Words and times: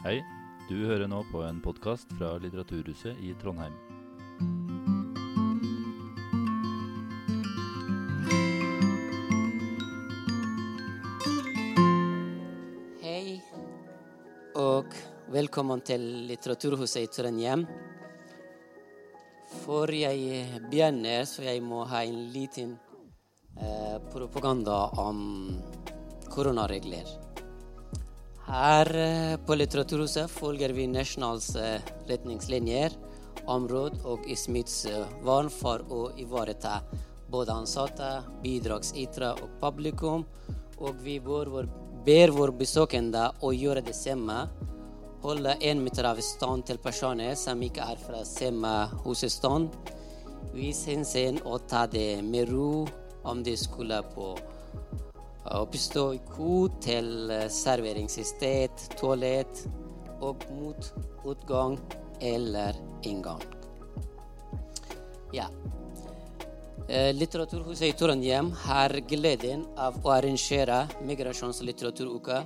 Hei, 0.00 0.22
du 0.64 0.78
hører 0.88 1.10
nå 1.12 1.18
på 1.28 1.42
en 1.44 1.58
podkast 1.60 2.08
fra 2.16 2.30
Litteraturhuset 2.40 3.18
i 3.20 3.34
Trondheim. 3.36 3.74
Hei, 13.04 13.36
og 14.56 14.96
velkommen 15.36 15.84
til 15.84 16.08
Litteraturhuset 16.32 17.04
i 17.04 17.12
Trondheim. 17.12 17.68
For 19.66 19.92
jeg 19.92 20.62
begynner, 20.70 21.28
så 21.28 21.44
jeg 21.44 21.60
må 21.60 21.84
ha 21.92 22.06
en 22.08 22.22
liten 22.32 22.78
eh, 23.60 23.98
propaganda 24.08 24.86
om 25.04 25.26
koronaregler. 26.32 27.29
Her 28.50 28.88
eh, 28.96 29.36
på 29.46 29.54
Litteraturhuset 29.54 30.30
følger 30.30 30.72
vi 30.74 30.88
nasjonals 30.90 31.52
eh, 31.54 31.84
retningslinjer 32.08 32.96
område 33.46 34.00
og 34.02 34.24
og 34.26 34.38
smittevern 34.38 35.50
for 35.54 35.84
å 35.86 36.00
ivareta 36.18 36.80
både 37.30 37.54
ansatte, 37.54 38.08
bidragsytere 38.42 39.30
og 39.38 39.52
publikum, 39.62 40.24
og 40.82 40.98
vi 41.04 41.20
ber 41.22 42.34
våre 42.34 42.56
besøkende 42.58 43.28
å 43.40 43.52
gjøre 43.54 43.84
det 43.86 43.94
samme. 43.94 44.48
Holde 45.22 45.54
én 45.62 45.78
meter 45.84 46.10
avstand 46.10 46.66
til 46.66 46.82
personer 46.82 47.36
som 47.38 47.62
ikke 47.62 47.86
er 47.86 48.02
fra 48.02 48.24
samme 48.26 48.72
husstand. 49.04 49.70
Vis 50.56 50.82
hensyn 50.90 51.38
og 51.44 51.68
ta 51.70 51.86
det 51.86 52.24
med 52.26 52.50
ro 52.50 52.88
om 53.22 53.44
det 53.46 53.60
skulle 53.62 54.02
på 54.10 54.34
oppstå 55.44 56.04
til 56.84 57.32
serveringssted, 57.48 58.70
toalett 59.00 59.64
og 60.20 60.44
mot 60.52 60.92
utgang 61.24 61.78
eller 62.20 62.76
inngang. 63.02 63.42
Ja. 65.32 65.46
Eh, 66.88 67.14
Litteraturhuset 67.14 67.88
i 67.88 67.92
Trondheim 67.92 68.50
har 68.66 68.96
gleden 69.08 69.64
av 69.78 70.00
å 70.02 70.10
arrangere 70.10 70.88
Migrasjonslitteraturuka. 71.06 72.42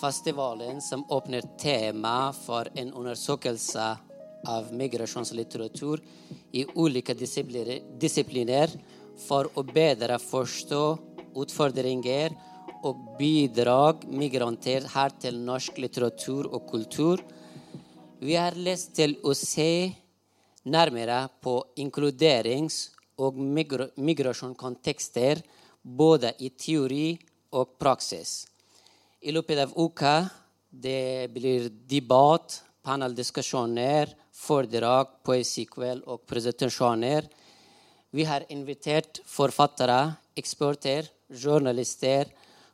Festivalen 0.00 0.80
som 0.80 1.04
åpner 1.08 1.42
tema 1.58 2.32
for 2.34 2.68
en 2.74 2.92
undersøkelse 2.92 3.96
av 4.46 4.72
migrasjonslitteratur 4.72 6.00
i 6.52 6.64
ulike 6.74 7.14
disipliner 7.14 8.72
for 9.20 9.50
å 9.54 9.64
bedre 9.66 10.18
forstå 10.18 10.84
utfordringer 11.42 12.32
og 12.86 13.16
bidrag 13.18 14.06
migranter 14.08 14.86
her 14.94 15.12
til 15.20 15.40
norsk 15.44 15.76
litteratur 15.82 16.48
og 16.48 16.64
kultur. 16.70 17.20
Vi 18.20 18.36
har 18.36 18.56
lyst 18.56 18.94
til 18.96 19.18
å 19.24 19.34
se 19.36 19.92
nærmere 20.64 21.28
på 21.42 21.60
inkluderings- 21.80 22.90
og 23.20 23.36
migrasjonskontekster 23.36 25.42
både 25.82 26.32
i 26.40 26.48
teori 26.56 27.18
og 27.52 27.76
praksis. 27.80 28.46
I 29.20 29.32
løpet 29.36 29.58
av 29.66 29.74
uka 29.76 30.30
det 30.70 31.28
blir 31.34 31.68
debatt, 31.68 32.62
paneldiskusjoner, 32.86 34.14
foredrag, 34.32 35.06
poesikveld 35.26 36.06
og 36.08 36.24
presentasjoner. 36.28 37.28
Vi 38.10 38.24
har 38.24 38.46
invitert 38.48 39.20
forfattere, 39.28 40.16
eksperter, 40.38 41.10
journalister, 41.30 42.26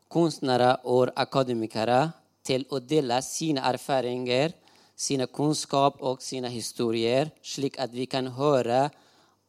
kunstnere 0.08 0.76
og 0.84 1.08
akademikere 1.16 2.12
til 2.46 2.64
å 2.70 2.78
dele 2.80 3.22
sine 3.24 3.60
erfaringer, 3.66 4.52
sine 4.96 5.26
kunnskap 5.26 6.00
og 6.00 6.22
sine 6.24 6.48
historier, 6.52 7.30
slik 7.42 7.78
at 7.82 7.92
vi 7.92 8.06
kan 8.08 8.26
høre 8.36 8.90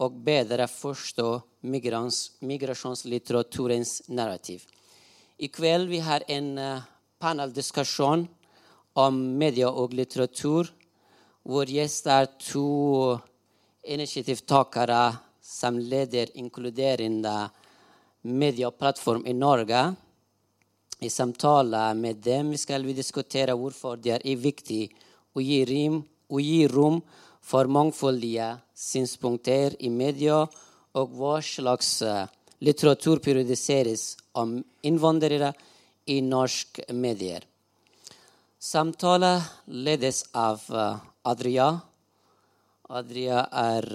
og 0.03 0.13
bedre 0.25 0.67
forstå 0.69 1.41
migrasjonslitteraturens 1.67 4.01
narrativ. 4.09 4.61
I 5.37 5.47
kveld 5.53 5.89
vi 5.89 5.99
har 6.01 6.23
en 6.27 6.57
uh, 6.57 6.81
paneldiskusjon 7.21 8.27
om 8.97 9.37
media 9.37 9.69
og 9.69 9.93
litteratur, 9.93 10.65
hvor 11.47 11.65
gjest 11.69 12.07
er 12.11 12.25
to 12.41 13.17
initiativtakere 13.87 15.15
som 15.41 15.79
leder 15.79 16.27
inkluderende 16.35 17.49
medieplattform 18.27 19.25
i 19.25 19.33
Norge. 19.33 19.95
I 20.99 21.09
samtale 21.09 21.93
med 21.95 22.15
dem 22.25 22.57
skal 22.57 22.83
vi 22.83 22.93
diskutere 22.97 23.53
hvorfor 23.55 23.95
det 24.01 24.19
er 24.19 24.35
viktig 24.35 24.89
å 25.37 25.41
gi, 25.41 25.65
rim, 25.65 26.03
å 26.03 26.39
gi 26.41 26.67
rom 26.67 27.01
for 27.47 27.67
mangfoldige 27.71 28.57
synspunkter 28.75 29.75
i 29.79 29.89
media, 29.93 30.47
og 30.97 31.09
hva 31.13 31.41
slags 31.45 32.03
litteratur 32.65 33.19
periodiseres 33.21 34.17
om 34.41 34.65
innvandrere 34.89 35.53
i 36.09 36.21
norske 36.25 36.81
medier. 36.93 37.45
Samtalen 38.57 39.41
ledes 39.69 40.25
av 40.33 40.65
Adria. 41.29 41.77
Adria 42.89 43.45
er 43.53 43.85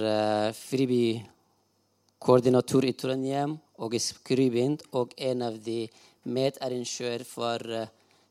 friby-koordinator 0.55 2.87
i 2.87 2.95
Trondheim 2.95 3.59
og 3.83 3.99
skribent, 4.01 4.83
og 4.95 5.13
en 5.19 5.43
av 5.43 5.59
de 5.63 5.89
medarrangører 6.23 7.25
for 7.27 7.59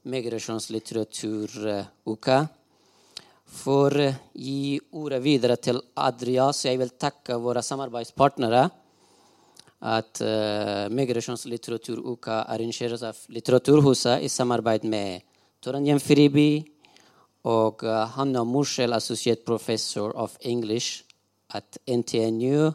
migrasjonslitteraturuka. 0.08 2.48
For 3.52 3.92
å 4.00 4.16
gi 4.40 4.80
ordet 4.96 5.20
videre 5.26 5.58
til 5.60 5.82
Adria, 6.00 6.54
så 6.56 6.70
jeg 6.70 6.80
vil 6.80 6.96
takke 6.96 7.36
våre 7.42 7.62
samarbeidspartnere. 7.66 8.70
At 9.82 10.22
uh, 10.22 10.86
Migrasjonslitteraturuka 10.94 12.46
arrangeres 12.54 13.02
av 13.04 13.18
Litteraturhuset 13.34 14.22
i 14.22 14.30
samarbeid 14.30 14.84
med 14.86 15.22
Trondheim 15.62 16.00
Friby 16.00 16.64
og 17.50 17.84
uh, 17.84 18.06
Hanna 18.14 18.44
Morsel, 18.46 18.94
associate 18.94 19.44
professor 19.44 20.12
of 20.14 20.38
English 20.46 21.04
at 21.50 21.78
NTNU. 21.90 22.74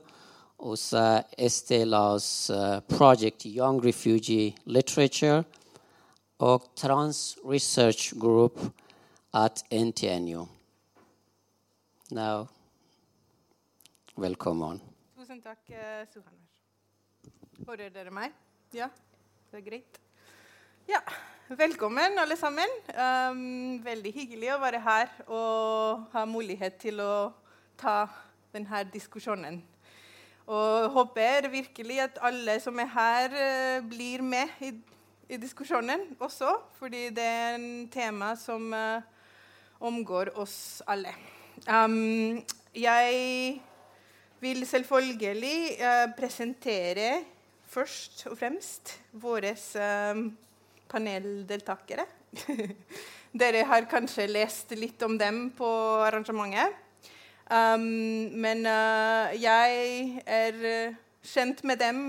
Også 0.59 1.23
Estelas 1.39 2.51
uh, 2.51 2.81
project 2.97 3.45
Young 3.45 3.85
Refugee 3.85 4.55
Literature 4.65 5.45
og 6.39 6.63
Trans 6.77 7.39
Research 7.45 8.19
Group 8.21 8.61
at 9.35 9.65
NTNU. 9.73 10.47
Now, 12.11 12.47
velkommen. 14.17 14.81
Tusen 15.19 15.43
takk, 15.43 15.59
Suhaner. 16.13 16.47
Hører 17.67 17.89
dere 17.89 18.11
meg? 18.11 18.33
Ja? 18.75 18.89
Det 19.51 19.59
er 19.59 19.71
greit? 19.71 20.01
Ja. 20.89 21.01
Velkommen, 21.49 22.19
alle 22.19 22.37
sammen. 22.37 22.73
Um, 22.91 23.79
veldig 23.85 24.11
hyggelig 24.11 24.49
å 24.51 24.59
være 24.59 24.81
her 24.83 25.13
og 25.31 26.09
ha 26.11 26.25
mulighet 26.27 26.75
til 26.83 26.99
å 26.99 27.29
ta 27.79 28.09
denne 28.51 28.81
diskusjonen. 28.91 29.61
Og 30.47 30.91
håper 30.95 31.49
virkelig 31.51 31.99
at 32.05 32.19
alle 32.23 32.61
som 32.63 32.79
er 32.79 32.91
her, 32.93 33.33
blir 33.91 34.23
med 34.23 34.53
i, 34.63 34.71
i 35.29 35.39
diskusjonen 35.43 36.05
også, 36.23 36.53
fordi 36.79 37.09
det 37.11 37.25
er 37.25 37.57
en 37.57 37.89
tema 37.91 38.37
som 38.39 38.71
uh, 38.71 39.03
omgår 39.83 40.31
oss 40.39 40.85
alle. 40.87 41.11
Um, 41.67 42.45
jeg 42.77 43.61
vil 44.41 44.67
selvfølgelig 44.67 45.79
uh, 45.81 46.15
presentere 46.19 47.11
først 47.67 48.27
og 48.31 48.39
fremst 48.39 48.95
våre 49.13 49.51
uh, 49.53 50.23
paneldeltakere. 50.89 52.07
Dere 53.41 53.67
har 53.69 53.89
kanskje 53.91 54.29
lest 54.31 54.71
litt 54.79 55.03
om 55.03 55.19
dem 55.19 55.49
på 55.57 55.69
arrangementet. 56.07 56.86
Um, 57.47 58.33
men 58.35 58.67
uh, 58.67 59.31
jeg 59.39 60.23
er 60.27 60.57
kjent 61.23 61.63
med 61.65 61.79
dem 61.79 62.01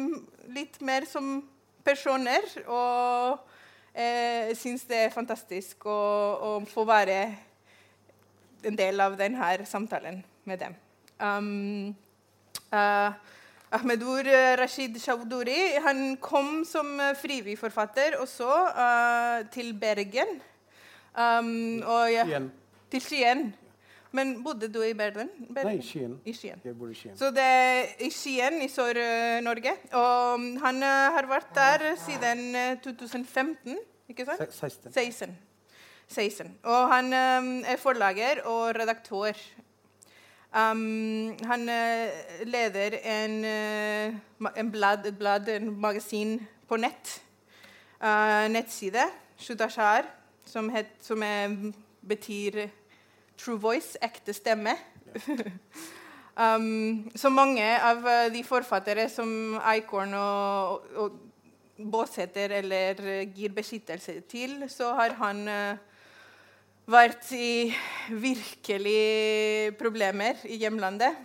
litt 0.54 0.80
mer 0.82 1.06
som 1.10 1.44
personer. 1.86 2.46
Og 2.66 3.38
jeg 3.98 4.58
syns 4.58 4.86
det 4.90 5.04
er 5.06 5.14
fantastisk 5.14 5.86
å, 5.90 6.00
å 6.38 6.52
få 6.70 6.86
være 6.90 7.22
en 8.68 8.78
del 8.78 9.02
av 9.02 9.18
denne 9.18 9.66
samtalen 9.70 10.24
med 10.50 10.62
dem. 10.62 10.76
Um, 11.22 11.96
uh, 12.74 13.14
Ahmedur 13.74 14.28
Rashid 14.58 14.96
Shawduri 15.02 15.78
han 15.84 16.18
kom 16.24 16.64
som 16.66 16.98
frivillig 17.20 17.58
forfatter 17.60 18.16
også 18.22 18.50
uh, 18.74 19.40
til 19.54 19.74
Bergen. 19.78 20.38
Um, 21.18 21.82
ja, 22.14 22.26
Til 22.92 23.02
Skien. 23.02 23.50
Men 24.18 24.34
bodde 24.42 24.70
du 24.74 24.80
i 24.82 24.94
Bergen? 24.98 25.30
Bergen? 25.54 25.76
Nei, 25.76 25.82
Skien. 25.86 26.16
I 26.26 26.34
Skien. 26.34 26.62
Jeg 26.66 26.78
bor 26.78 26.90
i 26.90 26.96
Skien. 26.98 27.14
Så 27.20 27.30
det 27.36 27.44
er 27.44 27.92
i 28.02 28.10
Skien 28.14 28.58
i 28.66 28.70
Sør-Norge. 28.72 29.76
Og 30.00 30.48
han 30.64 30.82
uh, 30.82 30.94
har 31.14 31.30
vært 31.30 31.52
der 31.58 31.86
siden 32.02 32.58
2015, 32.86 33.78
ikke 34.10 34.26
sant? 34.26 34.42
16. 34.56 34.96
16. 34.96 35.38
16. 36.08 36.52
Og 36.66 36.90
han 36.94 37.14
er 37.14 37.78
forlager 37.82 38.42
og 38.50 38.74
redaktør. 38.80 39.38
Um, 40.56 41.36
han 41.46 41.68
leder 42.48 42.98
en, 43.04 43.38
en 43.46 44.72
blad, 44.72 45.06
et 45.06 45.18
blad, 45.20 45.52
en 45.52 45.70
magasin 45.84 46.40
på 46.68 46.80
nett. 46.80 47.20
Uh, 48.02 48.48
nettside, 48.50 49.04
Shudashar, 49.38 50.08
som, 50.46 50.70
het, 50.74 50.96
som 51.04 51.22
er, 51.26 51.54
betyr 52.08 52.64
True 53.38 53.60
Voice, 53.62 53.98
ekte 54.02 54.34
stemme. 54.34 54.74
um, 56.44 57.10
så 57.16 57.30
mange 57.30 57.66
av 57.80 58.06
de 58.34 58.44
forfattere 58.46 59.08
som 59.14 59.58
Icorn 59.76 60.14
og, 60.18 60.88
og 60.98 61.24
Båsæter 61.78 62.56
eller 62.58 62.98
gir 63.36 63.54
beskyttelse 63.54 64.20
til, 64.30 64.64
så 64.70 64.96
har 64.98 65.14
han 65.20 65.44
vært 66.88 67.30
i 67.36 67.70
virkelig 68.10 69.76
problemer 69.78 70.40
i 70.48 70.58
hjemlandet. 70.62 71.18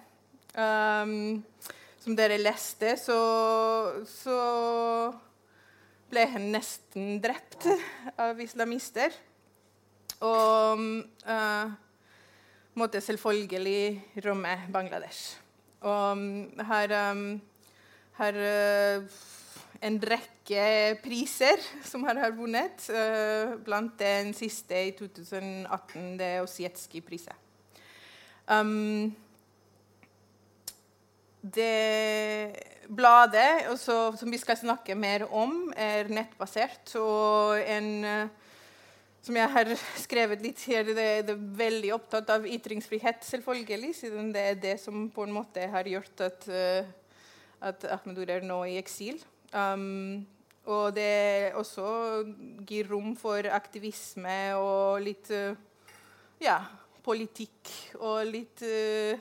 Um, 0.52 1.42
som 2.02 2.16
dere 2.18 2.40
leste, 2.40 2.96
så, 2.98 3.18
så, 4.10 4.38
ble 6.12 6.26
han 6.28 6.50
nesten 6.52 7.22
drept 7.24 7.64
av 8.20 8.40
islamister. 8.42 9.14
Og 10.20 10.82
uh, 11.24 11.70
måtte 12.74 13.00
selvfølgelig 13.00 14.02
rømme 14.24 14.56
Bangladesh. 14.72 15.38
Og 15.80 16.16
har, 16.62 16.86
her, 16.88 17.10
um, 17.10 17.40
her 18.18 18.38
uh, 18.98 19.04
en 19.82 19.98
rekke 19.98 20.66
priser 21.02 21.62
som 21.84 22.04
han 22.06 22.20
har 22.22 22.34
vunnet. 22.36 22.86
Uh, 22.88 23.58
blant 23.64 23.98
den 24.00 24.32
siste 24.36 24.78
i 24.88 24.94
2018, 24.98 26.14
det 26.20 26.28
er 26.28 26.46
Osjetskij-prisen. 26.46 27.34
Um, 28.46 29.12
det 31.42 32.56
bladet 32.86 33.66
også, 33.72 34.14
som 34.16 34.30
vi 34.30 34.38
skal 34.38 34.56
snakke 34.60 34.94
mer 34.94 35.26
om, 35.34 35.72
er 35.76 36.10
nettbasert. 36.12 36.94
Og 37.00 37.58
en 37.58 37.90
uh, 38.06 38.41
som 39.22 39.38
jeg 39.38 39.50
har 39.54 39.70
skrevet 40.02 40.42
litt 40.42 40.62
her, 40.66 40.86
det, 40.88 41.08
det 41.28 41.34
er 41.36 41.48
veldig 41.62 41.92
opptatt 41.94 42.30
av 42.34 42.46
ytringsfrihet, 42.48 43.22
selvfølgelig, 43.26 43.94
siden 44.00 44.32
det 44.34 44.46
er 44.50 44.60
det 44.64 44.76
som 44.82 45.06
på 45.14 45.26
en 45.26 45.34
måte 45.36 45.68
har 45.70 45.88
gjort 45.90 46.24
at, 46.26 46.46
uh, 46.50 46.86
at 47.70 47.86
Ahmedur 47.94 48.30
er 48.34 48.46
nå 48.46 48.64
i 48.72 48.78
eksil. 48.82 49.22
Um, 49.54 50.24
og 50.70 50.94
det 50.94 51.54
også 51.58 51.84
gir 52.66 52.86
rom 52.90 53.16
for 53.18 53.46
aktivisme 53.50 54.54
og 54.58 55.02
litt 55.02 55.30
uh, 55.34 55.58
ja, 56.42 56.60
politikk 57.02 57.70
og 57.98 58.26
litt 58.30 58.62
uh, 58.66 59.18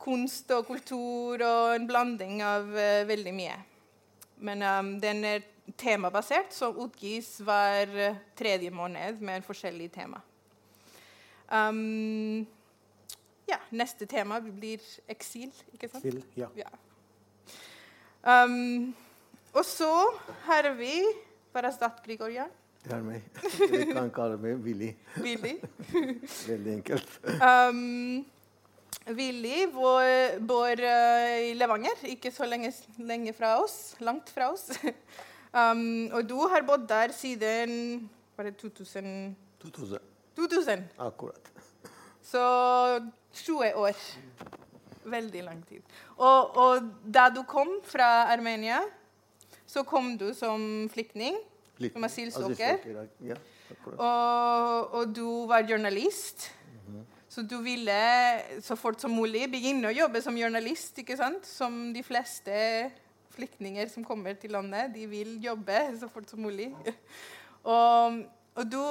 kunst 0.00 0.50
og 0.54 0.68
kultur 0.70 1.42
og 1.42 1.74
en 1.74 1.88
blanding 1.90 2.38
av 2.46 2.70
uh, 2.70 3.02
veldig 3.06 3.34
mye. 3.34 3.58
Men 4.46 4.62
um, 4.64 4.94
den 5.02 5.24
er 5.26 5.42
temabasert, 5.76 6.54
så 6.54 6.70
utgis 6.72 7.38
hver 7.44 8.16
tredje 8.38 8.70
måned 8.70 9.20
med 9.20 9.40
en 9.40 9.46
forskjellig 9.46 9.90
tema. 9.94 10.22
Um, 11.50 12.46
ja, 13.50 13.58
neste 13.74 14.06
tema 14.06 14.38
blir 14.40 14.82
eksil, 15.10 15.50
ikke 15.74 15.90
sant? 15.90 16.04
Eksil, 16.04 16.22
ja. 16.38 16.50
ja. 16.58 16.70
Um, 18.22 18.94
og 19.52 19.64
så 19.66 19.90
har 20.46 20.70
vi 20.78 20.94
Parastat 21.52 22.02
Grigorian. 22.04 22.50
Det 22.84 22.92
er 22.96 23.02
meg. 23.04 23.24
Du 23.58 23.92
kan 23.92 24.10
kalle 24.14 24.38
meg 24.40 24.60
Willy. 24.64 24.92
Willy. 25.20 25.56
Veldig 26.50 26.76
enkelt. 26.78 27.16
Um, 27.42 28.22
Willy 29.10 29.66
bor, 29.74 30.06
bor 30.48 30.84
uh, 30.84 31.34
i 31.50 31.52
Levanger, 31.58 32.06
ikke 32.14 32.32
så 32.32 32.48
lenge, 32.48 32.72
lenge, 32.98 33.34
fra 33.36 33.56
oss. 33.60 33.96
Langt 34.00 34.30
fra 34.32 34.52
oss. 34.54 34.70
Um, 35.50 36.10
og 36.14 36.28
du 36.28 36.36
har 36.46 36.62
bodd 36.62 36.86
der 36.88 37.12
siden 37.12 38.08
var 38.36 38.46
det 38.46 38.56
2000? 38.56 39.36
2000. 39.60 39.98
2000. 40.36 40.84
Akkurat. 40.98 41.50
Så 42.22 42.42
20 43.32 43.74
år. 43.74 43.96
Veldig 45.04 45.42
lang 45.44 45.66
tid. 45.66 45.82
Og, 46.16 46.56
og 46.56 46.82
da 47.14 47.28
du 47.34 47.42
kom 47.48 47.80
fra 47.84 48.30
Armenia 48.32 48.78
så 49.70 49.84
kom 49.86 50.16
du 50.18 50.32
som 50.34 50.88
flyktning, 50.90 51.36
som 51.78 52.04
asylsøker. 52.04 52.80
Ja, 53.22 53.36
og, 53.92 54.94
og, 54.94 55.12
du 55.14 55.46
var 55.46 55.62
journalist. 55.62 56.50
Mm 56.66 57.00
-hmm. 57.00 57.04
Så 57.28 57.42
du 57.42 57.62
ville 57.62 57.92
så 58.60 58.76
fort 58.76 59.00
som 59.00 59.10
mulig 59.10 59.50
begynne 59.50 59.88
å 59.88 59.94
jobbe 59.94 60.22
som 60.22 60.36
journalist. 60.36 60.98
ikke 60.98 61.16
sant? 61.16 61.46
Som 61.46 61.94
de 61.94 62.02
fleste 62.02 62.90
flyktninger 63.40 63.90
som 63.90 64.06
kommer 64.06 64.36
til 64.38 64.54
landet. 64.54 64.92
De 64.94 65.08
vil 65.10 65.34
jobbe 65.42 65.80
så 66.00 66.08
fort 66.12 66.30
som 66.30 66.44
mulig. 66.44 66.70
og, 67.74 68.22
og 68.54 68.70
du 68.70 68.82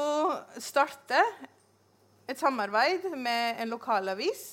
startet 0.60 1.48
et 2.30 2.38
samarbeid 2.38 3.10
med 3.16 3.62
en 3.62 3.72
lokalavis 3.72 4.48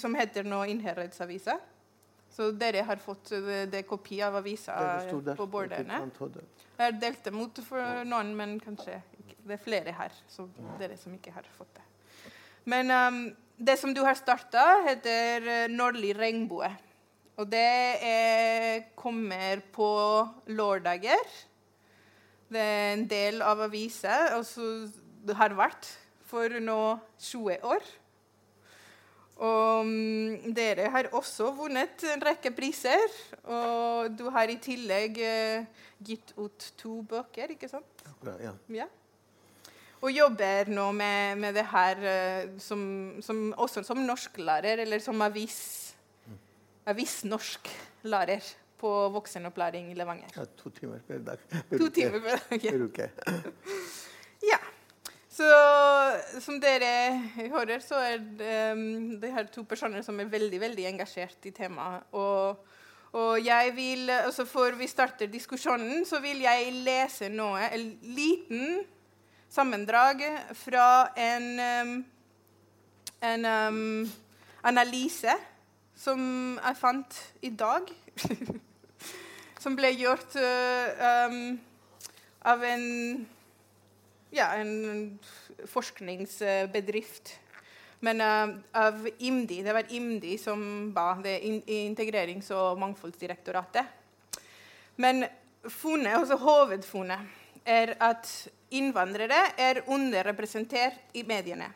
som 0.00 0.14
heter 0.16 0.46
nå 0.46 0.64
Innherredsavisa. 0.72 1.58
Så 2.36 2.50
dere 2.52 2.82
har 2.84 3.00
fått 3.00 3.30
det, 3.32 3.60
det 3.72 3.82
kopi 3.88 4.18
av 4.24 4.34
avisa 4.36 4.74
på 5.38 5.46
bordene. 5.48 6.02
Jeg 6.76 6.96
delte 7.00 7.32
mot 7.32 7.60
for 7.64 8.04
noen, 8.04 8.34
men 8.36 8.58
kanskje 8.60 8.98
ikke. 9.22 9.36
det 9.46 9.56
er 9.56 9.62
flere 9.62 9.94
her, 9.96 10.18
så 10.28 10.44
dere 10.80 10.98
som 11.00 11.14
ikke 11.16 11.32
har 11.32 11.48
fått 11.56 11.78
det. 11.78 11.84
Men 12.68 12.92
um, 12.92 13.22
det 13.56 13.78
som 13.80 13.94
du 13.96 14.02
har 14.04 14.18
starta, 14.18 14.66
heter 14.84 15.48
uh, 15.48 15.72
Nordlig 15.72 16.12
regnbue. 16.18 16.68
Og 17.36 17.50
det 17.52 17.66
er, 18.06 18.86
kommer 18.96 19.60
på 19.72 19.90
lørdager. 20.48 21.36
Det 22.48 22.62
er 22.62 22.94
en 22.94 23.04
del 23.10 23.42
av 23.44 23.60
avisa, 23.66 24.38
og 24.38 24.46
det 25.26 25.36
har 25.36 25.56
vært 25.58 25.90
for 26.26 26.60
nå 26.62 26.80
20 27.20 27.66
år. 27.66 27.88
Og 29.36 29.84
um, 29.84 30.52
dere 30.56 30.88
har 30.88 31.10
også 31.12 31.50
vunnet 31.58 32.04
en 32.08 32.22
rekke 32.24 32.54
priser. 32.56 33.12
Og 33.44 34.14
du 34.16 34.30
har 34.32 34.48
i 34.48 34.56
tillegg 34.62 35.18
uh, 35.20 35.66
gitt 36.00 36.32
ut 36.38 36.70
to 36.80 37.02
bøker, 37.04 37.52
ikke 37.52 37.68
sant? 37.68 38.06
Ja. 38.40 38.54
ja. 38.72 38.86
Og 40.00 40.12
jobber 40.12 40.70
nå 40.72 40.88
med, 40.96 41.36
med 41.42 41.56
det 41.58 41.66
her 41.68 42.00
uh, 42.00 42.56
som, 42.62 42.80
som, 43.20 43.50
også 43.52 43.84
som 43.84 44.00
norsklærer, 44.08 44.80
eller 44.86 45.04
som 45.04 45.20
avis, 45.26 45.85
mm. 46.86 46.92
avisnorsklærer 46.94 48.54
på 48.78 49.08
voksenopplæring 49.08 49.90
i 49.90 49.94
Levanger. 49.94 50.28
Ja, 50.36 50.44
to 50.56 50.70
timer 50.70 50.98
per 51.08 51.18
dag. 51.18 51.38
Per 51.70 51.78
to 51.78 51.88
timer 51.88 52.20
per 52.20 52.40
dag, 52.50 52.64
ja. 52.64 52.70
Per 52.70 52.84
uke. 52.84 53.10
ja. 54.52 54.58
Så 55.36 55.48
som 56.40 56.60
dere 56.60 57.18
hører, 57.36 57.80
så 57.84 57.98
er 58.00 58.22
det, 58.38 58.72
um, 58.72 59.20
det 59.20 59.32
her 59.32 59.48
to 59.52 59.66
personer 59.68 60.04
som 60.04 60.20
er 60.20 60.30
veldig 60.32 60.60
veldig 60.60 60.86
engasjert 60.92 61.48
i 61.48 61.52
temaet. 61.56 62.06
Og, 62.12 62.56
og 63.12 63.44
jeg 63.44 63.72
vil, 63.76 64.10
altså 64.10 64.44
Før 64.44 64.78
vi 64.78 64.86
starter 64.86 65.26
diskusjonen, 65.26 66.06
så 66.06 66.20
vil 66.24 66.40
jeg 66.44 66.72
lese 66.72 67.28
noe, 67.28 67.68
en 67.68 67.98
liten 68.02 68.80
sammendrag 69.52 70.24
fra 70.56 71.10
en, 71.16 71.50
um, 71.60 71.92
en 73.24 73.46
um, 73.52 74.08
analyse 74.64 75.36
som 75.96 76.20
jeg 76.60 76.78
fant 76.78 77.18
i 77.46 77.50
dag. 77.50 77.88
som 79.62 79.74
ble 79.78 79.90
gjort 79.96 80.36
uh, 80.38 81.06
um, 81.26 81.56
av 82.46 82.62
en 82.64 82.84
ja, 84.36 84.52
en 84.60 85.18
forskningsbedrift. 85.72 87.32
Men 88.04 88.20
uh, 88.20 88.52
av 88.76 89.08
IMDi. 89.18 89.62
Det 89.64 89.72
var 89.72 89.88
IMDi 89.88 90.36
som 90.38 90.92
ba 90.94 91.14
det 91.24 91.38
in 91.48 91.62
Integrerings- 91.62 92.52
og 92.54 92.78
mangfoldsdirektoratet. 92.78 93.88
Men 95.00 95.24
funnet, 95.68 96.14
altså 96.14 96.36
hovedfunnet 96.40 97.66
er 97.66 97.96
at 98.00 98.28
innvandrere 98.70 99.40
er 99.58 99.82
underrepresentert 99.90 101.16
i 101.16 101.24
mediene. 101.26 101.72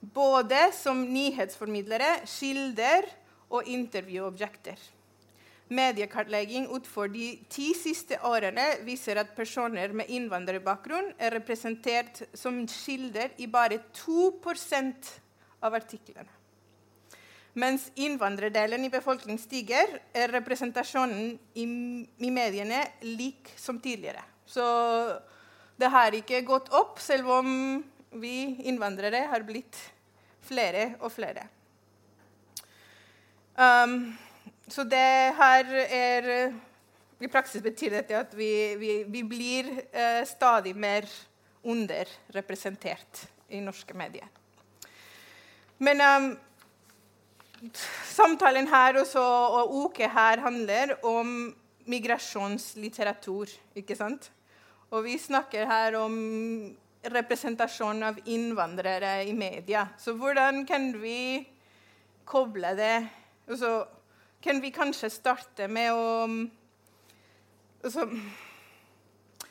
Både 0.00 0.70
som 0.72 1.02
nyhetsformidlere, 1.04 2.22
kilder 2.24 3.08
og 3.50 3.68
intervjuobjekter. 3.68 4.78
Mediekartlegging 5.70 6.66
utfor 6.74 7.12
de 7.12 7.36
ti 7.50 7.68
siste 7.78 8.18
årene 8.26 8.80
viser 8.82 9.20
at 9.22 9.36
personer 9.36 9.92
med 9.94 10.10
innvandrerbakgrunn 10.10 11.12
er 11.14 11.36
representert 11.36 12.24
som 12.34 12.64
kilder 12.66 13.36
i 13.38 13.46
bare 13.46 13.78
2% 13.94 15.12
av 15.62 15.76
artiklene. 15.78 16.40
Mens 17.58 17.88
innvandrerdelen 17.98 18.84
i 18.86 18.90
befolkningen 18.90 19.38
stiger, 19.42 19.96
er 20.14 20.30
representasjonen 20.30 21.32
i, 21.58 21.64
i 22.22 22.30
mediene 22.30 22.84
lik 23.02 23.50
som 23.58 23.78
tidligere. 23.82 24.22
Så 24.46 24.64
det 25.78 25.90
har 25.90 26.14
ikke 26.14 26.42
gått 26.46 26.70
opp, 26.74 26.98
selv 27.02 27.30
om 27.40 27.48
vi 28.18 28.34
innvandrere 28.66 29.26
har 29.30 29.46
blitt 29.46 29.78
flere 30.46 30.92
og 31.00 31.10
flere. 31.14 31.46
Um, 33.60 34.16
så 34.72 34.86
det 34.88 35.34
her 35.36 35.72
er 35.84 36.28
I 37.20 37.28
praksis 37.28 37.60
betyr 37.60 37.98
dette 37.98 38.16
at 38.16 38.30
vi, 38.32 38.76
vi, 38.80 38.92
vi 39.04 39.20
blir 39.28 39.68
uh, 39.92 40.22
stadig 40.24 40.72
mer 40.72 41.04
underrepresentert 41.60 43.26
i 43.52 43.60
norske 43.60 43.92
medier. 43.92 44.24
Men 45.76 46.00
um, 46.00 46.30
samtalen 48.08 48.70
her 48.72 49.02
også, 49.02 49.20
og 49.20 49.76
uke 49.84 50.08
her 50.08 50.40
handler 50.40 50.96
om 51.04 51.52
migrasjonslitteratur. 51.84 53.52
ikke 53.76 53.98
sant? 53.98 54.30
Og 54.90 55.04
vi 55.04 55.18
snakker 55.20 55.68
her 55.68 56.00
om 56.00 56.16
representasjon 57.04 58.08
av 58.08 58.24
innvandrere 58.24 59.18
i 59.28 59.36
media. 59.36 59.90
Så 59.98 60.16
hvordan 60.16 60.64
kan 60.68 60.94
vi 61.00 61.44
koble 62.24 62.72
det 62.78 62.94
altså, 63.48 63.86
Kan 64.42 64.62
vi 64.62 64.70
kanskje 64.72 65.10
starte 65.12 65.68
med 65.68 65.92
å 65.92 66.04
altså, 67.84 68.06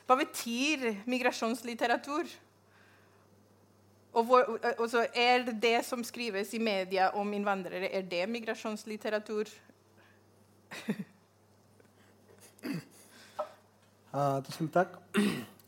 Hva 0.08 0.18
betyr 0.18 1.04
migrasjonslitteratur? 1.06 2.30
Og 4.14 4.26
hvor, 4.26 4.58
altså, 4.66 5.06
er 5.14 5.46
det 5.54 5.86
som 5.86 6.04
skrives 6.04 6.54
i 6.54 6.60
media 6.60 7.12
om 7.14 7.34
innvandrere, 7.34 7.92
er 7.94 8.02
det 8.02 8.24
migrasjonslitteratur? 8.30 9.52
Uh, 14.10 14.42
tusen 14.48 14.72
takk. 14.74 14.98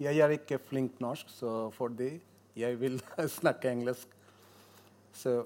Jeg 0.02 0.18
er 0.18 0.34
ikke 0.34 0.58
flink 0.58 0.98
norsk, 0.98 1.30
så 1.30 1.70
for 1.78 1.94
det 1.94 2.16
jeg 2.58 2.80
vil 2.82 2.98
snakke 3.40 3.70
engelsk. 3.70 4.08
Så 5.14 5.44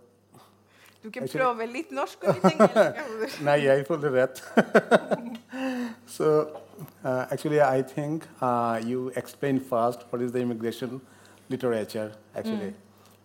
Du 1.06 1.12
kan 1.12 1.28
prøve 1.30 1.66
litt 1.70 1.92
norsk 1.94 2.24
og 2.26 2.40
litt 2.40 2.56
engelsk. 2.56 3.42
Nei, 3.48 3.60
jeg 3.62 3.84
føler 3.86 4.16
rett. 4.16 4.40
so 6.16 6.48
uh, 7.04 7.28
actually, 7.30 7.62
I 7.62 7.84
think 7.84 8.26
uh, 8.42 8.82
you 8.84 9.12
explain 9.16 9.60
first 9.60 10.08
what 10.10 10.24
is 10.24 10.32
the 10.32 10.40
immigration 10.40 11.02
literature, 11.50 12.12
actually. 12.36 12.72
Mm. 12.72 12.82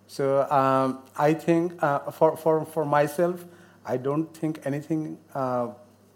So 0.08 0.42
um, 0.50 0.98
I 1.16 1.32
think 1.32 1.82
uh, 1.82 2.10
for, 2.10 2.36
for, 2.36 2.66
for 2.66 2.84
myself, 2.84 3.46
I 3.86 3.96
don't 3.96 4.26
think 4.36 4.60
anything 4.66 5.16
uh, 5.34 5.68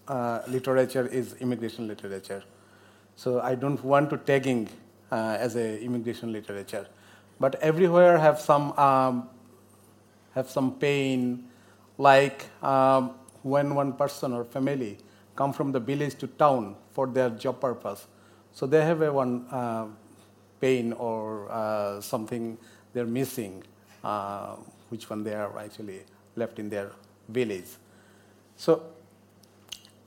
uh, 0.06 0.40
literature 0.46 1.06
is 1.06 1.34
immigration 1.40 1.88
literature. 1.88 2.42
So 3.16 3.40
I 3.40 3.54
don't 3.54 3.82
want 3.82 4.10
to 4.10 4.18
tagging 4.18 4.68
uh, 5.10 5.38
as 5.40 5.56
a 5.56 5.80
immigration 5.80 6.30
literature. 6.30 6.86
But 7.40 7.54
everywhere 7.62 8.18
have 8.18 8.38
some 8.38 8.78
um, 8.78 9.30
have 10.34 10.50
some 10.50 10.72
pain, 10.72 11.48
like 11.98 12.46
um, 12.62 13.12
when 13.42 13.74
one 13.74 13.92
person 13.92 14.32
or 14.32 14.44
family 14.44 14.98
come 15.36 15.52
from 15.52 15.72
the 15.72 15.80
village 15.80 16.14
to 16.16 16.26
town 16.26 16.76
for 16.92 17.06
their 17.06 17.30
job 17.30 17.60
purpose. 17.60 18.06
So 18.52 18.66
they 18.66 18.84
have 18.84 19.02
a 19.02 19.12
one 19.12 19.46
uh, 19.50 19.86
pain 20.60 20.92
or 20.92 21.50
uh, 21.50 22.00
something 22.00 22.56
they're 22.92 23.06
missing, 23.06 23.62
uh, 24.02 24.56
which 24.88 25.10
one 25.10 25.24
they 25.24 25.34
are 25.34 25.58
actually 25.58 26.02
left 26.36 26.58
in 26.58 26.70
their 26.70 26.92
village. 27.28 27.66
So 28.56 28.82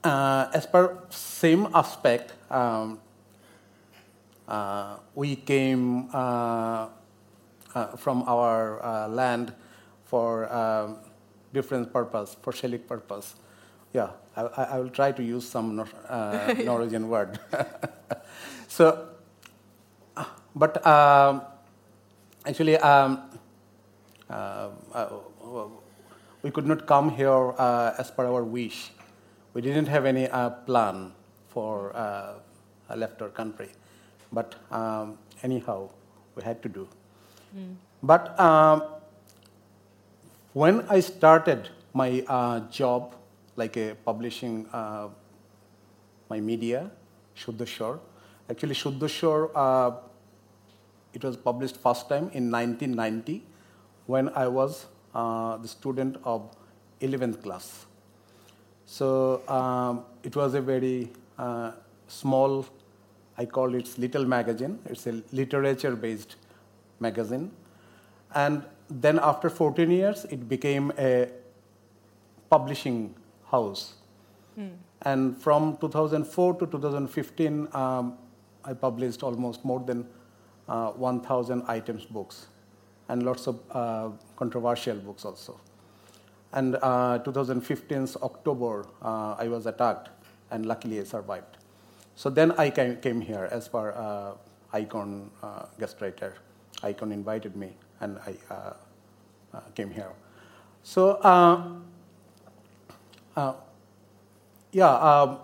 uh, 0.02 0.48
as 0.54 0.66
per 0.66 0.98
same 1.10 1.68
aspect, 1.74 2.32
um, 2.50 2.98
uh, 4.46 4.96
we 5.14 5.36
came 5.36 6.08
uh, 6.14 6.88
from 7.98 8.24
our 8.26 9.08
land 9.08 9.52
for 10.06 10.50
um, 10.50 10.96
different 11.52 11.92
purpose, 11.92 12.36
for 12.42 12.52
shelling 12.52 12.80
purpose. 12.80 13.34
Yeah, 13.92 14.10
I, 14.36 14.42
I, 14.42 14.78
will 14.78 14.90
try 14.90 15.12
to 15.12 15.22
use 15.22 15.48
some 15.48 15.80
uh, 16.08 16.54
Norwegian 16.64 17.08
word. 17.08 17.38
so, 18.68 19.08
but 20.54 20.86
um, 20.86 21.42
actually, 22.44 22.76
um, 22.76 23.22
uh, 24.28 24.68
we 26.42 26.50
could 26.50 26.66
not 26.66 26.86
come 26.86 27.10
here 27.10 27.54
as 27.98 28.10
per 28.10 28.26
our 28.26 28.44
wish. 28.44 28.92
We 29.54 29.62
didn't 29.62 29.88
have 29.88 30.04
any 30.04 30.28
plan 30.66 31.12
for 31.48 31.90
a 32.88 32.96
left 32.96 33.22
our 33.22 33.28
country. 33.28 33.70
But 34.32 34.54
um, 34.70 35.18
anyhow, 35.42 35.90
we 36.34 36.42
had 36.42 36.62
to 36.62 36.68
do. 36.68 36.88
Mm. 37.56 37.76
But 38.02 38.38
um, 38.38 38.82
when 40.58 40.84
I 40.88 40.98
started 40.98 41.68
my 41.92 42.24
uh, 42.26 42.58
job, 42.68 43.14
like 43.54 43.76
a 43.76 43.94
publishing 44.04 44.66
uh, 44.72 45.06
my 46.28 46.40
media, 46.40 46.90
Shuddha 47.36 47.64
Shore, 47.64 48.00
actually 48.50 48.74
Shuddha 48.74 49.08
Shore, 49.08 49.52
uh, 49.54 49.92
it 51.12 51.22
was 51.22 51.36
published 51.36 51.76
first 51.76 52.08
time 52.08 52.30
in 52.32 52.50
1990 52.50 53.44
when 54.06 54.30
I 54.30 54.48
was 54.48 54.86
uh, 55.14 55.58
the 55.58 55.68
student 55.68 56.16
of 56.24 56.50
11th 57.02 57.40
class. 57.40 57.86
So 58.84 59.46
um, 59.46 60.04
it 60.24 60.34
was 60.34 60.54
a 60.54 60.60
very 60.60 61.12
uh, 61.38 61.70
small 62.08 62.66
I 63.36 63.44
call 63.44 63.76
it 63.76 63.96
Little 63.96 64.24
Magazine. 64.24 64.80
It's 64.86 65.06
a 65.06 65.22
literature 65.30 65.94
based 65.94 66.34
magazine. 66.98 67.52
And 68.34 68.64
then 68.90 69.18
after 69.18 69.50
14 69.50 69.90
years, 69.90 70.24
it 70.26 70.48
became 70.48 70.92
a 70.98 71.28
publishing 72.50 73.14
house. 73.50 73.94
Mm. 74.58 74.76
And 75.02 75.36
from 75.36 75.76
2004 75.78 76.54
to 76.54 76.66
2015, 76.66 77.68
um, 77.72 78.18
I 78.64 78.74
published 78.74 79.22
almost 79.22 79.64
more 79.64 79.80
than 79.80 80.06
uh, 80.68 80.90
1,000 80.92 81.62
items 81.68 82.04
books 82.04 82.48
and 83.08 83.22
lots 83.22 83.46
of 83.46 83.60
uh, 83.70 84.10
controversial 84.36 84.96
books 84.96 85.24
also. 85.24 85.58
And 86.52 86.76
uh, 86.76 87.18
2015's 87.24 88.16
October, 88.16 88.86
uh, 89.02 89.36
I 89.38 89.48
was 89.48 89.66
attacked, 89.66 90.08
and 90.50 90.66
luckily 90.66 91.00
I 91.00 91.04
survived. 91.04 91.58
So 92.16 92.30
then 92.30 92.52
I 92.52 92.70
came, 92.70 92.96
came 92.96 93.20
here 93.20 93.48
as 93.50 93.68
per 93.68 93.92
uh, 93.92 94.32
Icon 94.72 95.30
uh, 95.42 95.66
guest 95.78 96.00
writer. 96.00 96.34
Icon 96.82 97.12
invited 97.12 97.54
me, 97.54 97.76
and 98.00 98.18
I 98.26 98.34
uh, 98.52 98.72
uh 99.54 99.60
came 99.74 99.90
here. 99.90 100.12
So 100.82 101.12
uh, 103.36 103.54
yeah, 104.72 104.90
um, 104.90 105.38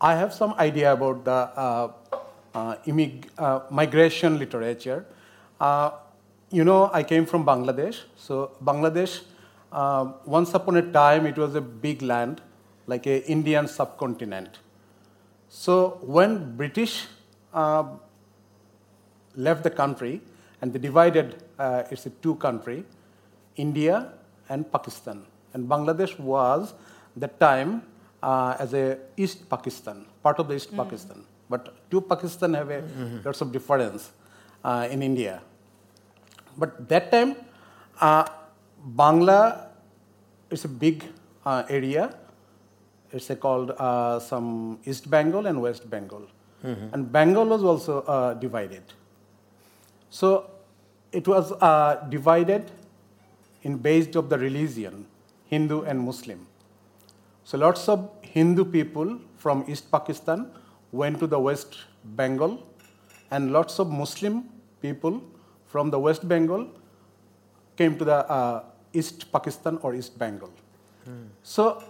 I 0.00 0.14
have 0.16 0.32
some 0.32 0.54
idea 0.54 0.92
about 0.92 1.24
the 1.24 1.92
migration 3.70 4.38
literature. 4.38 5.06
you 6.50 6.64
know, 6.64 6.90
I 6.92 7.02
came 7.02 7.24
from 7.24 7.46
Bangladesh. 7.46 8.00
So 8.16 8.50
Bangladesh, 8.62 9.22
once 10.26 10.54
upon 10.54 10.76
a 10.76 10.92
time, 10.92 11.26
it 11.26 11.38
was 11.38 11.54
a 11.54 11.60
big 11.60 12.02
land, 12.02 12.40
like 12.86 13.06
a 13.06 13.24
Indian 13.30 13.66
subcontinent 13.68 14.58
so 15.52 15.98
when 16.00 16.56
British 16.56 17.06
uh, 17.52 17.84
left 19.36 19.62
the 19.62 19.70
country 19.70 20.22
and 20.62 20.72
they 20.72 20.78
divided 20.78 21.42
uh, 21.58 21.82
it's 21.90 22.06
a 22.06 22.10
two 22.24 22.36
country, 22.36 22.84
India 23.56 24.12
and 24.48 24.70
Pakistan. 24.72 25.26
And 25.52 25.68
Bangladesh 25.68 26.18
was 26.18 26.72
that 27.16 27.38
time 27.38 27.82
uh, 28.22 28.56
as 28.58 28.72
a 28.72 28.98
East 29.16 29.50
Pakistan, 29.50 30.06
part 30.22 30.38
of 30.38 30.48
the 30.48 30.54
East 30.54 30.72
mm. 30.72 30.76
Pakistan. 30.78 31.24
But 31.50 31.74
two 31.90 32.00
Pakistan 32.00 32.54
have 32.54 32.70
a 32.70 32.80
mm-hmm. 32.80 33.18
lots 33.26 33.42
of 33.42 33.52
difference 33.52 34.12
uh, 34.64 34.88
in 34.90 35.02
India. 35.02 35.42
But 36.56 36.88
that 36.88 37.10
time, 37.10 37.36
uh, 38.00 38.24
Bangla 38.96 39.66
is 40.48 40.64
a 40.64 40.68
big 40.68 41.04
uh, 41.44 41.64
area 41.68 42.14
it's 43.12 43.30
called 43.40 43.72
uh, 43.72 44.18
some 44.18 44.78
East 44.84 45.10
Bengal 45.10 45.46
and 45.46 45.60
West 45.60 45.88
Bengal. 45.88 46.22
Mm-hmm. 46.64 46.94
And 46.94 47.12
Bengal 47.12 47.46
was 47.46 47.62
also 47.62 48.02
uh, 48.02 48.34
divided. 48.34 48.82
So 50.12 50.50
it 51.10 51.26
was 51.26 51.52
uh, 51.52 52.04
divided 52.10 52.70
in 53.62 53.78
based 53.78 54.14
of 54.14 54.28
the 54.28 54.36
religion, 54.36 55.06
Hindu 55.46 55.82
and 55.82 55.98
Muslim. 55.98 56.46
So 57.44 57.56
lots 57.56 57.88
of 57.88 58.10
Hindu 58.20 58.66
people 58.66 59.18
from 59.38 59.64
East 59.66 59.90
Pakistan 59.90 60.50
went 60.92 61.18
to 61.20 61.26
the 61.26 61.40
West 61.40 61.78
Bengal, 62.04 62.62
and 63.30 63.52
lots 63.52 63.78
of 63.78 63.88
Muslim 63.90 64.50
people 64.82 65.22
from 65.66 65.88
the 65.90 65.98
West 65.98 66.28
Bengal 66.28 66.68
came 67.78 67.96
to 67.96 68.04
the 68.04 68.28
uh, 68.28 68.64
East 68.92 69.32
Pakistan 69.32 69.78
or 69.80 69.94
East 69.94 70.18
Bengal. 70.18 70.50
Mm. 71.08 71.28
So 71.42 71.82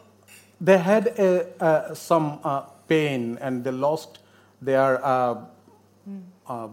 they 0.61 0.79
had 0.79 1.09
a, 1.19 1.61
uh, 1.61 1.95
some 1.95 2.38
uh, 2.45 2.61
pain 2.87 3.37
and 3.41 3.64
they 3.64 3.73
lost 3.73 4.21
their 4.61 5.05
uh, 5.05 5.43
uh, 6.47 6.69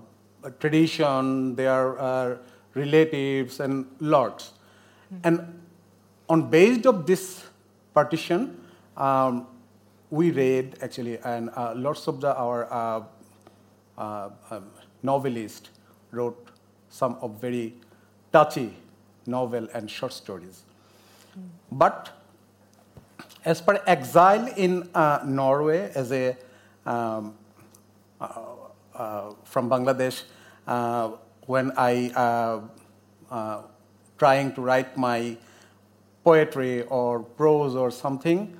tradition, 0.60 1.56
their 1.56 2.00
uh, 2.00 2.38
relatives, 2.74 3.60
and 3.60 3.86
lots. 4.00 4.54
And 5.24 5.62
on 6.30 6.50
based 6.50 6.86
of 6.86 7.06
this 7.06 7.44
partition, 7.94 8.60
um, 8.96 9.48
we 10.10 10.32
read 10.32 10.78
actually, 10.82 11.18
and 11.20 11.50
uh, 11.56 11.74
lots 11.76 12.08
of 12.08 12.22
the, 12.22 12.36
our 12.36 12.72
uh, 12.72 13.04
uh, 13.98 14.30
um, 14.52 14.66
wrote 16.12 16.50
some 16.90 17.18
of 17.22 17.40
very 17.42 17.74
touchy 18.32 18.76
novel 19.26 19.68
and 19.74 19.90
short 19.90 20.14
stories. 20.14 20.64
But 21.72 22.10
as 23.46 23.62
per 23.62 23.82
exile 23.86 24.48
in 24.58 24.90
uh, 24.94 25.20
Norway 25.26 25.92
as 25.96 26.12
a 26.12 26.36
um, 26.86 27.36
uh, 28.20 28.49
from 29.46 29.70
Bangladesh, 29.70 30.24
uh, 30.68 31.12
when 31.46 31.72
I 31.78 32.12
uh, 32.16 32.62
uh, 33.32 33.62
trying 34.18 34.54
to 34.56 34.62
write 34.62 34.98
my 34.98 35.38
poetry 36.24 36.84
or 36.84 37.22
prose 37.22 37.76
or 37.76 37.92
something, 37.92 38.58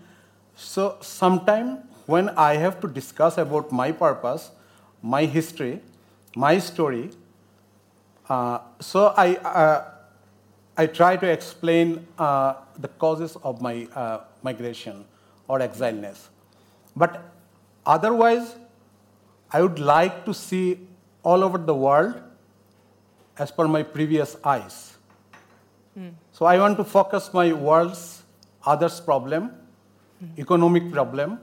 so 0.56 0.98
sometime 1.02 1.84
when 2.06 2.30
I 2.30 2.56
have 2.56 2.80
to 2.82 2.88
discuss 2.88 3.38
about 3.38 3.72
my 3.72 3.92
purpose, 3.92 4.52
my 5.02 5.26
history, 5.26 5.82
my 6.36 6.58
story, 6.58 7.12
uh, 8.30 8.60
so 8.80 9.14
I, 9.18 9.36
uh, 9.38 9.92
I 10.78 10.88
try 10.88 11.18
to 11.18 11.28
explain 11.28 12.08
uh, 12.18 12.54
the 12.78 12.88
causes 12.88 13.36
of 13.44 13.62
my 13.62 13.88
uh, 13.94 14.22
migration 14.42 15.06
or 15.48 15.60
exileness. 15.60 16.30
But 16.96 17.24
otherwise, 17.86 18.56
I 19.52 19.62
would 19.62 19.80
like 19.80 20.26
to 20.26 20.34
see 20.34 20.88
all 21.24 21.44
over 21.44 21.58
the 21.58 21.76
world 21.76 22.22
as 23.38 23.52
per 23.52 23.68
my 23.68 23.84
previous 23.84 24.36
eyes. 24.44 24.98
So 26.32 26.46
I 26.46 26.58
want 26.60 26.78
to 26.78 26.84
focus 26.84 27.34
my 27.34 27.52
world's 27.52 28.24
others 28.66 29.00
problem, 29.02 29.52
economic 30.38 30.92
problem, 30.92 31.40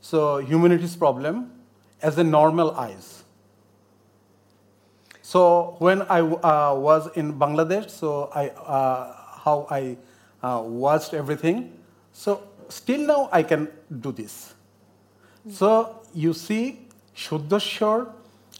so 0.00 0.38
humanity's 0.38 0.96
problem 0.96 1.50
as 2.02 2.18
a 2.18 2.24
normal 2.24 2.72
eyes. 2.72 3.24
So 5.22 5.76
when 5.78 6.02
I 6.02 6.20
uh, 6.20 6.74
was 6.74 7.08
in 7.16 7.38
Bangladesh, 7.38 7.90
so 7.90 8.30
I 8.34 8.48
uh, 8.48 9.14
how 9.44 9.66
I 9.70 9.96
uh, 10.42 10.62
watched 10.64 11.14
everything. 11.14 11.78
So 12.12 12.42
still 12.68 13.06
now 13.06 13.28
I 13.32 13.42
can 13.42 13.68
do 14.00 14.12
this. 14.12 14.54
So 15.48 16.02
you 16.14 16.34
see, 16.34 16.88
Shuddhashwar 17.22 17.98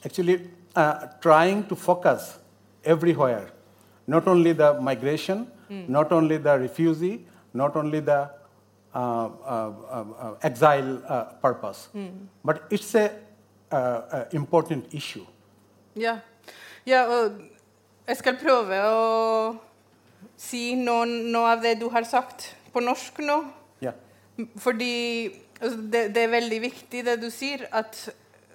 actually 0.05 0.37
uh, 0.77 1.07
trying 1.21 1.65
to 1.69 1.77
focus 1.77 2.39
everywhere, 2.85 3.47
not 4.07 4.27
only 4.27 4.53
the 4.53 4.75
migration, 4.81 5.47
not 5.89 6.13
only 6.13 6.37
the 6.37 6.59
refugee, 6.59 7.25
not 7.55 7.77
only 7.77 8.01
the 8.01 8.31
uh, 8.93 8.99
uh, 8.99 9.31
uh, 9.47 10.05
uh, 10.19 10.35
exile 10.43 11.01
uh, 11.07 11.25
purpose, 11.41 11.89
but 12.45 12.65
it's 12.71 12.95
a 12.95 13.11
important 14.33 14.93
issue. 14.93 15.27
Ja. 15.95 16.19
ja, 16.87 17.05
og 17.07 17.41
jeg 18.09 18.17
skal 18.17 18.37
prøve 18.41 18.81
å 18.83 19.59
si 20.39 20.75
noen, 20.75 21.31
noe 21.31 21.53
av 21.55 21.63
det 21.63 21.77
du 21.81 21.87
har 21.95 22.07
sagt 22.09 22.49
på 22.75 22.83
norsk 22.83 23.21
nå. 23.23 23.39
Yeah. 23.83 23.95
Fordi 24.59 24.95
altså, 25.61 25.77
det, 25.93 26.03
det 26.15 26.25
er 26.25 26.35
veldig 26.35 26.61
viktig 26.67 27.05
det 27.07 27.17
du 27.23 27.29
sier, 27.31 27.67
at 27.71 28.09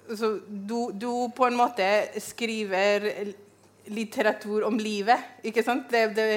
altså, 0.08 0.36
du, 0.46 0.90
du 0.92 1.10
på 1.36 1.46
en 1.46 1.58
måte 1.58 1.86
skriver 2.22 3.10
litteratur 3.86 4.66
om 4.66 4.78
livet. 4.78 5.40
Ikke 5.46 5.62
sant? 5.62 5.90
Det, 5.90 6.08
det, 6.16 6.28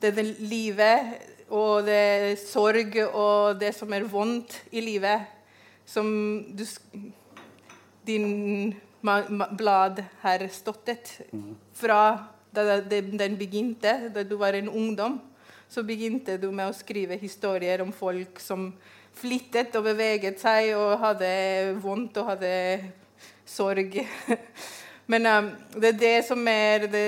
det 0.00 0.14
det 0.16 0.26
livet 0.40 1.14
og 1.54 1.84
det 1.86 2.38
sorg 2.40 2.96
og 3.06 3.60
det 3.60 3.74
som 3.76 3.92
er 3.92 4.06
vondt 4.08 4.56
i 4.72 4.82
livet, 4.84 5.28
som 5.86 6.06
du 6.56 6.64
din 8.04 8.74
blad 9.58 10.02
har 10.20 10.48
ståttet 10.52 11.20
fra 11.72 12.00
da 12.54 12.80
det, 12.80 13.00
den 13.18 13.36
begynte, 13.36 14.10
da 14.14 14.22
du 14.22 14.36
var 14.36 14.54
en 14.54 14.68
ungdom. 14.68 15.20
Så 15.68 15.82
begynte 15.82 16.36
du 16.38 16.50
med 16.52 16.68
å 16.68 16.76
skrive 16.76 17.16
historier 17.18 17.82
om 17.82 17.90
folk 17.92 18.38
som 18.40 18.68
flyttet 19.14 19.74
og 19.74 19.88
beveget 19.88 20.38
seg 20.42 20.74
og 20.76 21.00
hadde 21.02 21.30
vondt 21.82 22.20
og 22.20 22.28
hadde 22.34 22.52
sorg. 23.54 23.96
Men 25.10 25.26
um, 25.30 25.50
det 25.78 25.94
er 25.94 25.98
det 26.00 26.18
som 26.26 26.48
er 26.48 26.88
the 26.90 27.06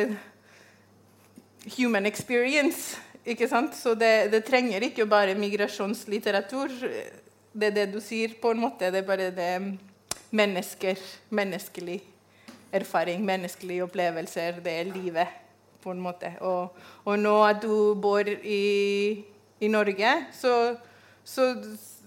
human 1.77 2.07
experience. 2.07 2.99
Ikke 3.27 3.49
sant? 3.51 3.75
Så 3.75 3.95
det, 3.99 4.31
det 4.33 4.45
trenger 4.47 4.85
ikke 4.87 5.07
bare 5.11 5.35
migrasjonslitteratur. 5.35 6.71
Det 7.57 7.71
er 7.71 7.75
det 7.75 7.87
du 7.95 7.99
sier, 8.05 8.37
på 8.39 8.53
en 8.55 8.61
måte. 8.63 8.93
Det 8.93 9.03
er 9.03 9.09
bare 9.09 9.31
det 9.35 9.79
mennesker, 10.31 11.01
menneskelig 11.35 12.01
erfaring, 12.73 13.25
menneskelige 13.25 13.83
opplevelser. 13.87 14.61
Det 14.63 14.73
er 14.73 14.93
livet, 14.93 15.27
på 15.83 15.91
en 15.91 16.03
måte. 16.03 16.37
Og, 16.41 16.77
og 17.05 17.19
nå 17.19 17.35
at 17.47 17.63
du 17.63 17.95
bor 17.95 18.29
i, 18.29 19.25
i 19.61 19.69
Norge, 19.69 20.13
så, 20.35 20.77
så, 21.25 21.55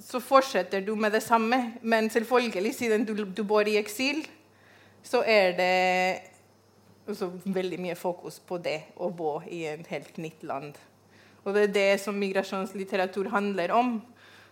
så 0.10 0.18
fortsetter 0.22 0.82
du 0.82 0.96
med 0.98 1.12
det 1.14 1.22
samme. 1.22 1.74
Men 1.82 2.10
selvfølgelig, 2.10 2.76
siden 2.76 3.06
du, 3.06 3.26
du 3.26 3.44
bor 3.46 3.68
i 3.68 3.78
eksil, 3.78 4.28
så 5.06 5.22
er 5.22 5.52
det 5.58 6.22
veldig 7.46 7.80
mye 7.82 7.96
fokus 7.98 8.40
på 8.42 8.58
det 8.62 8.82
å 8.98 9.10
bo 9.14 9.42
i 9.46 9.66
et 9.70 9.88
helt 9.90 10.18
nytt 10.22 10.44
land. 10.50 10.74
Og 11.46 11.54
det 11.56 11.64
er 11.68 11.76
det 11.76 12.00
som 12.02 12.18
migrasjonslitteratur 12.18 13.30
handler 13.34 13.72
om. 13.74 14.02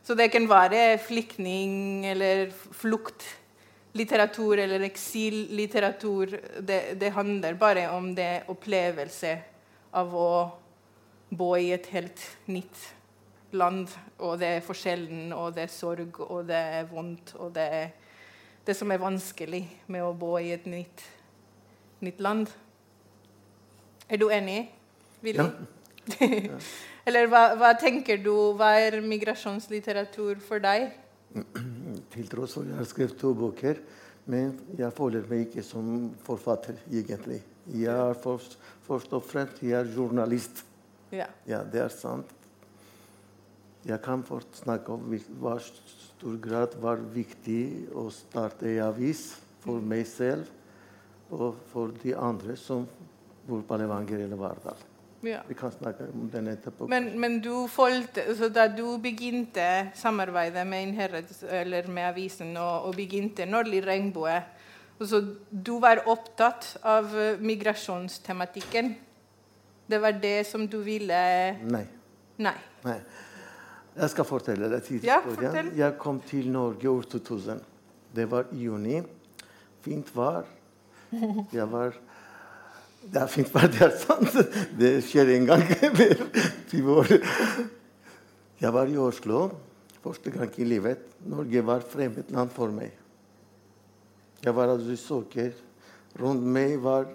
Så 0.05 0.15
det 0.15 0.31
kan 0.31 0.49
være 0.49 0.97
flyktning 1.03 2.05
eller 2.07 2.49
fluktlitteratur 2.53 4.57
eller 4.63 4.81
eksillitteratur. 4.87 6.37
Det, 6.61 6.93
det 7.01 7.15
handler 7.17 7.53
bare 7.59 7.89
om 7.97 8.15
det 8.15 8.45
opplevelse 8.53 9.33
av 9.97 10.15
å 10.15 10.29
bo 11.33 11.55
i 11.57 11.71
et 11.75 11.87
helt 11.91 12.21
nytt 12.45 12.71
land. 12.71 12.96
Og 13.55 14.39
det 14.39 14.47
er 14.57 14.65
forskjellen, 14.65 15.31
og 15.33 15.55
det 15.55 15.63
er 15.67 15.71
sorg, 15.71 16.19
og 16.19 16.47
det 16.49 16.57
er 16.57 16.89
vondt, 16.91 17.35
og 17.39 17.53
det 17.55 17.63
er 17.63 17.87
det 18.67 18.75
som 18.75 18.91
er 18.91 18.99
vanskelig 18.99 19.61
med 19.87 20.03
å 20.03 20.11
bo 20.11 20.33
i 20.39 20.51
et 20.51 20.65
nytt, 20.67 21.03
nytt 22.03 22.19
land. 22.19 22.49
Er 24.09 24.19
du 24.19 24.27
enig, 24.27 24.65
Willy? 25.23 25.47
Ja. 26.19 26.59
Eller 27.07 27.29
hva, 27.31 27.53
hva 27.55 27.71
tenker 27.79 28.19
du, 28.19 28.33
hva 28.59 28.73
er 28.81 28.99
migrasjonslitteratur 29.03 30.41
for 30.43 30.63
deg? 30.63 30.89
Til 32.13 32.27
tross 32.31 32.57
for 32.57 32.67
jeg 32.67 32.75
har 32.75 32.87
skrevet 32.87 33.15
to 33.19 33.31
bøker, 33.37 33.79
men 34.27 34.57
jeg 34.75 34.91
føler 34.95 35.27
meg 35.31 35.47
ikke 35.47 35.63
som 35.63 36.09
forfatter, 36.27 36.75
egentlig. 36.91 37.39
Jeg 37.71 37.95
er 37.95 38.19
først, 38.19 38.57
først 38.87 39.15
og 39.15 39.23
fremst 39.27 39.63
jeg 39.63 39.79
er 39.79 39.87
journalist. 39.95 40.65
Ja. 41.15 41.29
Ja, 41.47 41.63
det 41.63 41.85
er 41.85 41.93
sant. 41.95 42.31
Jeg 43.87 44.01
kan 44.03 44.23
fort 44.27 44.51
snakke 44.57 44.91
om 44.97 45.13
i 45.15 45.19
hva 45.39 45.55
stor 45.63 46.35
grad 46.43 46.75
var 46.83 46.99
viktig 47.13 47.87
å 47.95 48.09
starte 48.11 48.67
en 48.67 48.81
avis 48.89 49.29
for 49.63 49.79
meg 49.79 50.03
selv 50.09 50.49
og 51.31 51.55
for 51.71 51.93
de 52.03 52.11
andre 52.15 52.55
som 52.59 52.83
bor 53.47 53.61
på 53.67 53.77
Levanger 53.79 54.25
eller 54.25 54.39
Vardal. 54.39 54.79
ja. 55.23 55.39
Vi 55.47 55.55
kan 55.57 55.71
snakke 55.71 56.09
om 56.13 56.27
den 56.31 56.49
etterpå. 56.51 56.87
Men, 56.91 57.09
men 57.19 57.39
du 57.43 57.67
følte, 57.71 58.25
da 58.53 58.67
du 58.67 58.97
begynte 59.01 59.89
samarbeidet 59.95 60.67
med 60.67 60.83
med 61.87 62.03
avisen 62.09 62.57
og, 62.57 62.89
og 62.89 62.95
begynte 62.95 63.45
Nordlig 63.45 63.85
regnbue, 63.87 64.35
altså, 64.99 65.21
du 65.49 65.79
var 65.79 66.03
opptatt 66.05 66.75
av 66.83 67.15
migrasjonstematikken. 67.39 68.95
Det 69.87 70.01
var 70.01 70.11
det 70.11 70.45
som 70.47 70.67
du 70.67 70.81
ville 70.83 71.23
Nei. 71.63 71.85
Nei. 72.37 72.57
Nei. 72.83 72.99
Jeg 73.97 74.09
skal 74.13 74.25
fortelle 74.29 74.67
deg 74.69 75.03
Ja, 75.03 75.19
fortell. 75.25 75.71
jeg 75.77 75.95
kom 75.97 76.19
til 76.21 76.49
Norge 76.53 76.89
år 76.89 77.01
2000. 77.09 77.61
Det 78.15 78.27
var 78.29 78.45
i 78.53 78.63
juni. 78.67 78.99
Fint 79.81 80.11
vær. 80.15 80.45
Jeg 81.53 81.65
var 81.71 81.93
Det 83.07 83.21
er 83.21 83.27
fint 83.31 83.49
vær, 83.53 83.67
det 83.71 83.81
er 83.81 83.93
sant. 83.97 84.33
Det 84.77 84.91
skjer 85.05 85.29
en 85.37 85.45
gang 85.47 85.61
hver 85.97 86.21
20 86.71 86.91
år. 86.91 87.11
Jeg 88.61 88.73
var 88.73 88.89
i 88.89 88.97
Oslo 88.97 89.51
første 90.03 90.31
gang 90.33 90.51
i 90.59 90.65
livet. 90.65 90.99
Norge 91.25 91.61
var 91.65 91.79
fremmed 91.85 92.29
land 92.33 92.49
for 92.53 92.73
meg. 92.73 92.91
Jeg 94.43 94.53
var 94.55 94.73
asylsøker. 94.75 95.53
Rundt 96.19 96.43
meg 96.43 96.77
var 96.81 97.07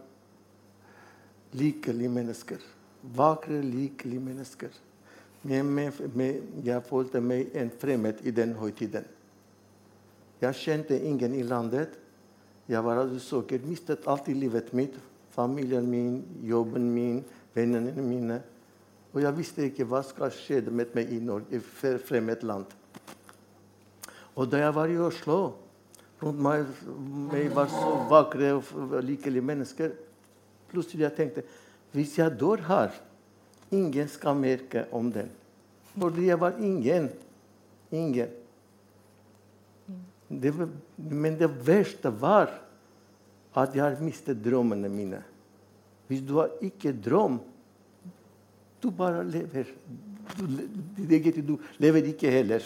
likelige 1.59 2.09
mennesker. 2.11 2.62
Vakre, 3.03 3.61
likelige 3.62 4.21
mennesker. 4.23 4.71
Men 5.42 5.92
jeg 6.64 6.85
følte 6.87 7.20
meg 7.20 7.50
en 7.59 7.70
fremmed 7.81 8.22
i 8.22 8.31
den 8.35 8.55
høytiden. 8.59 9.07
Jeg 10.42 10.59
kjente 10.59 10.98
ingen 10.98 11.35
i 11.35 11.42
landet. 11.46 11.98
Jeg 12.68 12.85
var 12.85 13.02
søker, 13.18 13.62
mistet 13.66 14.07
alt 14.07 14.28
i 14.28 14.35
livet 14.35 14.72
mitt. 14.74 14.94
Familien 15.33 15.87
min, 15.88 16.22
jobben 16.44 16.90
min, 16.94 17.22
vennene 17.55 17.94
mine. 18.02 18.42
Og 19.12 19.22
jeg 19.22 19.37
visste 19.37 19.66
ikke 19.66 19.87
hva 19.88 20.02
som 20.07 20.31
skje 20.33 20.62
med 20.70 20.94
meg 20.96 21.11
i 21.12 21.20
Norge, 21.20 21.59
i 21.59 21.98
fremmed 21.98 22.44
land. 22.46 22.66
Og 24.35 24.48
da 24.48 24.62
jeg 24.62 24.74
var 24.74 24.88
i 24.88 24.98
Oslo 24.98 25.40
Rundt 26.22 26.38
meg, 26.38 26.68
meg 27.33 27.48
var 27.50 27.66
så 27.66 27.94
vakre 28.07 28.52
og 28.55 28.92
likelige 29.02 29.42
mennesker. 29.42 29.90
Plutselig 30.70 31.09
jeg 31.09 31.16
tenkte 31.16 31.42
hvis 31.92 32.14
jeg 32.16 32.33
dør 32.40 32.62
her, 32.68 32.94
ingen 33.73 34.09
skal 34.09 34.37
merke 34.39 34.87
om 34.95 35.11
den. 35.13 35.31
Fordi 35.97 36.29
jeg 36.29 36.41
var 36.41 36.59
ingen. 36.61 37.11
Ingen. 37.93 38.29
Det 40.29 40.53
var, 40.57 40.69
men 40.97 41.37
det 41.37 41.51
verste 41.67 42.13
var 42.13 42.53
at 43.53 43.75
jeg 43.77 43.85
har 43.85 43.99
mistet 44.01 44.41
drømmene 44.41 44.89
mine. 44.89 45.21
Hvis 46.09 46.23
du 46.25 46.39
har 46.41 46.55
ikke 46.65 46.95
drøm, 46.97 47.41
du 48.83 48.89
bare 48.91 49.25
lever. 49.25 49.69
Du, 50.39 50.47
du 50.47 51.59
lever 51.83 52.09
ikke 52.13 52.33
heller. 52.33 52.65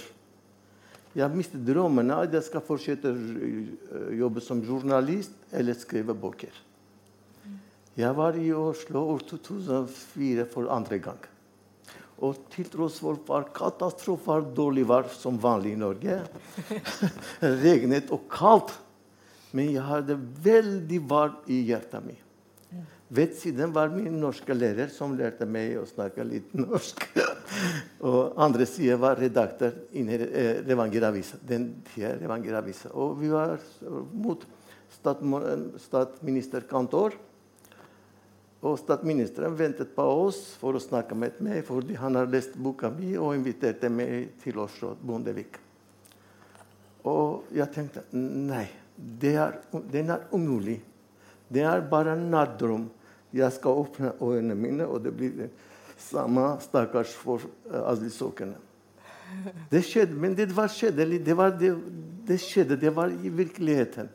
Jeg 1.16 1.32
mistet 1.32 1.64
drømmene 1.64 2.20
at 2.22 2.34
jeg 2.36 2.44
skal 2.44 2.62
fortsette 2.64 3.10
å 3.10 4.00
jobbe 4.14 4.42
som 4.44 4.60
journalist 4.62 5.34
eller 5.50 5.76
skrive 5.78 6.14
bøker. 6.14 6.52
Jeg 7.96 8.12
var 8.12 8.36
i 8.36 8.50
Oslo 8.52 9.06
år 9.14 9.22
2004 9.24 10.44
for 10.52 10.68
andre 10.68 10.98
gang. 11.00 11.22
Og 12.20 12.36
til 12.52 12.68
tross 12.68 12.98
for 13.00 13.16
var 14.26 14.44
dårlig 14.56 14.84
vær 14.88 15.08
som 15.16 15.38
vanlig 15.40 15.72
i 15.72 15.78
Norge, 15.80 16.18
regnet 17.64 18.10
og 18.12 18.26
kaldt, 18.32 18.72
men 19.56 19.72
jeg 19.72 19.84
hadde 19.84 20.16
veldig 20.44 21.00
varmt 21.08 21.48
i 21.48 21.62
hjertet 21.70 22.04
mitt. 22.04 22.22
Ved 23.08 23.32
siden 23.38 23.72
var 23.72 23.88
min 23.94 24.20
norske 24.20 24.52
lærer 24.52 24.88
som 24.92 25.16
lærte 25.16 25.46
meg 25.48 25.78
å 25.78 25.86
snakke 25.88 26.24
litt 26.26 26.52
norsk. 26.58 27.06
og 28.08 28.34
andre 28.42 28.66
siden 28.68 29.00
var 29.00 29.16
redaktør 29.20 29.72
i 29.94 30.02
eh. 30.02 30.62
Den 31.46 31.82
Levanger-avisa. 31.96 32.90
Og 32.92 33.20
vi 33.22 33.28
var 33.30 33.56
mot 34.12 34.44
statsministerkontor. 34.90 37.12
Og 38.66 38.78
statsministeren 38.80 39.54
ventet 39.54 39.92
på 39.94 40.04
oss 40.26 40.40
for 40.58 40.74
å 40.74 40.82
snakke 40.82 41.14
med 41.18 41.38
meg, 41.44 41.62
fordi 41.66 41.94
han 42.00 42.18
har 42.18 42.30
lest 42.30 42.56
boka 42.58 42.90
mi 42.90 43.12
og 43.14 43.36
inviterte 43.36 43.90
meg 43.92 44.32
til 44.42 44.58
Oslo, 44.64 44.94
Bondevik. 44.98 45.60
Og 47.06 47.52
jeg 47.54 47.70
tenkte 47.74 48.02
nei, 48.16 48.64
det 48.96 49.34
er, 49.38 49.58
den 49.92 50.10
er 50.10 50.26
umulig. 50.32 50.80
Det 51.52 51.62
er 51.62 51.84
bare 51.86 52.16
en 52.16 52.26
nattdrøm. 52.32 52.88
Jeg 53.36 53.52
skal 53.54 53.82
åpne 53.84 54.14
øynene 54.18 54.56
mine, 54.58 54.86
og 54.88 55.04
det 55.04 55.12
blir 55.14 55.34
det 55.36 55.50
samme 56.00 56.56
stakkars 56.64 57.12
for 57.14 57.44
uh, 57.70 57.84
asylsøkerne. 57.92 58.58
Det 59.70 59.82
skjedde, 59.84 60.16
men 60.18 60.34
det 60.38 60.48
var 60.54 60.70
kjedelig. 60.70 61.20
Det, 61.26 61.36
det, 61.60 61.70
det 62.26 62.40
skjedde, 62.42 62.78
det 62.80 62.92
var 62.94 63.10
i 63.14 63.30
virkeligheten. 63.30 64.10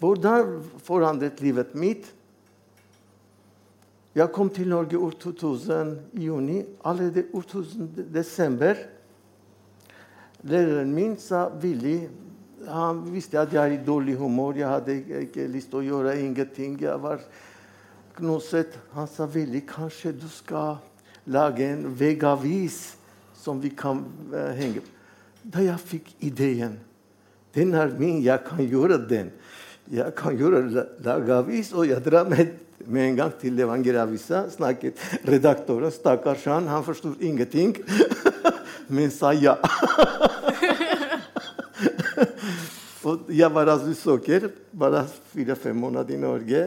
Hvordan 0.00 0.60
forandret 0.84 1.40
livet 1.44 1.74
mitt? 1.76 2.08
Jeg 4.14 4.32
kom 4.34 4.48
til 4.50 4.66
Norge 4.68 4.98
år 4.98 5.10
2000 5.22 5.92
i 6.18 6.24
juni. 6.26 6.62
Allerede 6.84 7.24
år 7.32 7.42
2000 7.46 8.08
desember 8.14 8.74
Læreren 10.42 10.94
min 10.94 11.16
sa 11.20 11.48
villig 11.60 12.08
Han 12.68 13.02
visste 13.12 13.38
at 13.40 13.52
jeg 13.52 13.60
er 13.60 13.72
i 13.78 13.84
dårlig 13.86 14.16
humør. 14.16 14.52
Jeg 14.56 14.68
hadde 14.68 14.96
ikke- 15.22 15.46
lyst 15.48 15.70
til 15.70 15.78
å 15.78 15.82
gjøre 15.82 16.18
ingenting. 16.20 16.80
Jeg 16.80 17.02
var 17.02 17.20
knuset. 18.16 18.76
Han 18.92 19.06
sa 19.06 19.26
villig, 19.26 19.66
kanskje 19.66 20.12
du 20.12 20.28
skal 20.28 20.76
lage 21.26 21.64
en 21.72 21.86
veggavis 21.98 22.96
som 23.34 23.60
vi 23.60 23.68
kan 23.70 24.04
uh, 24.32 24.52
henge 24.52 24.82
Da 25.44 25.62
jeg 25.62 25.78
fikk 25.78 26.14
ideen 26.20 26.78
Den 27.54 27.74
er 27.74 27.88
min, 27.98 28.22
jeg 28.22 28.44
kan 28.44 28.58
gjøre 28.58 29.08
den. 29.08 29.30
Jeg 29.90 30.14
kan 30.14 30.36
gjøre 30.36 30.70
la- 30.70 30.86
lage 31.00 31.32
avis, 31.32 31.72
og 31.72 31.88
jeg 31.88 32.04
drar 32.04 32.28
med, 32.28 32.52
med 32.86 33.08
en 33.08 33.16
gang 33.18 33.32
til 33.40 33.56
Levanger-avisa. 33.58 34.44
Snakket 34.52 35.00
redaktøren, 35.28 35.92
stakkars 35.92 36.44
han, 36.50 36.68
han 36.70 36.84
forsto 36.86 37.14
ingenting, 37.20 37.76
men 38.94 39.10
sa 39.14 39.32
ja. 39.36 39.56
Og 43.08 43.30
jeg 43.32 43.48
var 43.54 43.72
asylsøker, 43.72 44.50
bare 44.76 45.06
fire-fem 45.32 45.76
måneder 45.76 46.14
i 46.14 46.20
Norge. 46.20 46.62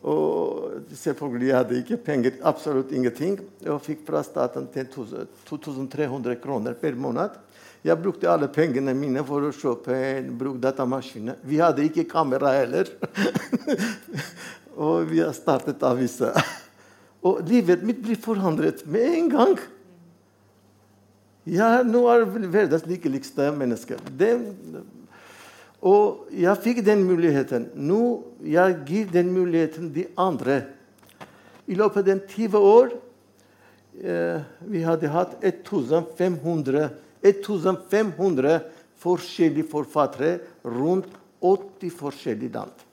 Og 0.00 0.86
selvfølgelig 0.96 1.48
jeg 1.48 1.56
hadde 1.58 1.78
ikke 1.82 2.00
penger, 2.04 2.38
absolutt 2.46 2.92
ingenting. 2.96 3.40
Og 3.66 3.82
fikk 3.84 4.06
fra 4.06 4.22
staten 4.24 4.68
2300 4.72 6.38
kroner 6.40 6.78
per 6.78 6.96
måned. 6.96 7.36
Jeg 7.84 7.96
brukte 7.96 8.28
alle 8.28 8.48
pengene 8.52 8.92
mine 8.92 9.22
for 9.24 9.46
å 9.48 9.54
kjøpe 9.56 9.94
en 9.96 10.34
brukt 10.36 10.60
datamaskin. 10.60 11.32
Vi 11.48 11.60
hadde 11.62 11.86
ikke 11.88 12.04
kamera 12.08 12.52
heller. 12.58 12.90
og 14.76 15.10
vi 15.10 15.20
har 15.22 15.34
startet 15.36 15.82
avisa. 15.86 16.32
Og 17.26 17.42
livet 17.44 17.82
mitt 17.84 18.00
blir 18.00 18.16
forandret 18.20 18.84
med 18.88 19.18
en 19.18 19.28
gang. 19.32 19.58
Ja, 21.48 21.80
nå 21.84 22.04
er 22.12 22.26
verdens 22.52 22.86
lykkeligste 22.88 23.50
menneske. 23.56 23.98
Den, 24.16 24.46
og 25.80 26.28
jeg 26.36 26.60
fikk 26.64 26.82
den 26.84 27.06
muligheten. 27.08 27.70
Nå 27.74 28.00
jeg 28.44 28.76
gir 28.88 29.08
den 29.12 29.32
muligheten 29.32 29.88
de 29.94 30.06
andre. 30.20 30.62
I 31.70 31.76
løpet 31.78 32.02
av 32.02 32.08
den 32.08 32.20
20 32.28 32.68
år 32.70 32.92
eh, 34.02 34.42
vi 34.68 34.84
hadde 34.84 35.12
hatt 35.12 35.36
1500, 35.40 36.90
1500 37.22 38.60
forskjellige 39.00 39.68
forfattere 39.70 40.38
rundt 40.64 41.08
80 41.40 41.94
forskjellige 41.96 42.52
land. 42.58 42.89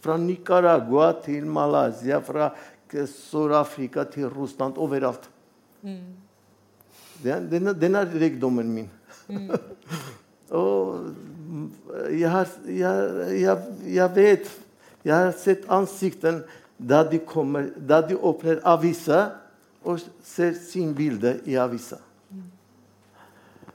Fra 0.00 0.16
Nicaragua 0.16 1.12
til 1.24 1.46
Malaysia, 1.46 2.20
fra 2.22 2.50
Sør-Afrika 2.88 4.04
til 4.08 4.28
Russland, 4.30 4.78
overalt. 4.78 5.28
Den, 5.82 7.48
den, 7.50 7.66
er- 7.66 7.72
den 7.78 7.94
er 7.98 8.06
rikdommen 8.20 8.70
min. 8.74 8.90
Og 10.50 11.10
jeg, 12.10 12.30
har, 12.30 12.48
jeg, 12.64 13.40
jeg, 13.40 13.58
jeg 13.94 14.14
vet 14.16 14.48
Jeg 15.04 15.14
har 15.14 15.32
sett 15.36 15.66
ansikten 15.72 16.42
da 16.78 17.02
de, 17.06 17.18
kommer, 17.18 17.68
da 17.76 18.00
de 18.04 18.16
åpner 18.16 18.58
avisa 18.66 19.18
og 19.84 20.00
ser 20.26 20.52
sin 20.58 20.90
bilde 20.94 21.36
i 21.48 21.54
avisa. 21.60 21.96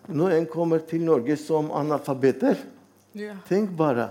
Når 0.08 0.36
en 0.38 0.46
kommer 0.52 0.84
til 0.88 1.04
Norge 1.08 1.38
som 1.40 1.72
analfabeter 1.76 2.60
Ja. 3.16 3.36
Tenk 3.48 3.70
bare 3.78 4.08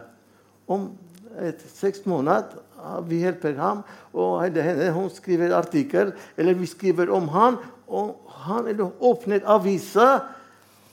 om 0.71 0.93
et 1.41 1.63
seks 1.73 2.05
måneder 2.09 2.59
vi 3.07 3.23
hjelper 3.23 3.55
ham, 3.61 3.83
og 4.13 4.43
henne, 4.43 4.91
hun 4.95 5.09
skriver 5.13 5.55
artikkel, 5.55 6.13
eller 6.37 6.59
vi 6.59 6.67
skriver 6.67 7.13
om 7.15 7.29
han, 7.31 7.59
og 7.87 8.33
han 8.45 8.69
åpner 8.99 9.45
avisa 9.47 10.09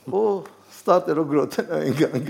og 0.06 0.48
starter 0.70 1.18
å 1.18 1.26
gråte 1.28 1.66
en 1.80 1.96
gang. 1.98 2.28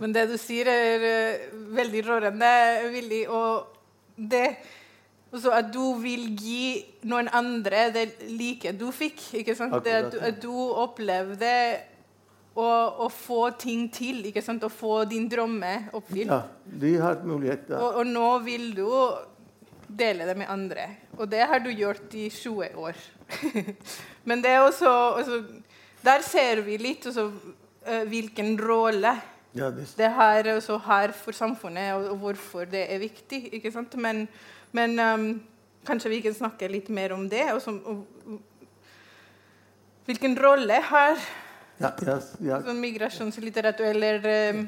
Men 0.00 0.12
det 0.14 0.28
du 0.30 0.36
sier, 0.40 0.68
er 0.70 1.06
eh, 1.06 1.48
veldig 1.76 2.04
rørende, 2.06 2.52
Willy. 2.92 3.24
Og 3.26 3.66
det 4.16 4.46
også 5.30 5.52
at 5.54 5.68
du 5.70 5.82
vil 6.02 6.30
gi 6.38 6.80
noen 7.10 7.28
andre 7.34 7.88
det 7.94 8.06
like 8.28 8.72
du 8.78 8.88
fikk. 8.94 9.22
ikke 9.42 9.54
sant? 9.58 9.76
Det 9.84 9.94
at, 9.94 10.10
du, 10.12 10.18
Akkurat, 10.18 10.28
at 10.28 10.42
du 10.42 10.54
opplevde 10.84 11.52
å, 12.54 12.68
å 13.06 13.08
få 13.12 13.50
ting 13.58 13.88
til. 13.92 14.24
ikke 14.30 14.42
sant? 14.44 14.64
Å 14.64 14.72
få 14.72 15.04
din 15.10 15.28
drømme 15.30 15.90
oppfylt. 15.96 16.30
Ja, 16.30 16.42
de 16.82 16.94
har 17.02 17.20
mulighet. 17.26 17.68
Ja. 17.70 17.80
Og, 17.80 18.00
og 18.00 18.10
nå 18.10 18.30
vil 18.46 18.70
du 18.76 18.86
dele 19.90 20.26
det 20.28 20.36
med 20.38 20.50
andre. 20.50 20.86
Og 21.18 21.28
det 21.30 21.42
har 21.50 21.62
du 21.62 21.70
gjort 21.70 22.14
i 22.14 22.28
20 22.30 22.78
år. 22.78 22.98
Men 24.28 24.42
det 24.42 24.54
er 24.54 24.64
også, 24.64 24.90
også 24.90 25.42
Der 26.02 26.22
ser 26.24 26.62
vi 26.66 26.78
litt 26.80 27.04
også, 27.06 27.26
eh, 27.86 28.06
hvilken 28.08 28.56
rolle 28.58 29.12
Ja, 29.54 29.68
det, 29.70 29.84
det 29.98 30.08
her 30.14 30.48
har 30.86 31.12
for 31.12 31.32
samfunnet, 31.36 31.94
og, 31.94 32.10
og 32.12 32.16
hvorfor 32.18 32.64
det 32.70 32.86
er 32.92 32.98
viktig. 33.02 33.48
ikke 33.52 33.72
sant? 33.72 33.96
Men, 33.98 34.28
men 34.72 34.98
um, 34.98 35.26
kanskje 35.86 36.12
vi 36.12 36.20
kan 36.22 36.34
snakke 36.34 36.68
litt 36.70 36.88
mer 36.88 37.12
om 37.12 37.28
det. 37.28 37.48
Og 37.54 37.62
som, 37.62 37.80
og, 37.84 38.38
hvilken 40.06 40.38
rolle 40.38 40.78
har 40.86 41.18
ja, 41.80 41.94
ja, 42.04 42.18
ja, 42.44 42.60
sånn 42.64 42.80
migrasjonslitteratur 42.82 43.88
eller 43.88 44.26
um, 44.52 44.66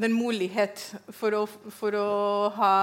den 0.00 0.16
mulighet 0.16 0.80
for 1.14 1.36
å, 1.36 1.44
for 1.76 1.94
å 1.98 2.08
ha 2.56 2.74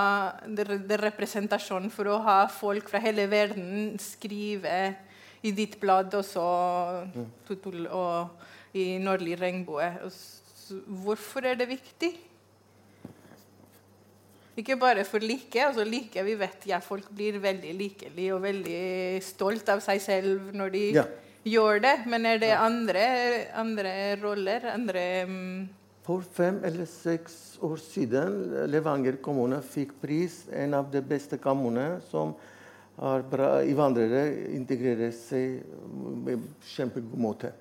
det, 0.45 0.69
det 0.87 0.99
representasjon, 1.01 1.89
for 1.93 2.13
å 2.13 2.19
ha 2.23 2.37
folk 2.51 2.89
fra 2.91 3.01
hele 3.03 3.25
verden 3.31 3.97
skrive 4.01 4.77
i 5.45 5.53
ditt 5.55 5.77
blad 5.81 6.13
også, 6.17 6.45
Tutul, 7.47 7.85
og 7.93 8.77
i 8.77 8.97
Nordlig 9.01 9.37
regnbue. 9.41 9.89
Hvorfor 11.03 11.47
er 11.49 11.59
det 11.59 11.69
viktig? 11.69 12.13
Ikke 14.57 14.77
bare 14.79 15.03
for 15.05 15.21
like. 15.21 15.59
altså 15.61 15.83
like, 15.85 16.23
Vi 16.23 16.33
vet 16.37 16.65
ja, 16.65 16.79
folk 16.81 17.09
blir 17.13 17.37
veldig 17.39 17.73
likelige 17.77 18.33
og 18.33 18.41
veldig 18.41 19.21
stolt 19.25 19.69
av 19.69 19.83
seg 19.85 20.01
selv 20.01 20.53
når 20.53 20.73
de 20.73 20.83
Ja. 20.97 21.05
Gjør 21.47 21.81
det. 21.83 21.95
Men 22.09 22.27
er 22.29 22.41
det 22.41 22.53
andre, 22.55 23.05
andre 23.57 23.93
roller? 24.21 24.67
Andre 24.73 25.05
mm, 25.27 25.63
For 26.07 26.23
fem 26.23 26.61
eller 26.67 26.87
seks 26.87 27.57
år 27.63 27.79
siden 27.83 28.37
Levanger 28.71 29.17
kommune 29.23 29.59
fikk 29.65 29.97
pris, 30.01 30.45
en 30.51 30.77
av 30.77 30.91
de 30.91 31.01
beste 31.03 31.39
kommunene 31.41 31.99
som 32.11 32.35
har 32.97 33.25
bra 33.29 33.59
innvandrere 33.61 34.23
integrerer 34.57 35.11
seg 35.13 35.59
med 36.25 36.47
kjempegod 36.71 37.19
måte. 37.21 37.51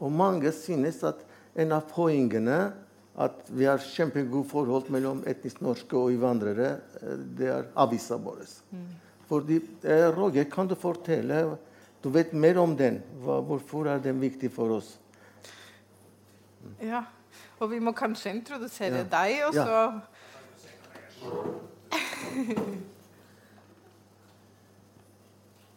Og 0.00 0.12
mange 0.12 0.52
synes 0.56 1.02
at 1.04 1.20
en 1.60 1.74
av 1.76 1.90
poengene 1.90 2.70
at 3.20 3.50
vi 3.52 3.66
har 3.68 3.82
kjempegode 3.82 4.48
forhold 4.48 4.88
mellom 4.92 5.20
etnisk 5.28 5.60
norske 5.64 5.96
og 5.98 6.12
innvandrere, 6.14 6.70
eh, 7.02 7.16
det 7.36 7.50
er 7.52 7.66
avisa 7.76 8.16
vår. 8.16 8.46
Fordi, 9.28 9.60
eh, 9.84 10.08
Roger, 10.14 10.44
kan 10.44 10.66
du 10.66 10.74
fortelle 10.74 11.58
Du 12.02 12.08
vet 12.10 12.32
mer 12.32 12.56
om 12.62 12.76
den. 12.76 13.02
Hva, 13.24 13.40
hvorfor 13.44 13.86
er 13.92 13.98
den 14.04 14.20
viktig 14.22 14.50
for 14.54 14.70
oss? 14.78 14.94
Ja. 16.80 17.02
Og 17.60 17.70
vi 17.70 17.78
må 17.80 17.92
kanskje 17.92 18.30
introdusere 18.34 19.02
Ja. 19.02 19.04
deg, 19.04 19.42
og 19.48 19.54
Ja. 19.54 19.64
så 19.64 20.00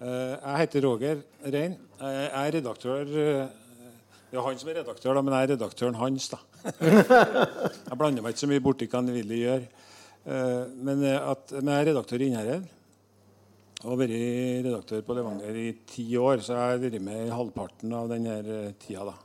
Eh, 0.03 0.35
Jeg 0.43 0.57
heter 0.63 0.81
Roger 0.87 1.21
Rein. 1.45 1.77
Jeg 2.01 2.25
er 2.33 2.51
redaktør 2.57 3.01
eh, 3.07 3.47
Det 4.31 4.39
er 4.39 4.41
han 4.47 4.57
som 4.59 4.69
er 4.69 4.79
redaktør, 4.81 5.13
da, 5.15 5.21
men 5.21 5.33
jeg 5.33 5.43
er 5.47 5.51
redaktøren 5.53 5.95
hans. 5.95 6.25
da. 6.33 6.39
Jeg 7.89 7.97
blander 7.99 8.23
meg 8.25 8.33
ikke 8.33 8.41
så 8.43 8.49
mye 8.49 8.63
borti 8.65 8.87
hva 8.89 8.99
han 9.03 9.11
Willy 9.13 9.37
gjør. 9.43 9.63
Eh, 10.25 10.63
Men, 10.75 11.03
at, 11.05 11.51
men 11.59 11.69
jeg 11.73 11.81
er 11.83 11.89
redaktør 11.91 12.19
i 12.23 12.27
Innherred. 12.31 12.65
Og 13.83 13.99
vært 13.99 14.13
redaktør 14.63 15.01
på 15.03 15.15
Levanger 15.17 15.57
i 15.59 15.69
ti 15.87 16.05
år, 16.15 16.39
så 16.39 16.55
jeg 16.55 16.71
har 16.71 16.83
vært 16.85 17.01
med 17.03 17.25
i 17.25 17.33
halvparten 17.35 17.91
av 17.97 18.07
denne 18.11 18.37
tida. 18.79 19.03
da. 19.09 19.15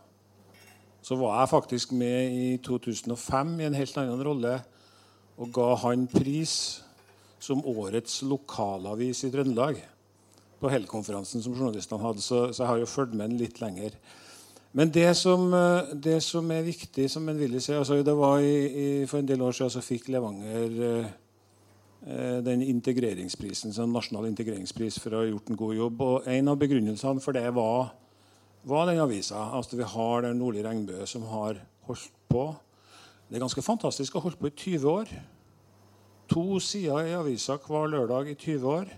Så 1.03 1.16
var 1.16 1.38
jeg 1.38 1.53
faktisk 1.53 1.92
med 1.92 2.33
i 2.35 2.57
2005 2.59 3.61
i 3.61 3.68
en 3.68 3.79
helt 3.79 4.01
annen 4.03 4.25
rolle 4.27 4.59
og 5.38 5.53
ga 5.55 5.68
han 5.85 6.09
pris 6.11 6.83
som 7.38 7.62
årets 7.62 8.23
lokalavis 8.27 9.23
i 9.25 9.31
Trøndelag 9.31 9.79
på 10.59 10.71
Hell-konferansen 10.73 11.42
som 11.44 11.55
journalistene 11.55 12.03
hadde, 12.03 12.23
så, 12.23 12.49
så 12.51 12.64
jeg 12.64 12.71
har 12.73 12.81
jo 12.83 12.90
fulgt 12.90 13.14
med 13.14 13.31
den 13.31 13.38
litt 13.38 13.61
lenger. 13.62 13.94
Men 14.75 14.90
det 14.92 15.12
som, 15.16 15.47
eh, 15.55 15.94
det 15.94 16.18
som 16.23 16.51
er 16.51 16.66
viktig, 16.66 17.07
som 17.11 17.29
en 17.31 17.38
vil 17.38 17.55
si 17.62 17.73
altså 17.73 18.03
det 18.05 18.16
var 18.18 18.42
i, 18.44 18.57
i, 18.66 19.07
For 19.09 19.23
en 19.23 19.29
del 19.29 19.40
år 19.42 19.55
siden 19.57 19.73
så 19.73 19.81
fikk 19.81 20.11
Levanger 20.12 20.66
eh, 20.66 20.99
eh, 20.99 21.14
den 22.44 22.62
integreringsprisen, 22.64 23.75
sånn 23.77 23.92
nasjonal 23.92 24.31
integreringspris 24.31 24.97
for 25.03 25.12
å 25.12 25.23
ha 25.23 25.29
gjort 25.29 25.51
en 25.53 25.59
god 25.61 25.75
jobb. 25.77 26.05
Og 26.07 26.29
En 26.33 26.49
av 26.49 26.61
begrunnelsene 26.61 27.21
for 27.21 27.37
det 27.37 27.44
var, 27.57 27.90
var 28.68 28.87
den 28.88 29.03
avisa. 29.03 29.51
Altså 29.57 29.77
vi 29.77 29.88
har 29.92 30.25
den 30.25 30.40
nordlige 30.40 30.68
regnbue 30.68 31.07
som 31.11 31.27
har 31.29 31.61
holdt 31.88 32.14
på. 32.33 32.47
Det 33.29 33.37
er 33.37 33.44
ganske 33.44 33.64
fantastisk 33.64 34.16
å 34.16 34.23
ha 34.23 34.29
holdt 34.29 34.40
på 34.40 34.49
i 34.49 34.57
20 34.57 34.88
år. 34.88 35.12
To 36.33 36.61
sider 36.61 37.09
i 37.09 37.16
avisa 37.16 37.59
hver 37.61 37.90
lørdag 37.92 38.33
i 38.33 38.37
20 38.37 38.73
år. 38.73 38.88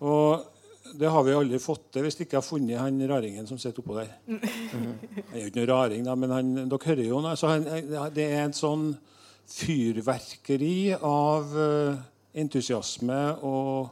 Og 0.00 0.96
det 0.98 1.10
har 1.10 1.22
vi 1.22 1.34
aldri 1.36 1.60
fått 1.62 1.90
til 1.94 2.06
hvis 2.06 2.18
ikke 2.24 2.38
har 2.38 2.46
funnet 2.46 2.80
han 2.80 2.98
raringen 3.10 3.46
som 3.46 3.58
sitter 3.60 3.82
oppå 3.82 3.98
der. 3.98 4.12
Han 4.26 4.88
er 5.34 5.44
jo 5.44 5.50
ikke 5.50 5.60
noen 5.60 5.70
raring, 5.70 6.04
da, 6.06 6.16
men 6.18 6.34
han, 6.34 6.52
dere 6.70 6.90
hører 6.90 7.04
jo 7.06 7.20
han, 7.22 7.36
han, 7.36 8.14
Det 8.14 8.26
er 8.26 8.44
en 8.46 8.56
sånn 8.56 8.86
fyrverkeri 9.50 10.94
av 10.94 11.54
eh, 11.58 12.02
entusiasme 12.40 13.20
og, 13.42 13.90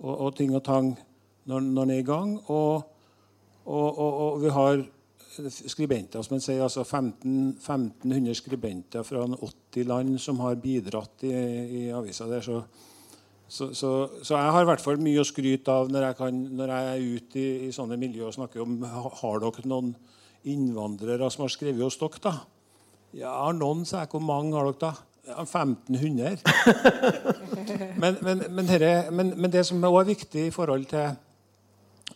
og, 0.00 0.12
og 0.12 0.34
ting 0.38 0.54
og 0.54 0.64
tang 0.66 0.92
når, 1.50 1.64
når 1.66 1.82
den 1.82 1.94
er 1.94 2.02
i 2.02 2.06
gang. 2.06 2.36
Og, 2.52 2.84
og, 3.66 4.42
vi 4.42 4.52
har 4.54 4.84
skribenter 5.72 6.24
som 6.24 6.40
sier, 6.42 6.62
altså 6.62 6.84
15, 6.84 7.56
1500 7.56 8.36
skribenter 8.36 9.04
fra 9.06 9.24
80 9.26 9.88
land 9.88 10.16
som 10.20 10.40
har 10.44 10.60
bidratt 10.60 11.24
i, 11.26 11.32
i 11.32 11.84
avisa 11.94 12.28
der. 12.30 12.44
Så, 12.44 12.62
så, 13.48 13.72
så, 13.74 13.92
så 14.22 14.36
jeg 14.36 14.54
har 14.56 14.64
i 14.64 14.68
hvert 14.68 14.84
fall 14.84 15.00
mye 15.02 15.22
å 15.22 15.28
skryte 15.28 15.72
av 15.72 15.92
når 15.92 16.08
jeg, 16.08 16.18
kan, 16.20 16.42
når 16.60 16.74
jeg 16.74 16.90
er 16.90 17.06
ute 17.16 17.40
i, 17.40 17.48
i 17.68 17.74
sånne 17.74 17.98
miljøer 18.00 18.30
og 18.30 18.36
snakker 18.38 18.64
om 18.64 18.82
har 18.86 19.44
dere 19.44 19.68
noen 19.68 19.94
innvandrere 20.48 21.30
som 21.30 21.46
har 21.46 21.54
skrevet 21.54 21.84
hos 21.86 22.00
dere. 22.00 22.22
da? 22.22 22.36
Ja, 23.16 23.34
noen, 23.52 23.84
sa 23.88 24.02
jeg. 24.04 24.10
Hvor 24.14 24.22
mange 24.24 24.56
har 24.56 24.68
dere 24.70 24.78
da? 24.80 24.92
Ja, 25.28 25.44
1500. 25.44 26.40
men, 28.02 28.16
men, 28.26 28.40
men, 28.50 28.70
herre- 28.72 29.10
men, 29.14 29.34
men 29.38 29.52
det 29.52 29.62
som 29.68 29.84
også 29.84 30.00
er 30.00 30.08
viktig 30.08 30.46
i 30.48 30.54
forhold 30.54 30.86
til 30.90 31.04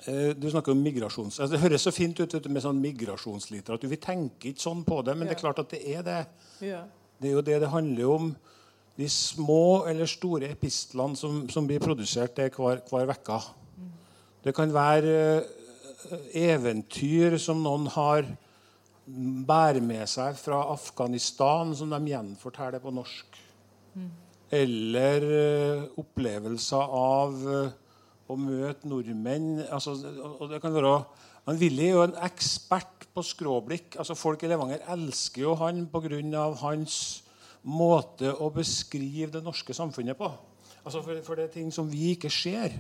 eh, 0.09 0.33
Du 0.35 0.49
snakker 0.51 0.73
om 0.75 0.81
migrasjons... 0.83 1.39
Altså, 1.39 1.53
det 1.55 1.63
høres 1.63 1.85
så 1.87 1.93
fint 1.95 2.19
ut 2.19 2.35
med 2.51 2.65
sånn 2.65 2.81
migrasjonslitteratur. 2.83 3.93
Vi 3.93 4.01
tenker 4.03 4.51
ikke 4.51 4.65
sånn 4.65 4.83
på 4.89 5.03
det, 5.07 5.15
men 5.17 5.29
det 5.29 5.37
er 5.37 5.43
klart 5.45 5.61
at 5.63 5.71
det 5.77 5.83
er 5.95 6.03
det. 6.07 6.21
ja. 6.67 6.83
Det 7.17 7.31
er 7.31 7.33
jo 7.39 7.41
det 7.47 7.61
det 7.63 7.69
handler 7.73 8.11
om. 8.13 8.27
De 8.99 9.07
små 9.09 9.87
eller 9.89 10.09
store 10.09 10.51
epistlene 10.53 11.17
som, 11.17 11.45
som 11.53 11.65
blir 11.69 11.81
produsert 11.81 12.37
hver, 12.37 12.83
hver 12.91 13.13
uke. 13.15 13.39
Det 14.45 14.53
kan 14.57 14.73
være 14.75 15.15
eh, 15.39 16.19
eventyr 16.51 17.39
som 17.41 17.63
noen 17.65 17.87
har 17.95 18.27
bærer 19.07 19.83
med 19.85 20.07
seg 20.11 20.37
fra 20.38 20.64
Afghanistan, 20.73 21.75
som 21.77 21.92
de 21.92 22.12
gjenforteller 22.12 22.83
på 22.83 22.92
norsk. 22.95 23.38
Eller 24.57 25.27
eh, 25.27 25.85
opplevelser 25.99 26.97
av 26.99 27.47
eh, 27.51 27.77
å 28.27 28.37
møte 28.38 28.90
nordmenn. 28.90 29.62
Altså, 29.71 29.97
og 30.40 30.51
det 30.51 30.61
kan 30.62 30.75
være 30.75 30.99
han 31.47 31.61
Willy 31.61 31.85
er 31.87 31.95
jo 31.95 32.03
en 32.03 32.16
ekspert 32.27 33.07
på 33.14 33.23
skråblikk. 33.23 33.95
Altså, 34.01 34.16
folk 34.19 34.42
i 34.42 34.51
Levanger 34.51 34.83
elsker 34.97 35.45
jo 35.45 35.55
han 35.61 35.85
pga. 35.87 36.42
hans 36.62 37.23
måte 37.62 38.33
å 38.35 38.51
beskrive 38.51 39.31
det 39.31 39.45
norske 39.45 39.75
samfunnet 39.75 40.19
på. 40.19 40.31
Altså, 40.85 41.03
for, 41.03 41.23
for 41.23 41.38
det 41.38 41.45
er 41.45 41.55
ting 41.55 41.71
som 41.73 41.87
vi 41.90 42.12
ikke 42.14 42.31
ser. 42.31 42.75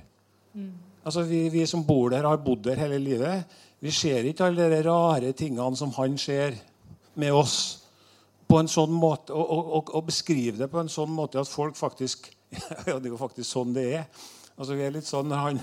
Altså, 1.06 1.22
vi, 1.22 1.48
vi 1.48 1.62
som 1.66 1.84
bor 1.86 2.10
der, 2.10 2.26
har 2.26 2.42
bodd 2.42 2.64
der 2.64 2.80
hele 2.82 2.98
livet, 2.98 3.44
vi 3.80 3.92
ser 3.92 4.24
ikke 4.24 4.46
alle 4.48 4.70
de 4.72 4.78
rare 4.86 5.32
tingene 5.36 5.76
som 5.76 5.92
han 5.98 6.16
ser 6.18 6.56
med 7.14 7.32
oss. 7.36 7.58
På 8.46 8.60
en 8.60 8.70
sånn 8.70 8.92
måte, 8.94 9.34
og, 9.34 9.50
og, 9.50 9.70
og, 9.78 9.92
og 9.98 10.06
beskrive 10.06 10.60
det 10.60 10.68
på 10.70 10.78
en 10.78 10.90
sånn 10.92 11.10
måte 11.10 11.40
at 11.42 11.50
folk 11.50 11.76
faktisk 11.76 12.30
Ja, 12.86 12.94
det 12.98 13.08
er 13.08 13.12
jo 13.12 13.18
faktisk 13.18 13.48
sånn 13.50 13.72
det 13.74 13.86
er. 13.98 14.04
Altså, 14.56 14.76
vi 14.78 14.84
er 14.86 14.94
litt 14.94 15.04
sånn 15.08 15.32
han, 15.34 15.58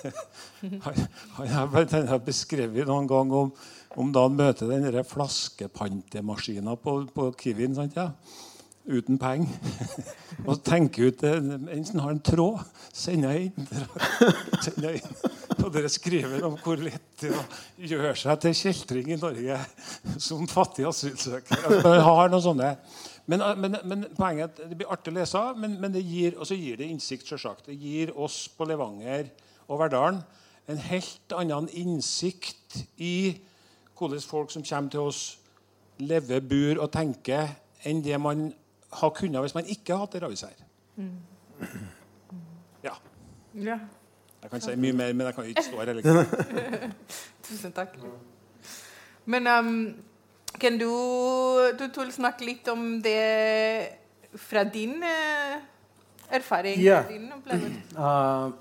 han, 0.86 1.00
han 1.36 2.06
har 2.08 2.22
beskrevet 2.24 2.86
noen 2.88 3.08
gang 3.10 3.32
om, 3.34 3.50
om 3.98 4.12
da 4.14 4.22
han 4.24 4.38
møter 4.38 4.70
den 4.70 5.02
flaskepantemaskina 5.04 6.78
på, 6.80 6.94
på 7.12 7.26
Kiwien. 7.42 7.76
Ja? 7.96 8.12
Uten 8.86 9.18
penger. 9.18 9.50
og 10.48 10.62
tenker 10.64 11.10
ut 11.10 11.26
en- 11.28 11.66
Mens 11.66 11.90
han 11.92 12.04
har 12.06 12.14
en 12.14 12.22
tråd, 12.24 12.62
sender 12.94 13.34
jeg 13.34 13.50
inn. 13.50 13.68
sender 14.62 14.88
jeg 14.94 15.02
inn. 15.02 15.35
Og 15.66 15.72
dere 15.74 15.90
skriver 15.90 16.44
om 16.46 16.54
hvor 16.62 16.78
lett 16.78 17.24
det 17.24 17.32
gjør 17.90 18.14
seg 18.18 18.38
til 18.44 18.54
kjeltring 18.54 19.10
i 19.10 19.18
Norge 19.18 19.58
som 20.22 20.46
fattig 20.50 20.86
asylsøker. 20.86 21.58
Altså, 21.66 21.82
man 21.82 22.04
har 22.06 22.30
noen 22.30 22.44
sånne 22.44 22.70
men, 23.26 23.42
men, 23.58 23.74
men 23.82 24.04
poenget 24.14 24.44
er 24.44 24.50
at 24.52 24.70
det 24.70 24.76
blir 24.78 24.90
artig 24.94 25.10
å 25.10 25.16
lese, 25.16 25.40
men, 25.58 25.72
men 25.82 25.90
det 25.90 26.04
gir, 26.06 26.36
og 26.38 26.46
så 26.46 26.54
gir 26.54 26.78
det 26.78 26.86
innsikt. 26.86 27.26
Selvsagt. 27.26 27.66
Det 27.66 27.74
gir 27.74 28.12
oss 28.14 28.44
på 28.54 28.68
Levanger 28.70 29.32
og 29.66 29.80
Verdalen 29.80 30.20
en 30.70 30.78
helt 30.78 31.34
annen 31.34 31.68
innsikt 31.74 32.84
i 33.02 33.38
hvordan 33.98 34.22
folk 34.22 34.54
som 34.54 34.64
kommer 34.66 34.90
til 34.92 35.08
oss, 35.08 35.20
lever, 35.98 36.42
bor 36.44 36.82
og 36.84 36.90
tenker, 36.92 37.54
enn 37.86 38.02
det 38.04 38.18
man 38.20 38.50
har 39.00 39.12
kunnet 39.16 39.40
hvis 39.42 39.54
man 39.56 39.70
ikke 39.72 39.94
har 39.94 40.04
hatt 40.04 40.16
det 40.16 40.26
avis 40.26 40.44
her. 40.44 40.64
Ja. 42.84 42.92
ja. 43.54 43.78
Jeg 44.46 44.50
kan 44.50 44.60
ikke 44.60 44.70
si 44.70 44.78
mye 44.78 44.94
mer, 44.94 45.12
men 45.12 45.26
jeg 45.26 45.34
kan 45.34 45.46
ikke 45.50 45.62
stå 45.66 45.80
her 45.80 45.88
heller. 45.90 46.82
Tusen 47.48 47.72
takk. 47.74 47.96
Men 49.26 49.48
um, 49.50 49.70
kan 50.62 50.76
du, 50.78 50.90
du 51.74 51.82
Tul, 51.90 52.12
snakke 52.14 52.46
litt 52.46 52.70
om 52.70 53.00
det 53.02 53.16
fra 54.38 54.62
din 54.62 55.02
uh, 55.02 55.56
erfaring? 56.30 56.78
Ja. 56.78 57.02
Din? 57.10 57.26
Uh, 57.96 58.54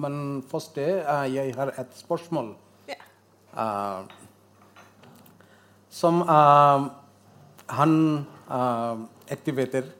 men 0.00 0.40
først 0.48 0.72
det, 0.80 0.88
uh, 1.04 1.28
jeg 1.28 1.52
har 1.58 1.74
et 1.84 1.92
spørsmål. 2.00 2.54
Ja. 2.88 2.96
Uh, 3.52 4.08
som 5.92 6.24
uh, 6.24 6.88
han 7.76 7.94
uh, 8.48 9.04
aktiverer 9.28 9.92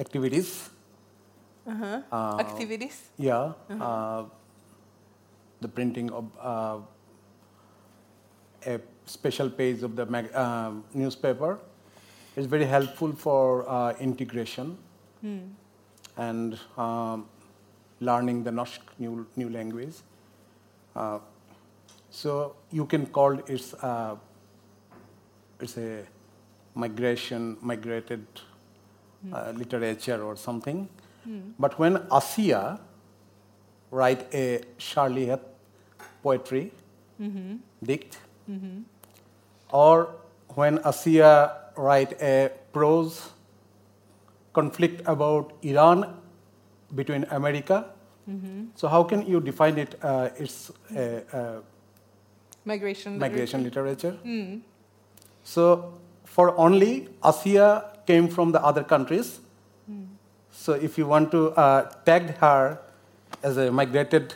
activities. 0.00 0.70
Uh-huh. 1.68 2.00
Uh, 2.10 2.38
Activities? 2.40 3.10
Yeah, 3.18 3.52
uh, 3.70 4.24
the 5.60 5.68
printing 5.68 6.10
of 6.10 6.24
uh, 6.40 6.78
a 8.66 8.80
special 9.04 9.50
page 9.50 9.82
of 9.82 9.96
the 9.96 10.06
mag- 10.06 10.34
um, 10.34 10.84
newspaper. 10.94 11.58
is 12.40 12.46
very 12.46 12.64
helpful 12.70 13.12
for 13.12 13.68
uh, 13.68 13.92
integration 13.98 14.76
and 16.16 16.58
um, 16.76 17.26
learning 18.00 18.44
the 18.44 18.50
norsk 18.50 18.78
new, 18.98 19.26
new 19.36 19.48
language. 19.50 19.96
Uh, 20.94 21.18
so 22.10 22.54
you 22.70 22.86
can 22.86 23.06
call 23.06 23.38
it 23.38 23.74
uh, 23.82 24.14
it's 25.60 25.76
a 25.76 26.04
migration 26.74 27.56
migrated 27.60 28.24
uh, 29.32 29.52
literature 29.56 30.22
or 30.22 30.36
something. 30.36 30.88
But 31.58 31.78
when 31.78 32.00
Asia 32.12 32.80
write 33.90 34.26
a 34.34 34.60
Charlie 34.78 35.36
poetry, 36.22 36.72
dict, 37.84 38.18
or 39.70 40.14
when 40.54 40.80
Asia 40.84 41.56
write 41.76 42.20
a 42.22 42.50
prose 42.72 43.30
conflict 44.52 45.02
about 45.06 45.52
Iran 45.62 46.14
between 46.94 47.24
America, 47.30 47.84
so 48.74 48.88
how 48.88 49.02
can 49.04 49.26
you 49.26 49.40
define 49.40 49.78
it? 49.78 49.94
Uh, 50.02 50.28
it's 50.36 50.70
a, 50.94 51.22
a 51.32 51.62
Migration. 52.64 53.18
migration 53.18 53.62
literature. 53.62 54.12
Hmm. 54.22 54.56
So 55.42 55.94
for 56.24 56.56
only 56.58 57.08
Asia 57.24 57.92
came 58.06 58.28
from 58.28 58.52
the 58.52 58.62
other 58.62 58.84
countries. 58.84 59.40
So 60.60 60.72
if 60.72 60.98
you 60.98 61.06
want 61.06 61.30
to 61.30 61.50
uh, 61.52 61.88
tag 62.04 62.36
her 62.38 62.78
as 63.44 63.56
a 63.58 63.70
migrated 63.70 64.34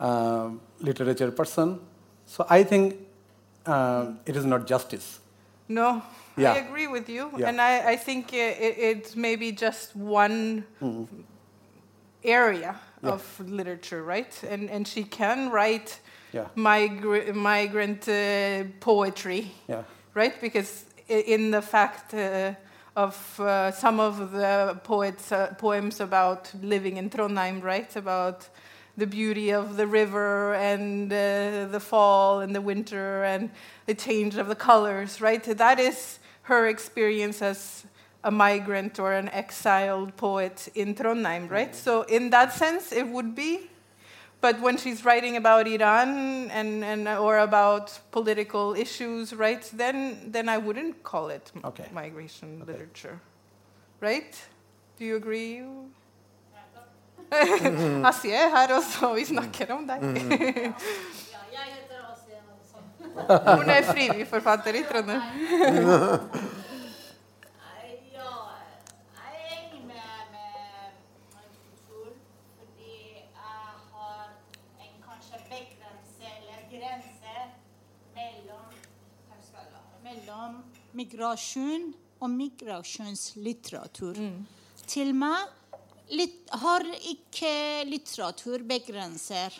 um, 0.00 0.60
literature 0.80 1.30
person, 1.30 1.78
so 2.24 2.46
I 2.48 2.62
think 2.64 2.96
um, 3.66 4.18
it 4.24 4.34
is 4.34 4.46
not 4.46 4.66
justice. 4.66 5.20
No, 5.68 6.02
Yeah. 6.38 6.52
I 6.54 6.58
agree 6.58 6.86
with 6.86 7.08
you, 7.08 7.30
Yeah. 7.36 7.48
and 7.48 7.60
I, 7.60 7.92
I 7.92 7.96
think 7.96 8.32
it, 8.32 8.56
it's 8.78 9.14
maybe 9.16 9.52
just 9.52 9.94
one 9.96 10.64
area 12.24 12.74
Yeah. 13.02 13.10
of 13.12 13.22
literature, 13.40 14.02
right? 14.02 14.32
And 14.50 14.70
and 14.70 14.88
she 14.88 15.04
can 15.04 15.50
write 15.50 16.00
migra- 16.56 17.34
migrant 17.34 18.08
uh, 18.08 18.64
poetry, 18.80 19.50
Yeah. 19.68 19.82
right? 20.14 20.40
Because 20.40 20.84
in 21.08 21.50
the 21.50 21.62
fact 21.62 22.14
uh, 22.14 22.54
of 22.96 23.38
uh, 23.38 23.70
some 23.70 24.00
of 24.00 24.32
the 24.32 24.80
poets 24.82 25.30
uh, 25.30 25.54
poems 25.58 26.00
about 26.00 26.50
living 26.62 26.96
in 26.96 27.10
Trondheim, 27.10 27.62
right? 27.62 27.94
About 27.94 28.48
the 28.96 29.06
beauty 29.06 29.50
of 29.52 29.76
the 29.76 29.86
river 29.86 30.54
and 30.54 31.12
uh, 31.12 31.66
the 31.70 31.78
fall 31.78 32.40
and 32.40 32.54
the 32.54 32.62
winter 32.62 33.22
and 33.24 33.50
the 33.84 33.94
change 33.94 34.36
of 34.36 34.48
the 34.48 34.54
colors, 34.54 35.20
right? 35.20 35.44
That 35.44 35.78
is 35.78 36.18
her 36.42 36.66
experience 36.66 37.42
as 37.42 37.84
a 38.24 38.30
migrant 38.30 38.98
or 38.98 39.12
an 39.12 39.28
exiled 39.28 40.16
poet 40.16 40.68
in 40.74 40.94
Trondheim, 40.94 41.50
right? 41.50 41.76
So 41.76 42.02
in 42.02 42.30
that 42.30 42.54
sense, 42.54 42.92
it 42.92 43.06
would 43.06 43.34
be. 43.34 43.70
But 44.40 44.60
when 44.60 44.76
she's 44.76 45.04
writing 45.04 45.36
about 45.36 45.66
Iran 45.66 46.50
and, 46.50 46.84
and 46.84 47.08
or 47.08 47.38
about 47.38 47.90
political 48.12 48.74
issues, 48.74 49.32
right, 49.34 49.62
then 49.76 50.30
then 50.32 50.48
I 50.48 50.58
wouldn't 50.58 51.02
call 51.02 51.30
it 51.30 51.50
Okay. 51.64 51.88
migration 51.92 52.62
literature, 52.66 53.18
right? 54.00 54.36
Do 54.98 55.04
you 55.04 55.16
agree? 55.16 55.62
Asje 57.30 58.30
er 58.32 58.48
her 58.54 58.74
også, 58.76 59.14
vi 59.14 59.24
snakker 59.24 59.72
om 59.74 59.86
deg. 59.88 60.00
Hun 63.58 63.70
er 63.70 63.82
frivillig 63.82 64.26
forfatter 64.28 64.74
i 64.74 64.82
Trondheim. 64.82 65.20
Ja, 68.14 68.30
jeg 69.16 69.32
er 69.32 69.38
enig 69.56 69.82
med, 69.86 70.12
med 70.34 70.52
kultur, 71.32 72.08
fordi 72.58 72.94
jeg 73.16 73.24
har 73.92 74.24
en 74.84 74.96
kanskje 75.08 75.36
begrense 75.50 76.24
eller 76.36 76.58
grense 76.70 77.34
mellom, 78.14 78.68
hva 79.28 79.36
skal 79.46 79.60
jeg 79.64 79.70
la- 79.74 80.00
mellom 80.08 80.52
migrasjon 80.96 81.90
og 82.20 82.32
migrasjonslitteratur. 82.32 84.18
Til 84.86 85.12
meg 85.16 86.12
litt, 86.16 86.44
har 86.62 86.86
ikke 87.12 87.84
litteratur 87.88 88.64
begrenser. 88.66 89.54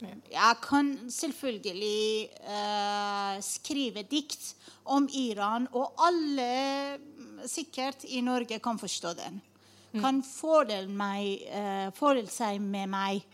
Jeg 0.00 0.56
kan 0.64 0.94
selvfølgelig 1.12 2.30
uh, 2.48 3.36
skrive 3.44 4.06
dikt 4.08 4.54
om 4.88 5.04
Iran, 5.12 5.68
og 5.76 6.00
alle 6.00 6.96
mm, 6.96 7.42
sikkert 7.50 8.06
i 8.08 8.22
Norge 8.24 8.58
kan 8.64 8.80
forstå 8.80 9.12
den. 9.18 9.42
Kan 9.90 10.22
fordele, 10.22 10.86
meg, 10.86 11.42
eh, 11.50 11.88
fordele 11.90 12.30
seg 12.30 12.60
med 12.62 12.92
meg 12.92 13.24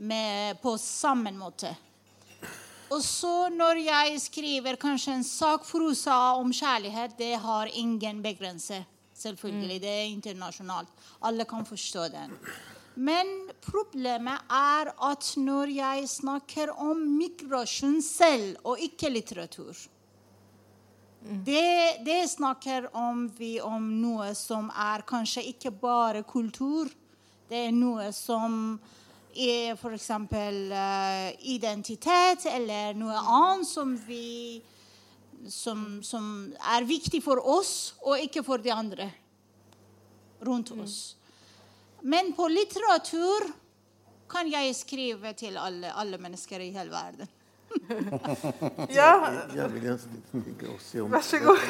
med, 0.00 0.56
på 0.62 0.72
samme 0.80 1.32
måte. 1.36 1.74
Og 2.90 3.02
så 3.06 3.48
når 3.54 3.84
jeg 3.84 4.20
skriver 4.20 4.78
kanskje 4.80 5.14
en 5.14 5.26
sak 5.26 5.66
for 5.68 5.86
USA 5.86 6.34
om 6.40 6.50
kjærlighet, 6.52 7.14
det 7.18 7.36
har 7.38 7.70
ingen 7.72 8.22
begrense. 8.22 8.82
Selvfølgelig. 9.14 9.80
Det 9.82 9.90
er 9.90 10.10
internasjonalt. 10.10 10.88
Alle 11.22 11.44
kan 11.44 11.66
forstå 11.66 12.08
den. 12.08 12.34
Men 12.96 13.28
problemet 13.62 14.50
er 14.50 14.90
at 15.10 15.32
når 15.36 15.70
jeg 15.76 16.08
snakker 16.08 16.72
om 16.72 17.04
migrasjon 17.20 18.00
selv, 18.02 18.56
og 18.64 18.80
ikke 18.80 19.12
litteratur 19.12 19.76
det, 21.20 22.00
det 22.04 22.30
snakker 22.30 22.88
om 22.96 23.26
vi 23.36 23.58
om 23.60 23.90
noe 24.00 24.30
som 24.34 24.70
er 24.72 25.04
kanskje 25.08 25.44
ikke 25.52 25.72
bare 25.82 26.22
kultur. 26.24 26.88
Det 27.50 27.66
er 27.66 27.74
noe 27.76 28.08
som 28.16 28.78
f.eks. 29.34 30.10
Uh, 30.10 31.30
identitet, 31.52 32.46
eller 32.50 32.94
noe 32.98 33.16
annet 33.16 33.68
som 33.68 33.94
vi 34.06 34.60
som, 35.48 36.02
som 36.02 36.52
er 36.74 36.84
viktig 36.84 37.22
for 37.24 37.40
oss, 37.40 37.94
og 38.04 38.20
ikke 38.20 38.42
for 38.44 38.60
de 38.60 38.72
andre 38.74 39.08
rundt 40.44 40.72
oss. 40.76 41.16
Men 42.00 42.32
på 42.36 42.48
litteratur 42.48 43.50
kan 44.30 44.48
jeg 44.48 44.76
skrive 44.78 45.32
til 45.36 45.58
alle, 45.58 45.92
alle 45.92 46.20
mennesker 46.20 46.62
i 46.62 46.72
hele 46.74 46.92
verden. 46.92 47.28
Ja, 48.98 49.10
Jeg 49.54 49.66
vil 49.72 49.84
gjerne 49.86 50.76
si 50.82 51.00
om 51.02 51.10
vær 51.12 51.24
så 51.24 51.40
god. 51.42 51.64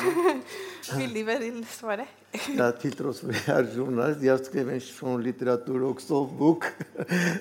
Villig 0.97 1.25
vil 1.29 1.61
svare. 1.71 2.07
Ja, 2.55 2.71
til 2.79 2.95
tross 2.99 3.23
for 3.25 3.35
jeg 3.35 3.51
er 3.55 3.69
journalist, 3.75 4.23
jeg 4.25 4.33
har 4.33 4.45
skrevet 4.45 4.77
en 4.77 4.85
skjønnlitteratur 4.87 5.89
også, 5.91 6.23
bok. 6.39 6.69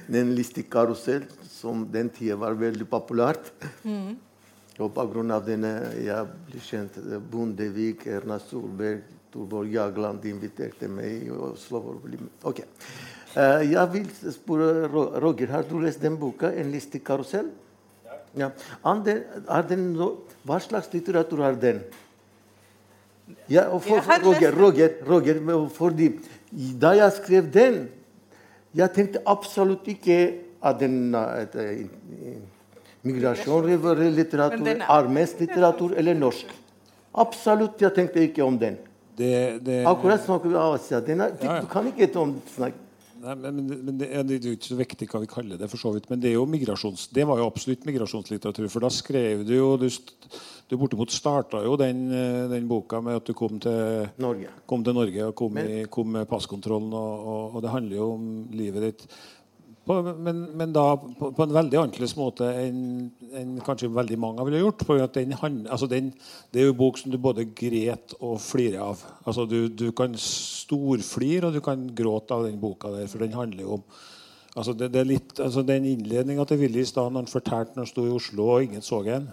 Den 0.10 0.34
liste 0.38 0.66
karusell, 0.66 1.28
som 1.50 1.86
den 1.92 2.10
tida 2.14 2.40
var 2.40 2.58
veldig 2.60 2.88
populært. 2.90 3.52
Og 4.80 4.92
på 4.96 5.06
grunn 5.12 5.32
av 5.36 5.44
denne 5.48 5.74
jeg 6.00 6.28
ble 6.48 6.62
kjent 6.64 7.00
Bondevik, 7.32 8.06
Erna 8.08 8.40
Solberg, 8.40 9.04
Torborg 9.30 9.74
Jagland 9.76 10.24
inviterte 10.26 10.88
meg 10.90 11.28
i 11.28 11.30
Oslo. 11.30 11.82
for 11.84 11.98
å 12.00 12.04
bli 12.04 12.18
med. 12.18 12.32
Ok. 12.50 12.64
Eh, 13.38 13.66
jeg 13.70 13.92
vil 13.94 14.08
spørre 14.34 14.88
Roger, 15.22 15.52
har 15.54 15.68
du 15.70 15.80
lest 15.84 16.02
den 16.02 16.18
boka, 16.18 16.50
'En 16.50 16.72
liste 16.72 17.00
karusell'? 17.00 17.52
Ja. 18.38 18.52
Er 18.86 19.00
den, 19.06 19.24
er 19.50 19.62
den 19.70 19.94
no, 19.94 20.10
hva 20.46 20.60
slags 20.62 20.92
litteratur 20.94 21.42
er 21.46 21.56
den? 21.60 21.82
Ja, 23.50 23.68
og 23.70 23.84
for, 23.84 23.98
har 24.02 24.22
Roger. 24.26 24.54
Roger, 24.58 24.90
Roger, 25.08 25.40
fordi 25.74 26.12
da 26.82 26.96
jeg 26.98 27.12
skrev 27.18 27.50
den, 27.54 27.90
jeg 28.76 28.94
tenkte 28.94 29.22
absolutt 29.26 29.88
ikke 29.90 30.20
at 30.62 30.80
den 30.80 31.16
er 31.16 31.46
et, 31.46 31.56
eh, 31.56 32.38
migrasjon, 33.04 33.66
litteratur, 34.16 34.64
den 34.66 34.82
er- 34.82 34.88
litteratur 35.40 35.94
eller 35.98 36.14
norsk. 36.14 36.46
Absolutt, 37.16 37.82
jeg 37.82 37.94
tenkte 37.96 38.20
ikke 38.22 38.44
om 38.44 38.58
den. 38.60 38.78
Det, 39.18 39.64
det, 39.66 39.86
Akkurat 39.88 40.22
snakker 40.24 40.50
vi 40.50 40.56
av 40.56 40.74
Asia. 40.74 41.00
Den 41.02 41.22
er, 41.22 41.32
Ja, 41.42 41.56
ja. 41.56 41.62
Du 41.62 41.68
kan 41.68 41.86
ikke 41.88 42.08
om 42.20 42.42
snakke. 42.56 42.78
Nei, 43.20 43.34
men, 43.36 43.58
men, 43.86 43.98
det, 44.00 44.08
er- 44.16 44.24
det 44.28 44.38
er 44.40 44.54
ikke 44.56 44.70
så 44.72 44.78
viktig 44.80 45.08
hva 45.12 45.20
vi 45.24 45.30
kaller 45.32 45.60
det, 45.60 45.68
for 45.72 45.82
så 45.82 45.92
vidt. 45.96 46.08
Men 46.12 46.22
det, 46.24 46.32
er 46.32 46.38
jo 46.38 46.46
migrasjons, 46.50 47.08
det 47.16 47.26
var 47.28 47.42
jo 47.42 47.48
absolutt 47.50 47.84
migrasjonslitteratur. 47.90 48.70
For 48.72 48.86
da 48.86 48.90
skrev 48.94 49.44
du 49.48 49.54
jo 49.58 49.70
Du, 49.82 49.88
du 50.70 50.78
bortimot 50.78 51.10
starta 51.12 51.64
jo 51.66 51.76
den, 51.82 52.04
eh, 52.14 52.48
den 52.52 52.68
boka 52.70 53.02
med 53.02 53.16
at 53.20 53.26
du 53.26 53.34
kom 53.34 53.60
til 53.60 54.08
Norge. 54.22 54.50
kom 54.70 54.84
til 54.86 54.94
Norge 54.94 55.28
og 55.28 55.36
kom, 55.36 55.54
Men- 55.54 55.70
i, 55.70 55.84
kom 55.90 56.12
med 56.14 56.28
passkontrollen, 56.30 56.94
og, 56.94 57.28
og, 57.34 57.56
og 57.56 57.62
det 57.66 57.72
handler 57.74 57.96
jo 57.98 58.12
om 58.14 58.30
livet 58.54 58.82
ditt. 58.88 59.08
På, 59.90 59.96
men, 60.06 60.44
men 60.54 60.74
da 60.74 60.84
på, 60.94 61.32
på 61.34 61.46
en 61.48 61.54
veldig 61.56 61.80
annerledes 61.82 62.12
måte 62.14 62.46
enn 62.62 63.10
enn 63.40 63.56
kanskje 63.66 63.90
veldig 63.94 64.18
mange 64.22 64.46
ville 64.46 64.62
gjort. 64.62 64.84
For 64.86 65.02
den, 65.16 65.34
altså 65.66 65.90
den, 65.90 66.12
det 66.54 66.62
er 66.62 66.70
jo 66.70 66.78
bok 66.78 67.00
som 67.02 67.10
du 67.10 67.18
både 67.22 67.48
gret 67.58 68.14
og 68.20 68.38
flirer 68.44 68.84
av. 68.84 69.02
Altså 69.26 69.48
du, 69.50 69.60
du 69.70 69.90
kan 69.98 70.14
storflire 70.22 71.50
og 71.50 71.58
du 71.58 71.62
kan 71.66 71.88
gråte 71.96 72.36
av 72.36 72.46
den 72.48 72.60
boka 72.62 72.92
der, 72.94 73.10
for 73.10 73.26
den 73.26 73.38
handler 73.38 73.66
jo 73.66 73.80
om 73.80 73.86
altså 74.60 74.74
det, 74.74 74.90
det 74.94 75.06
litt, 75.06 75.36
altså 75.40 75.62
Den 75.64 75.86
innledninga 75.86 76.44
til 76.50 76.58
Willy 76.60 76.82
i 76.82 76.90
stad 76.90 77.12
når 77.14 77.22
han 77.22 77.32
fortalte 77.32 77.78
når 77.78 77.86
han 77.86 77.92
sto 77.92 78.06
i 78.08 78.14
Oslo 78.14 78.48
og 78.56 78.66
ingen 78.66 78.84
så 78.84 79.02
ham 79.06 79.30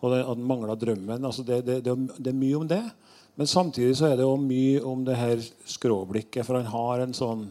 Og 0.00 0.14
at 0.16 0.26
han 0.26 0.44
mangla 0.48 0.74
drømmen. 0.80 1.24
Altså 1.24 1.44
det, 1.44 1.64
det, 1.66 1.82
det 1.84 2.32
er 2.32 2.36
mye 2.40 2.56
om 2.56 2.68
det. 2.68 2.82
Men 3.36 3.46
samtidig 3.46 3.96
så 3.96 4.10
er 4.10 4.16
det 4.16 4.24
jo 4.24 4.36
mye 4.40 4.80
om 4.84 5.04
det 5.04 5.16
her 5.16 5.42
skråblikket, 5.68 6.44
for 6.46 6.56
han 6.56 6.68
har 6.72 7.04
en 7.04 7.12
sånn 7.16 7.50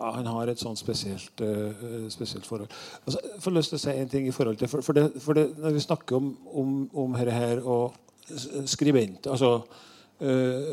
ja, 0.00 0.10
han 0.16 0.28
har 0.32 0.48
et 0.48 0.60
sånn 0.60 0.78
spesielt, 0.78 1.42
uh, 1.44 2.06
spesielt 2.12 2.46
forhold. 2.48 2.72
Altså, 3.04 3.20
jeg 3.26 3.42
får 3.44 3.56
lyst 3.56 3.74
til 3.74 3.80
å 3.80 3.82
si 3.82 3.96
en 3.96 4.12
ting 4.12 4.28
i 4.28 4.34
forhold 4.34 4.60
til 4.60 4.70
For, 4.72 4.84
for, 4.86 4.96
det, 4.96 5.20
for 5.20 5.36
det, 5.36 5.46
når 5.60 5.76
vi 5.76 5.84
snakker 5.84 6.16
om, 6.16 6.30
om, 6.62 6.76
om 7.04 7.16
dette 7.18 7.36
her 7.36 7.62
og 7.66 7.98
skribent 8.70 9.26
altså 9.26 9.56
uh, 9.58 10.68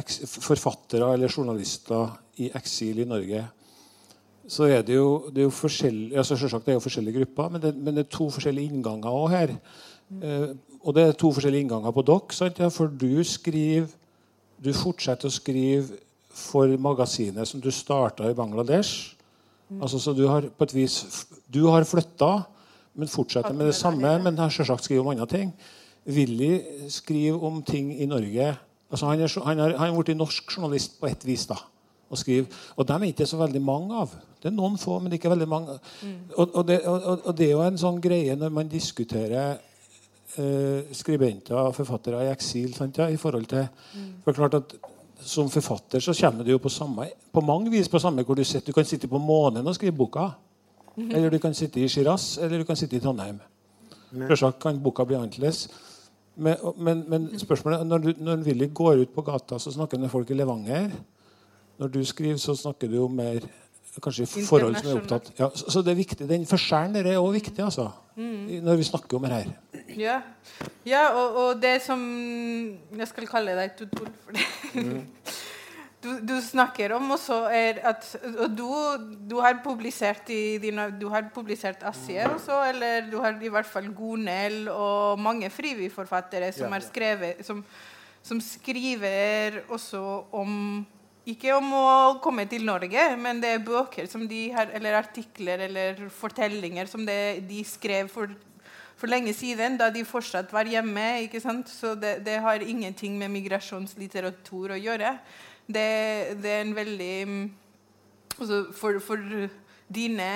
eks, 0.00 0.22
Forfattere 0.40 1.12
eller 1.14 1.28
journalister 1.28 2.16
i 2.40 2.48
eksil 2.56 3.04
i 3.04 3.08
Norge 3.08 3.42
så 4.48 4.68
er 4.70 4.82
det 4.86 4.94
jo, 4.94 5.26
det 5.34 5.42
er 5.42 5.48
jo 5.48 5.54
forskjellige 5.54 6.18
altså 6.22 6.36
selvsagt 6.38 6.66
det 6.66 6.72
er 6.72 6.76
jo 6.76 6.84
forskjellige 6.84 7.18
grupper, 7.18 7.48
men 7.50 7.62
det, 7.62 7.72
men 7.74 7.96
det 7.96 8.04
er 8.04 8.10
to 8.14 8.28
forskjellige 8.30 8.70
innganger 8.70 9.10
også 9.10 9.32
her. 9.32 9.54
og 10.86 10.94
det 10.94 11.02
er 11.02 11.16
to 11.18 11.32
forskjellige 11.34 11.64
innganger 11.64 11.90
på 11.90 12.04
dere. 12.06 12.30
Sant? 12.30 12.60
Ja, 12.62 12.68
for 12.70 12.86
du 12.86 13.24
skriver 13.26 13.90
Du 14.62 14.70
fortsetter 14.72 15.28
å 15.28 15.34
skrive 15.34 15.98
for 16.36 16.70
magasinet 16.78 17.48
som 17.48 17.62
du 17.62 17.70
starta 17.72 18.28
i 18.30 18.36
Bangladesh. 18.36 19.16
Mm. 19.70 19.80
Altså, 19.82 19.98
så 19.98 20.12
du 20.14 20.26
har 20.28 20.46
på 20.52 20.64
et 20.64 20.74
vis 20.74 21.26
Du 21.50 21.66
har 21.66 21.84
flytta, 21.84 22.44
men 22.94 23.08
fortsetter 23.08 23.54
med 23.54 23.66
det 23.66 23.74
samme. 23.74 24.18
Men 24.22 24.38
har 24.38 24.52
selvsagt 24.52 24.84
skrevet 24.84 25.04
om 25.04 25.14
andre 25.14 25.26
ting. 25.26 25.54
Willy 26.06 26.60
skriver 26.88 27.44
om 27.44 27.62
ting 27.62 27.90
i 28.00 28.06
Norge. 28.06 28.54
Altså, 28.90 29.06
han, 29.06 29.20
er, 29.20 29.40
han, 29.44 29.58
er, 29.58 29.78
han 29.78 29.90
er 29.90 30.02
blitt 30.02 30.16
norsk 30.16 30.52
journalist 30.52 31.00
på 31.00 31.10
ett 31.10 31.26
vis. 31.26 31.46
da 31.46 31.56
og 32.10 32.18
skrive. 32.18 32.46
Og 32.76 32.88
dem 32.88 33.02
er 33.02 33.12
ikke 33.12 33.26
så 33.26 33.38
veldig 33.40 33.62
mange 33.62 34.02
av. 34.02 34.12
Det 34.42 34.50
er 34.50 34.54
noen 34.54 34.78
få, 34.78 34.98
men 35.02 35.14
ikke 35.16 35.30
veldig 35.32 35.48
mange. 35.50 35.78
Mm. 36.02 36.18
Og, 36.36 36.54
og, 36.54 36.66
det, 36.68 36.80
og, 36.86 37.06
og, 37.24 37.32
det, 37.38 37.48
er 37.48 37.54
jo 37.56 37.64
en 37.64 37.80
sånn 37.80 38.02
greie 38.02 38.36
når 38.38 38.52
man 38.54 38.70
diskuterer 38.70 39.56
eh, 40.38 40.92
skribenter 40.94 41.58
og 41.58 41.74
forfattere 41.76 42.26
i 42.26 42.30
eksil 42.30 42.74
sant, 42.76 43.00
ja, 43.00 43.08
i 43.10 43.18
forhold 43.20 43.48
til 43.50 43.66
mm. 43.66 44.12
for 44.24 44.38
klart 44.38 44.58
at 44.60 44.76
som 45.26 45.50
forfatter 45.50 46.00
så 46.00 46.14
kommer 46.14 46.44
du 46.44 46.52
jo 46.54 46.58
på, 46.62 46.70
samme, 46.72 47.08
på 47.32 47.42
mange 47.44 47.70
vis 47.70 47.88
på 47.88 48.00
samme 48.02 48.24
hvor 48.24 48.38
du 48.38 48.44
sitter. 48.44 48.70
Du 48.70 48.76
kan 48.76 48.84
sitte 48.84 49.08
på 49.08 49.18
månen 49.18 49.66
og 49.66 49.74
skrive 49.74 49.96
boka. 49.96 50.30
Eller 50.96 51.30
du 51.30 51.38
kan 51.38 51.54
sitte 51.54 51.80
i 51.80 51.88
Shiraz, 51.88 52.38
eller 52.38 52.62
du 52.62 52.64
kan 52.64 52.76
sitte 52.76 52.96
i 52.96 53.00
Trondheim. 53.00 53.36
Selvsagt 54.14 54.62
kan 54.62 54.78
boka 54.80 55.04
bli 55.04 55.18
annerledes. 55.18 55.66
Men, 56.36 56.56
men, 56.76 57.04
men, 57.08 57.28
spørsmålet 57.40 57.86
når, 57.86 57.98
du, 57.98 58.10
når 58.20 58.44
Willy 58.44 58.68
går 58.74 59.02
ut 59.04 59.12
på 59.12 59.24
gata, 59.24 59.58
så 59.58 59.72
snakker 59.72 59.96
han 59.96 60.06
med 60.06 60.12
folk 60.12 60.30
i 60.30 60.36
Levanger. 60.36 60.90
Når 61.78 61.92
du 61.92 62.00
skriver, 62.04 62.36
så 62.40 62.54
snakker 62.56 62.88
du 62.88 62.96
jo 62.96 63.08
mer 63.08 63.44
kanskje 64.04 64.26
i 64.26 64.44
forhold 64.46 64.76
som 64.78 64.90
er 64.90 65.00
opptatt 65.00 65.30
ja, 65.38 65.48
så, 65.54 65.70
så, 65.72 65.82
det 65.84 65.92
er 65.94 65.98
viktig, 66.00 66.28
Den 66.28 66.46
forskjellen 66.48 66.98
er 67.00 67.16
også 67.16 67.32
viktig 67.38 67.64
altså, 67.64 67.88
mm. 68.16 68.60
når 68.66 68.80
vi 68.80 68.86
snakker 68.90 69.18
om 69.18 69.26
det 69.26 69.32
her. 69.32 69.50
Ja, 69.96 70.20
ja 70.86 71.02
og, 71.14 71.36
og, 71.42 71.50
det 71.62 71.78
som 71.84 72.00
Jeg 72.98 73.08
skal 73.12 73.28
kalle 73.30 73.56
deg 73.58 73.76
Tutul 73.78 74.10
for 74.24 74.36
det. 74.36 74.46
Mm. 74.74 75.04
Du, 76.06 76.12
du, 76.22 76.36
snakker 76.44 76.92
om 76.94 77.08
også 77.10 77.38
er 77.50 77.80
at 77.88 78.04
Og 78.44 78.52
du, 78.54 78.68
du 79.26 79.40
har 79.42 79.56
publisert 79.64 80.28
i 80.30 80.58
dine, 80.62 80.84
du 81.00 81.08
har 81.10 81.24
publisert 81.34 81.82
Asie 81.88 82.22
også, 82.28 82.60
eller 82.68 83.08
du 83.10 83.16
har 83.18 83.34
i 83.42 83.50
hvert 83.50 83.66
fall 83.66 83.88
Gonel 83.96 84.68
og 84.70 85.18
mange 85.18 85.50
frivillige 85.50 85.90
forfattere 85.90 86.52
som, 86.52 86.68
ja, 86.68 86.78
ja. 86.78 86.84
Skrevet, 86.86 87.40
som, 87.46 87.64
som 88.22 88.42
skriver 88.44 89.64
også 89.72 90.02
om 90.36 90.52
ikke 91.26 91.56
om 91.56 91.72
å 91.74 91.86
komme 92.22 92.44
til 92.46 92.62
Norge, 92.66 93.02
men 93.18 93.40
det 93.42 93.56
er 93.56 93.64
bøker 93.66 94.06
de 94.30 94.42
har, 94.54 94.70
eller 94.78 95.00
artikler 95.00 95.64
eller 95.66 96.04
fortellinger 96.14 96.86
som 96.86 97.02
det, 97.06 97.42
de 97.48 97.64
skrev 97.66 98.06
for, 98.12 98.30
for, 98.94 99.10
lenge 99.10 99.34
siden, 99.34 99.74
da 99.80 99.90
de 99.90 100.04
fortsatt 100.06 100.54
var 100.54 100.70
hjemme. 100.70 101.26
Så 101.66 101.96
det, 101.98 102.20
det 102.22 102.38
har 102.38 102.62
ingenting 102.62 103.18
med 103.18 103.34
migrasjonslitteratur 103.34 104.76
å 104.76 104.78
gjøre. 104.78 105.16
Det, 105.66 105.88
det 106.38 106.52
er 106.52 106.62
en 106.62 106.74
veldig 106.78 107.14
altså 108.38 108.64
for, 108.76 109.02
for, 109.02 109.22
dine 109.86 110.30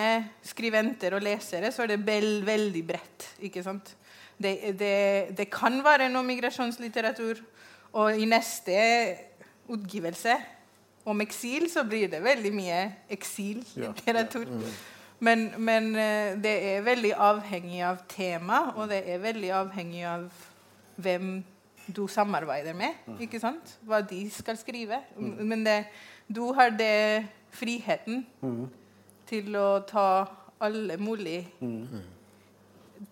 skriventer 0.47 1.17
og 1.17 1.25
lesere 1.27 1.73
så 1.75 1.83
er 1.83 1.91
det 1.91 2.05
veld, 2.07 2.45
veldig 2.47 2.83
bredt. 2.87 3.33
ikke 3.43 3.63
sant? 3.67 3.97
Det 4.39 5.47
kan 5.51 5.83
være 5.83 6.07
noe 6.11 6.23
migrasjonslitteratur, 6.23 7.41
og 7.99 8.15
i 8.15 8.29
neste 8.31 8.77
utgivelse 9.71 10.37
om 11.05 11.21
eksil, 11.21 11.71
så 11.71 11.85
blir 11.89 12.09
det 12.13 12.23
veldig 12.25 12.53
mye 12.55 12.81
eksillitteratur. 13.11 14.47
Ja. 14.47 14.61
Mm. 14.61 14.73
Men, 15.21 15.47
men, 15.59 15.89
eh, 15.97 16.37
det 16.41 16.53
er 16.65 16.85
veldig 16.85 17.13
avhengig 17.21 17.83
av 17.85 17.99
tema, 18.09 18.61
og 18.77 18.89
det 18.89 19.03
er 19.05 19.19
veldig 19.21 19.51
avhengig 19.53 20.05
av 20.09 20.29
hvem 20.97 21.43
du 21.97 22.07
samarbeider 22.09 22.77
med. 22.77 22.97
Mm. 23.07 23.19
ikke 23.21 23.41
sant? 23.41 23.77
Hva 23.85 24.01
de 24.01 24.23
skal 24.31 24.57
skrive. 24.57 25.01
Mm. 25.17 25.35
Men 25.49 25.67
det, 25.67 25.85
du 26.29 26.53
har 26.57 26.71
det 26.71 27.27
friheten 27.51 28.25
til 29.29 29.57
å 29.57 29.81
ta 29.89 30.09
alle 30.61 30.97
mulige 30.97 31.47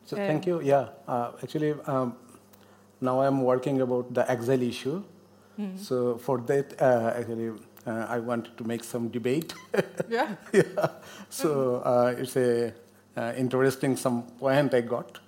So 0.05 0.17
thank 0.17 0.47
you. 0.47 0.61
Yeah, 0.61 0.89
uh, 1.09 1.33
actually, 1.43 1.73
um, 1.87 2.15
now 3.01 3.21
I'm 3.21 3.41
working 3.41 3.81
about 3.81 4.13
the 4.13 4.31
exile 4.31 4.63
issue. 4.63 5.03
Mm. 5.59 5.79
So 5.79 6.19
for 6.19 6.39
that, 6.47 6.75
uh, 6.81 7.13
actually, 7.17 7.53
uh, 7.87 8.07
I 8.09 8.19
wanted 8.19 8.57
to 8.59 8.65
make 8.65 8.85
some 8.85 9.09
debate. 9.09 9.55
yeah. 10.09 10.35
yeah. 10.53 10.89
So 11.31 11.83
uh, 11.85 12.15
it's 12.19 12.37
a 12.37 12.73
uh, 13.17 13.33
interesting 13.37 13.97
some 13.97 14.23
point 14.39 14.75
I 14.75 14.81
got. 14.81 15.19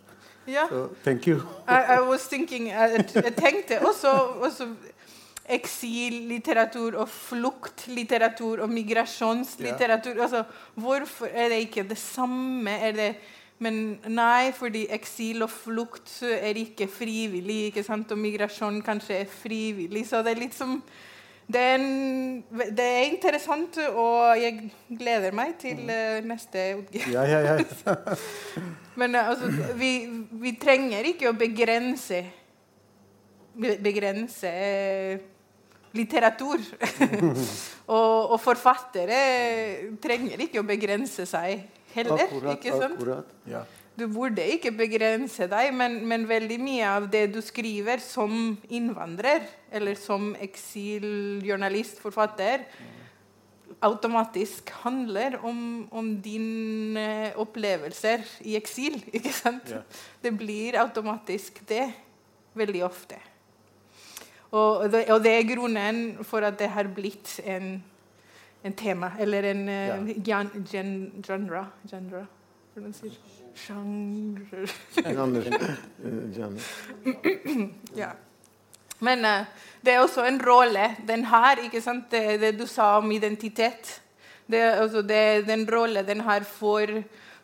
Yeah. 0.47 0.69
So 0.69 0.91
thank 1.03 1.27
you. 1.27 1.47
I, 1.69 1.83
I 1.97 2.01
was 2.01 2.27
thinking, 2.27 2.69
jeg 2.69 3.35
tenkte 3.37 3.81
også, 3.87 4.11
også 4.41 4.69
eksillitteratur 5.51 6.97
og 6.99 7.09
fluktlitteratur 7.09 8.63
og 8.65 8.71
migrasjonslitteratur. 8.71 10.15
Yeah. 10.15 10.23
Altså, 10.23 10.45
hvorfor 10.75 11.27
er 11.27 11.49
det 11.49 11.59
ikke 11.67 11.89
det 11.89 11.99
samme? 11.99 12.71
Det, 12.97 13.15
men 13.59 14.01
nei, 14.09 14.53
fordi 14.57 14.87
eksil 14.91 15.43
og 15.43 15.51
flukt 15.51 16.23
er 16.23 16.57
ikke 16.57 16.89
frivillig, 16.89 17.65
ikke 17.71 17.85
sant? 17.85 18.13
og 18.13 18.19
migrasjon 18.19 18.81
kanskje 18.83 19.21
er 19.21 19.31
frivillig. 19.31 20.07
Så 20.09 20.23
det 20.25 20.35
er 20.35 20.45
litt 20.47 20.57
som 20.57 20.79
det 21.53 21.61
er, 21.61 21.75
en, 21.75 22.45
det 22.77 22.85
er, 22.85 23.01
interessant, 23.09 23.79
og 23.91 24.39
jeg 24.39 24.71
gleder 24.99 25.35
meg 25.37 25.57
til 25.61 25.83
uh, 25.89 26.21
neste. 26.27 26.67
Ja, 27.11 27.25
ja, 27.27 27.41
ja. 27.47 27.97
Men 29.01 29.17
uh, 29.17 29.33
altså, 29.33 29.51
vi, 29.79 29.91
vi, 30.43 30.55
trenger 30.61 31.11
ikke 31.13 31.31
å 31.31 31.37
begrense 31.39 32.23
Begrense 33.61 34.51
uh, 34.51 35.27
litteratur. 35.99 36.63
og, 37.97 38.31
og, 38.31 38.39
forfattere 38.41 39.21
trenger 40.03 40.47
ikke 40.47 40.63
å 40.63 40.67
begrense 40.69 41.27
seg 41.29 41.67
heller. 41.97 42.29
Akkurat, 42.29 42.57
ikke 42.57 42.77
sant? 42.79 42.97
akkurat. 42.97 43.37
Ja. 43.51 43.65
Du 43.99 44.07
burde 44.09 44.45
ikke 44.55 44.73
begrense 44.73 45.49
deg, 45.51 45.73
men, 45.77 45.99
men, 46.09 46.29
veldig 46.29 46.57
mye 46.63 46.87
av 46.89 47.09
det 47.13 47.27
du 47.35 47.41
skriver 47.45 48.01
som 48.01 48.55
innvandrer, 48.73 49.45
eller 49.73 49.99
som 49.99 50.31
eksiljournalist, 50.41 52.01
forfatter, 52.01 52.65
automatisk 53.81 54.71
handler 54.85 55.39
om, 55.47 55.89
om 55.91 56.13
dine 56.23 57.33
opplevelser 57.41 58.25
i 58.49 58.57
eksil. 58.59 59.01
ikke 59.17 59.35
sant? 59.35 59.73
Yeah. 59.73 60.01
Det 60.23 60.35
blir 60.39 60.79
automatisk 60.81 61.63
det 61.69 61.91
veldig 62.59 62.85
ofte. 62.87 63.21
Og 64.51 64.89
det, 64.91 65.05
og 65.15 65.21
det, 65.23 65.33
er 65.37 65.47
grunnen 65.47 66.01
for 66.27 66.43
at 66.43 66.59
det 66.59 66.73
har 66.75 66.89
blitt 66.91 67.37
en, 67.47 67.77
en 68.67 68.75
tema, 68.75 69.13
eller 69.23 69.53
en 69.53 69.63
uh, 69.69 70.11
gen, 70.27 70.51
gen, 70.73 70.97
genre. 71.23 71.69
genre 71.87 72.27
hvordan 73.55 74.47
Sjanger 74.95 75.47
ja. 78.03 78.11
Men 79.01 79.25
uh, 79.25 79.47
det 79.81 79.95
er 79.95 80.03
også 80.03 80.25
en 80.29 80.41
rolle 80.45 80.97
den 81.09 81.25
har, 81.25 81.63
ikke 81.65 81.81
sant? 81.83 82.11
Det, 82.13 82.41
det 82.41 82.59
du 82.59 82.67
sa 82.69 82.99
om 82.99 83.11
identitet. 83.13 84.01
Det, 84.51 84.61
altså 84.61 85.03
det, 85.03 85.47
den 85.49 85.65
rolle 85.71 86.03
den 86.07 86.21
har 86.27 86.45
for 86.45 86.87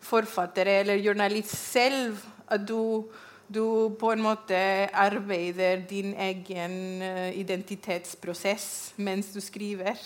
forfattere 0.01 0.81
eller 0.83 1.03
journalist 1.03 1.57
selv. 1.57 2.19
At 2.49 2.69
du, 2.69 3.09
du 3.49 3.97
på 3.99 4.13
en 4.13 4.23
måte 4.23 4.59
arbeider 4.93 5.83
din 5.89 6.15
egen 6.15 7.03
uh, 7.03 7.31
identitetsprosess 7.39 8.95
mens 8.97 9.33
du 9.33 9.41
skriver. 9.41 9.97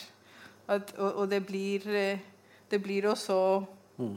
At, 0.69 0.95
og, 0.99 1.15
og 1.15 1.31
det, 1.31 1.47
blir, 1.47 1.83
det 2.71 2.83
blir 2.83 3.11
også 3.11 3.67
Mm. 4.01 4.17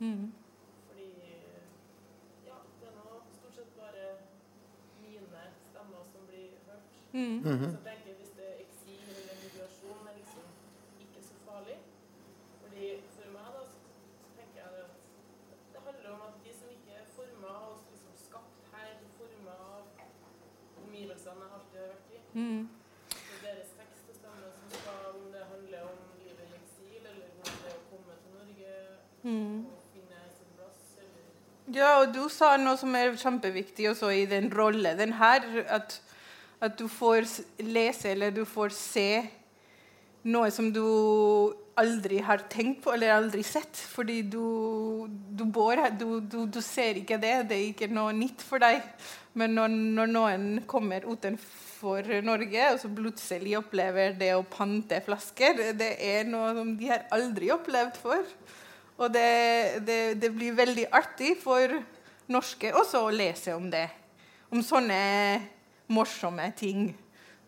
Mm. 0.00 0.32
Fordi 0.88 1.08
ja, 2.48 2.56
det 2.80 2.86
er 2.88 2.94
nå 2.96 3.18
stort 3.38 3.54
sett 3.58 3.72
bare 3.80 4.04
mine 5.02 5.42
stemmer 5.70 6.06
som 6.12 6.22
blir 6.30 6.54
hørt. 6.68 6.94
Mm. 7.12 7.34
Så 7.44 7.50
jeg 7.50 7.82
tenker 7.88 8.14
hvis 8.20 8.32
det 8.38 8.46
er 8.52 8.62
eksil 8.64 9.02
eller 9.16 9.42
migrasjon 9.44 10.08
er 10.10 10.16
liksom 10.20 10.46
ikke 11.04 11.20
så 11.28 11.36
farlig. 11.46 11.76
Fordi 12.62 12.88
for 13.16 13.28
meg 13.36 13.48
da, 13.56 13.62
så, 13.72 13.78
så 14.22 14.32
tenker 14.38 14.58
jeg 14.62 14.70
at 14.86 14.96
det 15.74 15.84
handler 15.88 16.10
om 16.16 16.22
at 16.30 16.40
de 16.44 16.54
som 16.60 16.72
ikke 16.76 16.96
er 17.02 17.12
forma 17.18 17.52
oss, 17.68 17.84
liksom 17.92 18.16
skapt 18.26 18.72
her, 18.72 18.94
forma 19.18 19.58
av 19.76 19.84
omgivelsene 20.86 21.44
jeg 21.44 21.56
alltid 21.58 21.80
har 21.82 21.92
vært 21.92 22.16
i. 22.16 22.22
Mm. 22.40 22.62
Så 23.18 23.36
deres 23.44 23.76
tekst 23.82 24.08
og 24.14 24.16
stemme 24.22 24.48
som 24.56 24.72
skal, 24.78 25.04
om 25.12 25.28
det 25.36 25.44
handler 25.52 25.90
om 25.92 26.00
livet 26.22 26.46
i 26.48 26.58
eksil, 26.62 27.00
eller 27.12 27.28
om 27.36 27.54
det 27.66 27.76
å 27.76 27.86
komme 27.92 28.16
til 28.24 28.36
Norge 28.40 28.74
Mm. 29.22 29.66
og 29.68 29.80
finne 29.92 30.18
sin 30.32 30.52
plass, 30.56 30.84
eller 30.96 31.24
Ja, 31.70 32.00
og 32.00 32.14
du 32.14 32.24
sa 32.32 32.56
noe 32.58 32.74
som 32.80 32.94
er 32.98 33.12
kjempeviktig 33.18 33.90
også 33.92 34.08
i 34.10 34.24
den 34.26 34.48
rolle. 34.50 34.96
Den 34.98 35.12
her, 35.20 35.44
at, 35.70 36.00
at 36.58 36.78
du 36.78 36.88
får 36.90 37.28
lese 37.62 38.10
eller 38.10 38.34
du 38.34 38.42
får 38.48 38.74
se 38.74 39.10
noe 40.26 40.50
som 40.52 40.72
du 40.74 40.82
aldri 41.80 42.18
har 42.26 42.42
tenkt 42.50 42.82
på 42.84 42.92
eller 42.94 43.14
aldri 43.14 43.44
sett. 43.46 43.78
Fordi 43.92 44.18
du, 44.32 45.06
du, 45.08 45.44
bor, 45.46 45.78
du, 45.94 46.18
du 46.50 46.60
ser 46.64 46.98
ikke 47.00 47.20
det. 47.22 47.36
Det 47.52 47.56
er 47.58 47.68
ikke 47.70 47.90
noe 47.92 48.16
nytt 48.16 48.42
for 48.44 48.62
deg. 48.62 48.82
Men 49.38 49.54
når, 49.54 49.76
når 50.00 50.10
noen 50.10 50.48
kommer 50.70 51.06
utenfor 51.06 52.10
Norge 52.26 52.72
og 52.72 52.80
så 52.82 52.90
plutselig 52.90 53.54
opplever 53.60 54.18
det 54.18 54.32
å 54.34 54.42
pante 54.42 54.98
flasker, 55.06 55.62
det 55.78 55.92
er 56.02 56.26
noe 56.26 56.50
som 56.58 56.74
de 56.80 56.90
har 56.90 57.06
aldri 57.14 57.52
opplevd 57.54 58.02
før. 58.02 58.26
Og 59.00 59.08
det, 59.12 59.80
det, 59.86 60.00
det 60.20 60.28
blir 60.34 60.52
veldig 60.52 60.84
artig 60.92 61.32
for 61.40 61.72
norske 62.30 62.72
også 62.76 63.06
å 63.06 63.14
lese 63.14 63.54
om 63.56 63.70
det. 63.72 63.86
Om 64.52 64.60
sånne 64.66 65.00
morsomme 65.88 66.50
ting. 66.58 66.90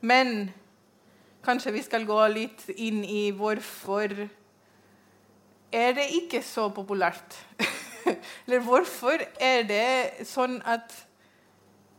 Men 0.00 0.48
kanskje 1.44 1.74
vi 1.76 1.82
skal 1.84 2.06
gå 2.08 2.18
litt 2.32 2.64
inn 2.72 3.02
i 3.04 3.26
hvorfor 3.36 4.14
er 5.72 5.94
det 5.96 6.08
ikke 6.22 6.40
så 6.44 6.70
populært? 6.72 7.36
Eller 8.46 8.64
hvorfor 8.64 9.20
er 9.40 9.68
det 9.68 10.26
sånn 10.28 10.56
at 10.64 10.94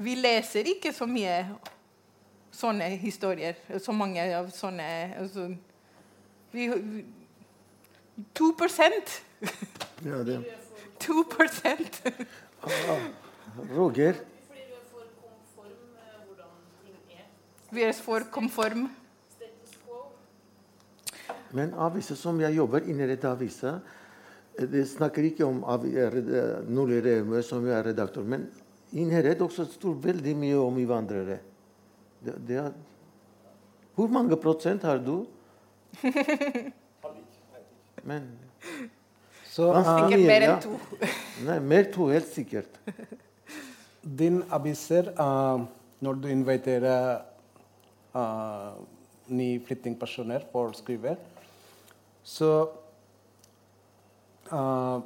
vi 0.04 0.18
leser 0.18 0.68
ikke 0.74 0.92
så 0.98 1.06
mye 1.10 1.44
sånne 2.54 2.90
historier? 3.02 3.62
Så 3.78 3.94
mange 3.94 4.26
av 4.34 4.50
sånne 4.54 4.90
altså, 5.22 5.52
vi, 6.54 6.68
vi, 6.74 7.06
2 8.38 8.52
Ja, 10.06 10.24
det. 10.24 10.44
2 11.00 11.14
Roger, 13.76 14.16
vi 14.54 14.62
er 14.64 14.82
for 14.90 15.04
konform 15.20 15.74
med 15.94 16.14
hvordan 16.28 16.52
ting 16.84 16.96
er. 17.18 17.26
Vi 17.72 17.84
er 17.84 17.94
for 17.94 18.26
konform. 18.32 18.86
Status 19.36 19.76
quo. 19.84 20.00
men 21.52 21.74
aviser 21.74 22.16
som 22.16 22.40
jeg 22.42 22.56
jobber 22.56 22.88
inni 22.90 23.08
dette 23.08 23.30
avisa, 23.30 23.80
eh, 24.58 24.68
det 24.68 24.88
snakker 24.90 25.24
ikke 25.24 25.46
om 25.46 25.64
red- 25.64 26.70
Nordli 26.70 27.02
Reumø, 27.02 27.42
som 27.42 27.66
jeg 27.68 27.78
er 27.78 27.84
redaktør, 27.92 28.24
men 28.24 28.48
inni 28.92 29.14
her 29.14 29.36
også 29.42 29.66
står 29.66 29.94
veldig 30.02 30.36
mye 30.36 30.58
om 30.58 30.78
innvandrere. 30.78 31.40
Det, 32.24 32.48
det 32.48 32.58
er, 32.58 32.72
hvor 33.96 34.08
mange 34.08 34.38
prosent 34.38 34.84
har 34.84 34.98
du? 34.98 35.26
Men 38.04 38.24
So, 39.54 39.70
Ah. 39.72 39.80
uh, 39.80 40.10
Sikkert 40.10 40.26
mer 40.26 40.42
ja. 40.42 40.54
enn 40.56 40.62
to. 40.62 40.78
Nei, 41.46 41.60
mer 41.60 41.84
to, 41.94 42.08
helt 42.10 42.28
sikkert. 42.34 42.80
din 44.22 44.42
aviser, 44.50 45.12
uh, 45.20 45.62
når 46.02 46.14
du 46.24 46.28
inviterer 46.34 47.22
uh, 48.16 48.72
nye 49.30 49.60
flyttingpersoner 49.68 50.42
for 50.52 50.72
å 50.74 50.78
skrive, 50.78 51.14
så 52.24 52.50
uh, 54.52 55.02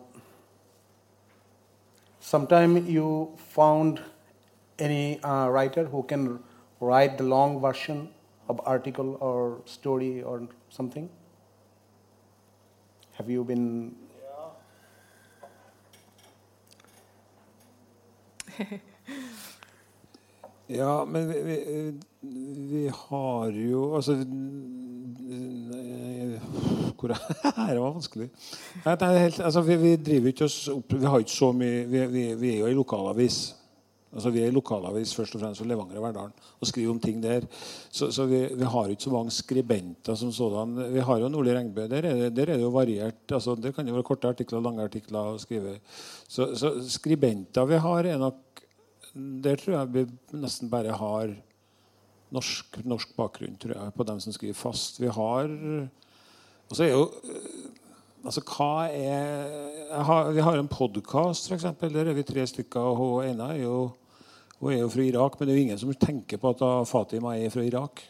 Sometimes 2.28 2.90
you 2.92 3.32
found 3.56 4.02
any 4.80 5.18
uh, 5.24 5.48
writer 5.48 5.86
who 5.86 6.04
can 6.04 6.40
write 6.82 7.18
the 7.18 7.24
long 7.24 7.62
version 7.62 8.10
of 8.50 8.60
article 8.66 9.16
or 9.22 9.62
story 9.66 10.22
or 10.24 10.42
something. 10.70 11.08
Have 13.14 13.30
you 13.30 13.46
been 13.46 13.96
Ja, 20.68 21.06
men 21.06 21.30
vi, 21.32 21.42
vi, 21.42 21.58
vi 22.72 22.88
har 22.92 23.52
jo 23.56 23.84
Altså 23.96 24.18
Hvor 26.98 27.14
er 27.14 27.22
det 27.74 27.80
var 27.80 27.94
vanskelig. 27.94 28.28
Det 28.84 29.06
er 29.06 29.20
helt, 29.22 29.40
altså, 29.40 29.62
vi, 29.62 29.78
vi 29.80 29.94
driver 29.96 30.34
ikke 30.34 30.48
oss 30.50 30.66
opp 30.74 30.98
Vi 30.98 31.06
har 31.06 31.24
ikke 31.24 31.36
så 31.38 31.54
mye 31.56 31.86
Vi, 31.88 32.04
vi, 32.12 32.26
vi 32.36 32.52
er 32.56 32.66
jo 32.66 32.72
i 32.74 32.76
lokalavis. 32.76 33.38
Altså, 34.08 34.32
vi 34.34 34.42
er 34.42 34.50
i 34.50 34.56
lokalavis 34.56 35.14
først 35.16 35.36
og 35.36 35.42
fremst 35.44 35.62
for 35.62 35.70
Levanger 35.70 36.00
og 36.00 36.06
Verdalen 36.08 36.34
og 36.58 36.68
skriver 36.68 36.90
om 36.90 37.00
ting 37.00 37.20
der. 37.22 37.46
Så, 37.92 38.10
så 38.12 38.26
vi, 38.26 38.40
vi 38.56 38.66
har 38.66 38.90
ikke 38.90 39.04
så 39.04 39.12
mange 39.14 39.34
skribenter 39.36 40.16
som 40.16 40.32
sådan. 40.34 40.74
Vi 40.94 41.04
har 41.06 41.22
jo 41.22 41.30
Nordli 41.30 41.54
Regnbø. 41.54 41.86
Der 41.92 41.98
er, 42.02 42.16
det, 42.24 42.32
der 42.36 42.48
er 42.48 42.56
det 42.56 42.64
jo 42.64 42.72
variert. 42.74 43.20
Altså, 43.30 43.56
der 43.56 43.76
kan 43.76 43.86
det 43.86 43.94
være 43.94 44.08
korte 44.08 44.32
artikler, 44.32 44.64
lange 44.64 44.84
artikler 44.84 45.36
å 45.36 45.38
skrive. 45.42 45.78
Så, 46.28 46.50
så 46.58 46.74
skribenter 46.88 47.68
vi 47.70 47.84
har, 47.84 48.10
er 48.10 48.18
nok 48.24 48.42
Der 49.44 49.56
tror 49.60 49.74
jeg 49.80 49.94
vi 49.94 50.06
nesten 50.38 50.70
bare 50.70 50.94
har 51.00 51.32
norsk, 52.36 52.80
norsk 52.86 53.14
bakgrunn 53.18 53.56
tror 53.60 53.74
jeg, 53.78 53.94
på 53.96 54.06
dem 54.08 54.20
som 54.24 54.36
skriver 54.36 54.58
fast. 54.60 55.00
Vi 55.02 55.08
har 55.08 55.48
Og 56.68 56.76
så 56.76 56.84
er 56.88 56.92
jo 56.96 57.06
Altså, 58.28 58.42
hva 58.44 58.90
er 58.92 60.02
har, 60.04 60.32
Vi 60.36 60.42
har 60.44 60.58
en 60.60 60.68
podkast, 60.68 61.48
f.eks. 61.48 61.64
Der 61.80 62.10
er 62.10 62.14
vi 62.18 62.24
tre 62.28 62.44
stykker. 62.50 62.82
Og 62.82 62.98
hun 62.98 63.28
ene 63.30 63.46
er 63.54 63.62
jo, 63.62 63.76
hun 64.60 64.74
er 64.74 64.82
jo 64.82 64.90
fra 64.92 65.06
Irak, 65.06 65.38
men 65.40 65.48
det 65.48 65.54
er 65.54 65.60
jo 65.60 65.64
ingen 65.68 65.80
som 65.80 65.94
tenker 65.94 66.38
på 66.42 66.50
at 66.52 66.64
Fatima 66.90 67.38
er 67.38 67.50
fra 67.54 67.64
Irak. 67.64 68.02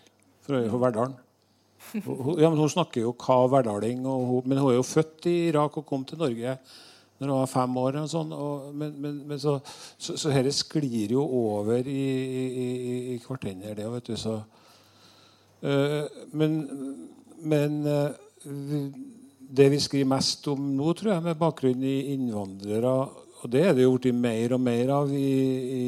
For 0.41 0.57
fra 0.71 0.79
Verdalen. 0.87 1.13
Hun- 2.07 2.39
Ja, 2.39 2.49
men 2.49 2.57
hun 2.57 2.69
snakker 2.71 3.01
jo 3.03 3.13
hva 3.13 3.37
verdaling, 3.51 4.01
hun, 4.07 4.41
men 4.45 4.57
hun 4.57 4.71
er 4.71 4.77
jo 4.79 4.87
født 4.87 5.27
i 5.29 5.35
Irak 5.51 5.77
og 5.77 5.85
kom 5.85 6.03
til 6.05 6.17
Norge 6.17 6.57
når 7.18 7.32
hun 7.32 7.39
var 7.39 7.49
fem 7.51 7.82
år. 7.82 8.01
Og 8.03 8.11
sånn, 8.11 8.36
og, 8.36 8.70
men, 8.78 8.93
men, 9.01 9.24
men 9.30 9.41
så, 9.41 9.57
så, 9.97 10.18
så 10.18 10.34
dette 10.34 10.53
sklir 10.55 11.15
jo 11.18 11.24
over 11.24 11.82
i, 11.82 12.05
i, 12.43 12.45
i, 12.63 12.97
i 13.15 13.20
hverandre, 13.26 13.76
det 13.78 13.89
vet 13.95 14.13
du. 14.13 14.15
Så, 14.20 14.39
Eh, 15.61 16.03
men 16.32 16.57
men 17.38 17.86
eh, 17.86 18.11
det 19.49 19.70
vi 19.70 19.80
skriver 19.80 20.09
mest 20.09 20.47
om 20.51 20.74
nå, 20.76 20.91
tror 20.97 21.15
jeg, 21.15 21.24
med 21.26 21.39
bakgrunn 21.39 21.86
i 21.86 22.13
innvandrere 22.13 22.91
og 23.38 23.51
det 23.53 23.61
er 23.63 23.76
det 23.78 23.84
jo 23.84 23.93
blitt 24.01 24.18
mer 24.18 24.55
og 24.55 24.61
mer 24.65 24.89
av 24.95 25.11
i, 25.13 25.20
i, 25.22 25.84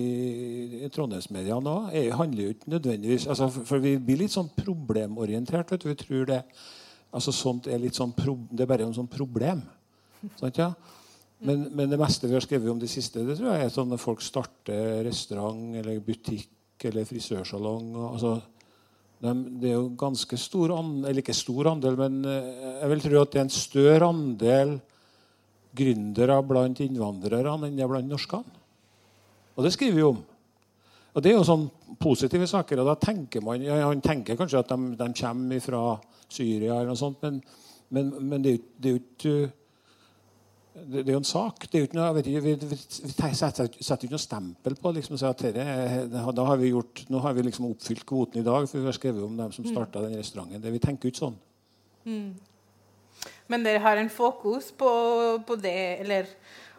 i 0.86 0.90
Trondheimsmedia 0.94 1.58
nå. 1.66 1.74
Det 1.90 2.04
handler 2.14 2.44
jo 2.44 2.54
ikke 2.54 2.74
nødvendigvis 2.76 3.26
altså, 3.26 3.48
for 3.50 3.82
vi 3.82 3.96
blir 3.98 4.22
litt 4.22 4.36
sånn 4.36 4.52
problemorientert. 4.54 5.74
vet 5.74 5.82
du, 5.82 5.90
Vi 5.90 5.98
tror 5.98 6.30
det 6.30 6.44
altså 7.10 7.34
sånt 7.34 7.66
er 7.68 7.82
litt 7.82 7.98
sånn 7.98 8.14
pro, 8.14 8.38
det 8.52 8.64
er 8.64 8.70
bare 8.70 8.86
en 8.86 8.94
sånn 8.94 9.10
problem. 9.10 9.64
Sant, 10.38 10.62
ja? 10.62 10.70
Men, 11.40 11.66
men 11.72 11.92
det 11.92 12.00
meste 12.00 12.28
vi 12.28 12.36
har 12.36 12.44
skrevet 12.44 12.72
om 12.72 12.80
det 12.82 12.90
siste, 12.92 13.24
det 13.24 13.38
tror 13.40 13.54
jeg 13.54 13.68
er 13.68 13.74
sånn 13.74 13.92
når 13.94 14.02
folk 14.02 14.24
starter 14.24 15.04
restaurant 15.08 15.78
eller 15.80 16.02
butikk 16.04 16.84
eller 16.90 17.08
frisørsalong. 17.08 17.94
Altså, 18.10 18.34
de, 19.24 19.34
det 19.62 19.72
er 19.72 19.78
jo 19.78 19.90
ganske 20.00 20.40
stor 20.40 20.74
andel, 20.76 21.10
eller 21.10 21.24
ikke 21.24 21.36
stor 21.36 21.72
andel, 21.74 21.96
men 22.00 22.20
eh, 22.28 22.50
jeg 22.82 22.92
vil 22.94 23.04
tro 23.06 23.22
at 23.22 23.32
det 23.32 23.40
er 23.40 23.48
en 23.48 23.56
større 23.56 24.10
andel 24.12 24.74
gründere 25.80 26.40
blant 26.44 26.82
innvandrere 26.84 27.54
enn 27.54 27.78
det 27.78 27.86
er 27.86 27.92
blant 27.92 28.10
norskene. 28.10 28.60
Og 29.56 29.66
det 29.66 29.74
skriver 29.76 29.98
vi 29.98 30.08
om. 30.08 30.20
Og 31.16 31.24
det 31.24 31.32
er 31.32 31.36
jo 31.36 31.48
sånn 31.48 31.66
positive 32.00 32.48
saker. 32.48 32.80
Og 32.80 32.88
da 32.88 32.96
tenker 33.02 33.44
man 33.44 33.64
ja, 33.64 33.82
Han 33.90 34.04
tenker 34.04 34.38
kanskje 34.40 34.62
at 34.62 34.72
de, 34.72 34.94
de 35.00 35.08
kommer 35.20 35.64
fra 35.64 35.82
Syria, 36.30 36.78
eller 36.78 36.94
noe 36.94 37.00
sånt, 37.00 37.24
men, 37.26 37.42
men, 37.90 38.12
men 38.30 38.44
det 38.46 38.54
er 38.56 38.94
jo 38.94 39.02
ikke 39.02 39.36
det, 40.86 41.04
det 41.04 41.12
er 41.12 41.16
jo 41.18 41.22
en 41.22 41.28
sak. 41.28 41.66
Det 41.68 41.78
er 41.78 41.84
jo 41.84 41.88
ikke 41.90 41.98
noe, 42.00 42.10
vet 42.18 42.28
ikke, 42.32 42.42
vi, 42.46 42.54
vi, 42.62 42.78
vi 42.78 43.30
setter, 43.38 43.70
ikke 43.70 44.12
noe 44.14 44.22
stempel 44.24 44.76
på 44.80 44.92
liksom, 44.96 45.18
at 45.30 45.44
er- 45.50 46.08
da 46.36 46.46
har 46.48 46.60
vi 46.62 46.72
gjort, 46.74 47.04
nå 47.10 47.22
har 47.24 47.34
vi 47.38 47.44
liksom 47.48 47.68
oppfylt 47.72 48.06
kvoten 48.10 48.42
i 48.42 48.46
dag, 48.46 48.68
for 48.70 48.80
vi 48.80 48.90
har 48.90 48.98
skrevet 48.98 49.24
om 49.26 49.36
dem 49.38 49.52
som 49.56 49.68
starta 49.68 50.02
den 50.06 50.18
restauranten. 50.20 50.62
Det, 50.64 50.72
vi 50.74 50.82
tenker 50.84 51.10
jo 51.10 51.14
ikke 51.14 51.26
sånn. 51.26 51.40
Men 53.50 53.66
dere 53.66 53.82
har 53.84 53.98
en 54.00 54.10
fokus 54.14 54.72
på, 54.78 54.90
på 55.46 55.56
det, 55.60 55.78
eller 56.06 56.30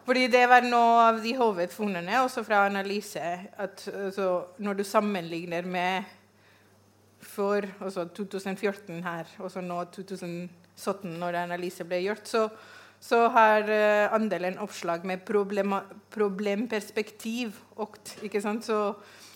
Fordi 0.01 0.23
det 0.33 0.47
var 0.49 0.65
noe 0.65 1.01
av 1.11 1.19
de 1.21 1.35
hovedfunnene, 1.37 2.23
også 2.23 2.41
fra 2.43 2.63
analyse, 2.65 3.21
at 3.21 3.83
altså, 3.93 4.31
når 4.57 4.79
du 4.79 4.83
sammenligner 4.83 5.67
med 5.69 6.03
for 7.21 7.61
altså 7.79 8.07
2014 8.09 9.03
her, 9.05 9.29
og 9.39 9.51
så 9.53 9.61
nå 9.61 9.77
2017, 9.93 10.49
når 11.21 11.37
analyse 11.43 11.85
ble 11.85 11.99
gjort, 12.07 12.25
så, 12.27 12.47
så 13.01 13.25
har 13.33 13.69
eh, 13.69 14.13
andelen 14.13 14.59
oppslag 14.61 15.05
med 15.05 15.23
problema, 15.25 15.81
problemperspektiv 16.13 17.55
økt. 17.81 18.13
Så, 18.61 18.77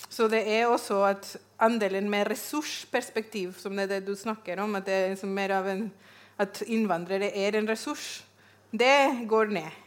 så 0.09 0.27
det 0.29 0.43
er 0.45 0.67
også 0.69 1.01
at 1.09 1.31
andelen 1.57 2.09
med 2.09 2.29
ressursperspektiv, 2.29 3.55
som 3.57 3.73
det 3.75 3.87
er 3.87 3.95
det 3.95 4.05
du 4.05 4.13
snakker 4.15 4.61
om, 4.61 4.77
at, 4.77 4.85
det 4.85 5.23
mer 5.25 5.55
av 5.57 5.71
en, 5.71 5.89
at 6.37 6.61
innvandrere 6.67 7.31
er 7.33 7.57
en 7.57 7.67
ressurs, 7.67 8.23
det 8.71 9.25
går 9.27 9.51
ned. 9.57 9.81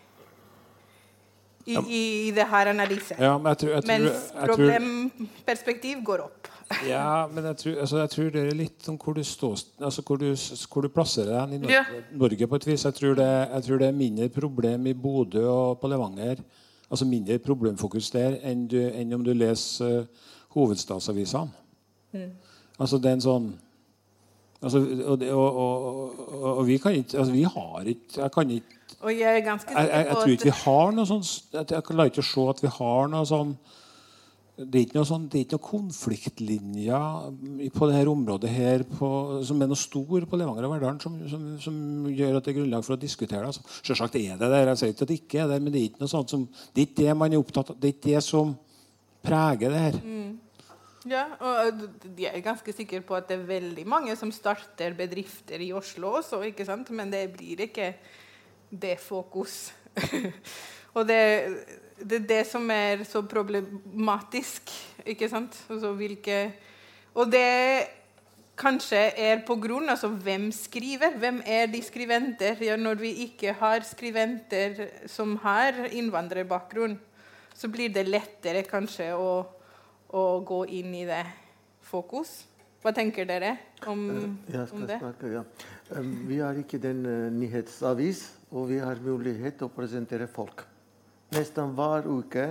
I, 1.68 1.74
i, 1.76 2.02
i 2.28 2.30
det 2.32 2.46
her 2.48 2.70
analysen. 2.70 3.18
Ja, 3.20 3.34
men 3.36 3.50
jeg 3.52 3.58
tror, 3.60 3.72
jeg 3.74 3.82
tror, 3.84 3.90
Mens 3.92 4.30
problemperspektiv 4.48 6.00
går 6.02 6.22
opp. 6.24 6.48
Ja, 6.88 7.26
men 7.32 7.44
jeg 7.44 7.56
tror, 7.56 7.74
altså, 7.80 7.98
jeg 7.98 8.10
tror 8.10 8.30
det 8.34 8.42
er 8.44 8.56
litt 8.56 8.88
om 8.88 8.96
hvor 9.00 9.16
du, 9.16 9.22
står, 9.24 9.60
altså, 9.80 10.02
hvor 10.06 10.20
du, 10.20 10.28
hvor 10.72 10.84
du 10.84 10.88
plasserer 10.92 11.32
deg 11.32 11.54
i 11.56 11.60
Norge, 11.62 11.74
Ja. 11.74 11.84
Norge 12.12 12.48
på 12.48 12.58
et 12.60 12.66
vis. 12.66 12.84
Jeg 12.84 12.94
tror, 12.94 13.14
det, 13.18 13.28
jeg 13.28 13.62
tror 13.66 13.78
det 13.78 13.88
er 13.88 14.00
mindre 14.00 14.28
problem 14.28 14.86
i 14.86 14.94
Bodø 14.94 15.46
og 15.48 15.78
på 15.80 15.88
Levanger. 15.88 16.42
Altså 16.90 17.04
mindre 17.04 17.38
problemfokus 17.38 18.10
der 18.10 18.38
enn, 18.48 18.66
du, 18.68 18.78
enn 18.80 19.12
om 19.12 19.24
du 19.24 19.32
leser 19.36 20.04
uh, 20.04 20.28
hovedstadsavisene. 20.56 21.48
Altså 22.78 22.98
det 22.98 23.10
er 23.10 23.18
en 23.18 23.24
sånn 23.24 23.48
altså, 24.62 24.80
og, 24.80 25.24
og, 25.28 25.58
og, 25.62 26.20
og, 26.32 26.52
og 26.54 26.62
vi 26.68 26.78
kan 26.80 26.96
ikke 26.96 27.18
altså, 27.18 27.32
Vi 27.34 27.42
har 27.44 27.90
ikke 27.92 28.22
Jeg 28.22 28.32
kan 28.32 28.50
ikke 28.50 28.78
Og 29.02 29.12
jeg 29.12 29.36
er 29.36 29.44
ganske 29.44 29.74
jeg, 29.74 29.90
jeg, 29.90 30.06
jeg 30.06 30.16
tror 30.16 30.32
ikke 30.32 30.48
vi 30.48 30.54
har 30.62 30.94
noe 30.96 31.10
sånn 31.10 31.26
Jeg, 31.26 31.66
jeg 31.74 31.84
klarer 31.90 32.12
ikke 32.12 32.24
å 32.24 32.28
se 32.30 32.46
at 32.54 32.62
vi 32.64 32.72
har 32.78 33.12
noe 33.12 33.28
sånn 33.28 33.52
det 34.58 34.74
er 34.74 34.84
ikke 34.88 34.96
noen 34.96 35.06
sånn, 35.06 35.26
noe 35.30 35.58
konfliktlinjer 35.62 37.68
på 37.76 37.86
dette 37.86 38.10
området 38.10 38.50
her 38.50 38.82
på, 38.90 39.08
som 39.46 39.60
er 39.62 39.68
noe 39.70 39.78
stor 39.78 40.24
på 40.26 40.40
Levanger 40.40 40.66
og 40.66 40.72
Verdalen, 40.72 40.98
som, 41.02 41.14
som, 41.30 41.44
som 41.62 41.76
gjør 42.10 42.40
at 42.40 42.48
det 42.48 42.52
er 42.52 42.56
grunnlag 42.58 42.82
for 42.82 42.96
å 42.96 42.98
diskutere 42.98 43.44
det. 43.44 43.52
Altså, 43.52 43.62
Selvsagt 43.86 44.18
er 44.18 44.40
det 44.40 44.48
der. 44.50 44.72
Jeg 44.72 44.80
sier 44.80 44.94
ikke 44.94 45.06
at 45.06 45.12
det 45.12 45.18
ikke 45.20 45.40
er 45.44 45.52
der, 45.52 45.62
men 45.62 45.74
det 45.74 45.80
er 45.80 45.86
ikke 45.92 46.02
noe 46.02 46.10
sånt 46.10 46.34
som, 46.34 46.48
det 46.74 46.82
er 46.82 46.88
ikke 46.88 47.04
det 47.04 47.14
man 47.20 47.36
er 47.36 47.44
opptatt 47.44 47.70
av. 47.70 47.78
Det 47.78 47.86
er 47.86 47.94
ikke 47.94 48.16
det 48.16 48.24
som 48.26 48.50
preger 49.28 49.76
det 49.76 49.84
her. 49.84 50.00
Ja, 51.08 51.24
og 51.38 51.84
jeg 52.18 52.34
er 52.34 52.44
ganske 52.44 52.74
sikker 52.74 53.04
på 53.06 53.14
at 53.16 53.30
det 53.30 53.38
er 53.38 53.48
veldig 53.48 53.84
mange 53.88 54.16
som 54.18 54.32
starter 54.34 54.96
bedrifter 54.98 55.62
i 55.62 55.70
Oslo 55.76 56.16
også, 56.18 56.42
ikke 56.50 56.66
sant? 56.66 56.90
men 56.90 57.14
det 57.14 57.28
blir 57.36 57.62
ikke 57.68 57.92
det 58.68 58.98
fokus. 59.00 59.70
og 60.98 61.06
det, 61.06 61.22
det 62.00 62.22
er 62.22 62.26
det 62.28 62.40
som 62.46 62.70
er 62.70 63.04
så 63.08 63.22
problematisk, 63.26 64.70
ikke 65.06 65.28
sant? 65.30 65.56
Altså, 65.70 65.92
hvilke, 65.98 66.38
og 67.14 67.30
det 67.32 67.44
kanskje 68.58 69.02
er 69.18 69.44
på 69.46 69.54
grunn 69.62 69.88
altså, 69.88 70.08
hvem 70.08 70.48
skriver. 70.54 71.18
Hvem 71.18 71.42
er 71.46 71.68
de 71.70 71.82
skriventer? 71.82 72.58
Ja, 72.62 72.76
når 72.76 73.02
vi 73.02 73.12
ikke 73.28 73.54
har 73.60 73.86
skriventer 73.86 74.88
som 75.06 75.36
har 75.42 75.86
innvandrerbakgrunn, 75.90 76.98
så 77.54 77.70
blir 77.70 77.90
det 77.94 78.06
lettere 78.08 78.62
kanskje 78.66 79.12
å 79.18 79.30
å 80.08 80.40
gå 80.44 80.62
inn 80.78 80.94
i 80.96 81.04
det 81.08 81.24
fokus. 81.84 82.44
Hva 82.82 82.92
tenker 82.94 83.26
dere 83.28 83.56
om, 83.90 84.06
Jeg 84.48 84.68
om 84.72 84.86
det? 84.86 84.98
snakke, 85.02 85.32
ja. 85.32 85.42
Um, 85.98 86.12
Vi 86.28 86.38
har 86.38 86.56
ikke 86.56 86.78
den 86.78 87.04
uh, 87.04 87.28
nyhetsavis, 87.34 88.22
og 88.50 88.68
vi 88.70 88.78
har 88.78 89.00
mulighet 89.02 89.58
til 89.58 89.68
å 89.68 89.74
presentere 89.74 90.28
folk. 90.30 90.64
Nesten 91.34 91.74
hver 91.76 92.08
uke 92.08 92.48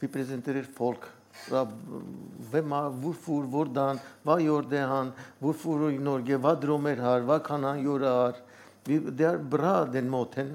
vi 0.00 0.10
presenterer 0.10 0.66
folk. 0.76 1.06
Hvem 1.50 2.74
er, 2.76 2.92
hvorfor, 3.02 3.46
hvordan, 3.50 3.98
hva 4.22 4.36
gjør 4.38 4.68
det 4.70 4.82
han, 4.86 5.10
hvorfor 5.40 5.88
i 5.90 5.98
Norge, 5.98 6.38
hva 6.38 6.54
drømmer 6.60 7.00
han, 7.02 7.24
hva 7.26 7.40
kan 7.44 7.64
han 7.66 7.82
gjøre 7.82 8.12
her. 8.18 8.38
Det 8.84 9.26
er 9.26 9.40
bra 9.40 9.80
den 9.88 10.10
måten 10.12 10.54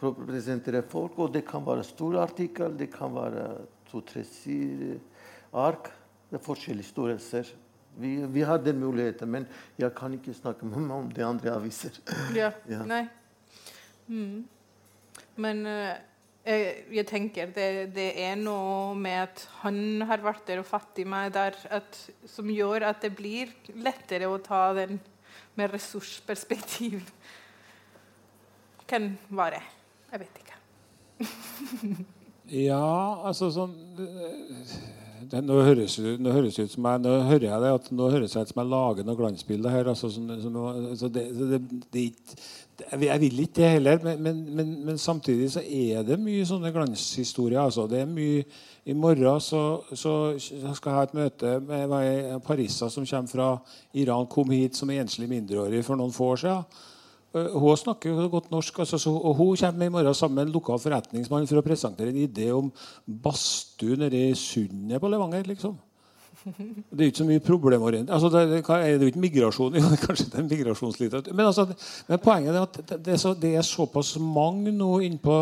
for 0.00 0.10
å 0.10 0.26
presentere 0.26 0.82
folk, 0.88 1.18
og 1.22 1.36
det 1.36 1.44
kan 1.48 1.64
være 1.64 1.84
stor 1.86 2.18
artikkel, 2.24 2.74
det 2.76 2.90
kan 2.92 3.14
være 3.14 3.46
to-tre 3.90 4.24
sider 4.28 4.98
ark. 5.56 5.92
Det 6.26 6.40
er 6.40 6.44
forskjellige 6.44 6.90
størrelser. 6.90 7.52
Vi, 7.96 8.16
vi 8.28 8.42
har 8.44 8.58
den 8.60 8.80
muligheten, 8.82 9.30
men 9.30 9.46
jeg 9.78 9.92
kan 9.96 10.12
ikke 10.12 10.34
snakke 10.36 10.68
med 10.68 10.82
meg 10.84 10.96
om 10.98 11.08
de 11.12 11.24
andre 11.24 11.54
aviser. 11.54 11.96
Ja. 12.36 12.50
Ja. 12.72 12.82
Nei. 12.84 13.06
Mm. 14.08 14.44
Men 15.40 15.64
eh, 15.70 15.94
jeg, 16.46 16.84
jeg 16.94 17.06
tenker 17.08 17.50
det, 17.54 17.68
det 17.96 18.06
er 18.22 18.36
noe 18.38 18.94
med 18.98 19.24
at 19.24 19.42
han 19.64 20.04
har 20.06 20.22
vært 20.24 20.46
der 20.48 20.62
og 20.62 20.68
fattig 20.68 21.06
meg 21.10 21.32
der, 21.34 21.58
at, 21.74 21.98
som 22.30 22.50
gjør 22.52 22.86
at 22.92 23.02
det 23.02 23.12
blir 23.18 23.50
lettere 23.74 24.30
å 24.30 24.38
ta 24.42 24.68
den 24.78 25.00
med 25.58 25.72
ressursperspektiv. 25.74 27.02
Kan 28.86 29.16
være. 29.34 29.58
Jeg 30.12 30.22
vet 30.22 30.42
ikke. 30.44 30.60
Ja, 32.54 32.84
altså 33.26 33.48
sånn 33.50 33.72
det, 33.96 35.40
nå, 35.42 35.56
høres, 35.66 35.96
nå 35.98 36.30
høres 36.30 36.58
ut 36.60 36.70
som 36.70 36.86
jeg, 36.86 37.00
nå 37.02 37.14
hører 37.26 37.48
jeg 37.48 37.62
det 37.64 37.72
at 37.80 37.88
nå 37.98 38.10
høres 38.12 38.36
det 38.36 38.44
ut 38.46 38.52
som 38.52 38.60
jeg 38.62 38.70
lager 38.70 39.08
noe 39.08 39.18
glansbilde 39.18 39.72
her. 39.72 39.88
Altså, 39.90 40.10
sånn, 40.12 40.30
så 40.44 40.52
nå- 40.52 40.94
så 41.00 41.10
det, 41.10 41.24
så 41.34 41.48
det, 41.50 41.60
det, 41.96 42.04
jeg 42.90 43.20
vil- 43.20 43.40
ikke 43.40 43.54
det 43.56 43.70
heller, 43.70 43.98
men, 44.04 44.22
men, 44.22 44.40
men, 44.56 44.72
men 44.84 44.98
samtidig 44.98 45.50
så 45.52 45.60
er 45.64 46.02
det 46.04 46.18
mye 46.20 46.44
sånne 46.44 46.72
glanshistorier. 46.74 47.60
Altså. 47.62 47.86
Det 47.88 48.00
er 48.02 48.06
mye, 48.10 48.44
I 48.86 48.92
morgen 48.92 49.40
så, 49.40 49.62
så 49.94 50.12
skal 50.38 50.90
jeg 50.90 50.96
ha 50.98 51.02
et 51.06 51.14
møte 51.16 51.54
med 51.60 51.94
ei 52.00 52.38
parissa 52.44 52.90
som 52.92 53.06
kommer 53.06 53.28
fra 53.32 53.48
Iran, 53.94 54.26
kom 54.26 54.50
hit 54.50 54.76
som 54.76 54.90
enslig 54.90 55.28
mindreårig 55.28 55.84
for 55.84 55.96
noen 55.96 56.12
få 56.12 56.32
år 56.34 56.42
siden. 56.44 56.64
Eh, 57.34 57.48
Hun 57.56 57.76
snakker 57.76 58.10
jo 58.12 58.28
godt 58.28 58.50
norsk, 58.50 58.78
altså, 58.84 58.98
så, 58.98 59.10
og 59.10 59.34
hun 59.36 59.56
kommer 59.56 59.86
i 59.86 59.92
morgen 59.96 60.14
sammen 60.14 60.34
med 60.36 60.46
en 60.46 60.52
lokal 60.54 60.78
forretningsmann 60.78 61.48
for 61.48 61.58
å 61.60 61.66
presentere 61.66 62.12
en 62.12 62.22
idé 62.28 62.50
om 62.54 62.70
badstue 63.06 63.96
nede 63.96 64.20
i 64.30 64.34
Sundet 64.34 65.00
på 65.00 65.08
Levanger. 65.10 65.42
liksom. 65.48 65.76
Det 66.46 67.00
er 67.00 67.08
jo 67.08 67.10
ikke 67.10 67.18
så 67.18 67.26
mye 67.26 67.42
problemorientert. 67.42 68.14
Altså, 68.14 68.28
det, 68.30 68.42
det, 68.50 68.60
det, 68.66 68.76
er 68.76 69.00
jo 69.02 69.10
ikke 69.10 69.22
migrasjon? 69.24 69.74
Jo, 69.74 69.88
kanskje 70.06 70.28
det 70.30 70.38
er 70.38 70.46
migrasjonslitteratur. 70.46 71.34
Men, 71.34 71.46
altså, 71.46 71.66
men 72.08 72.22
poenget 72.22 72.54
er 72.54 72.60
at 72.62 72.78
det, 72.78 73.00
det, 73.06 73.14
er 73.16 73.20
så, 73.22 73.34
det 73.34 73.54
er 73.56 73.66
såpass 73.66 74.14
mange 74.22 74.70
nå 74.74 74.98
innpå 75.08 75.36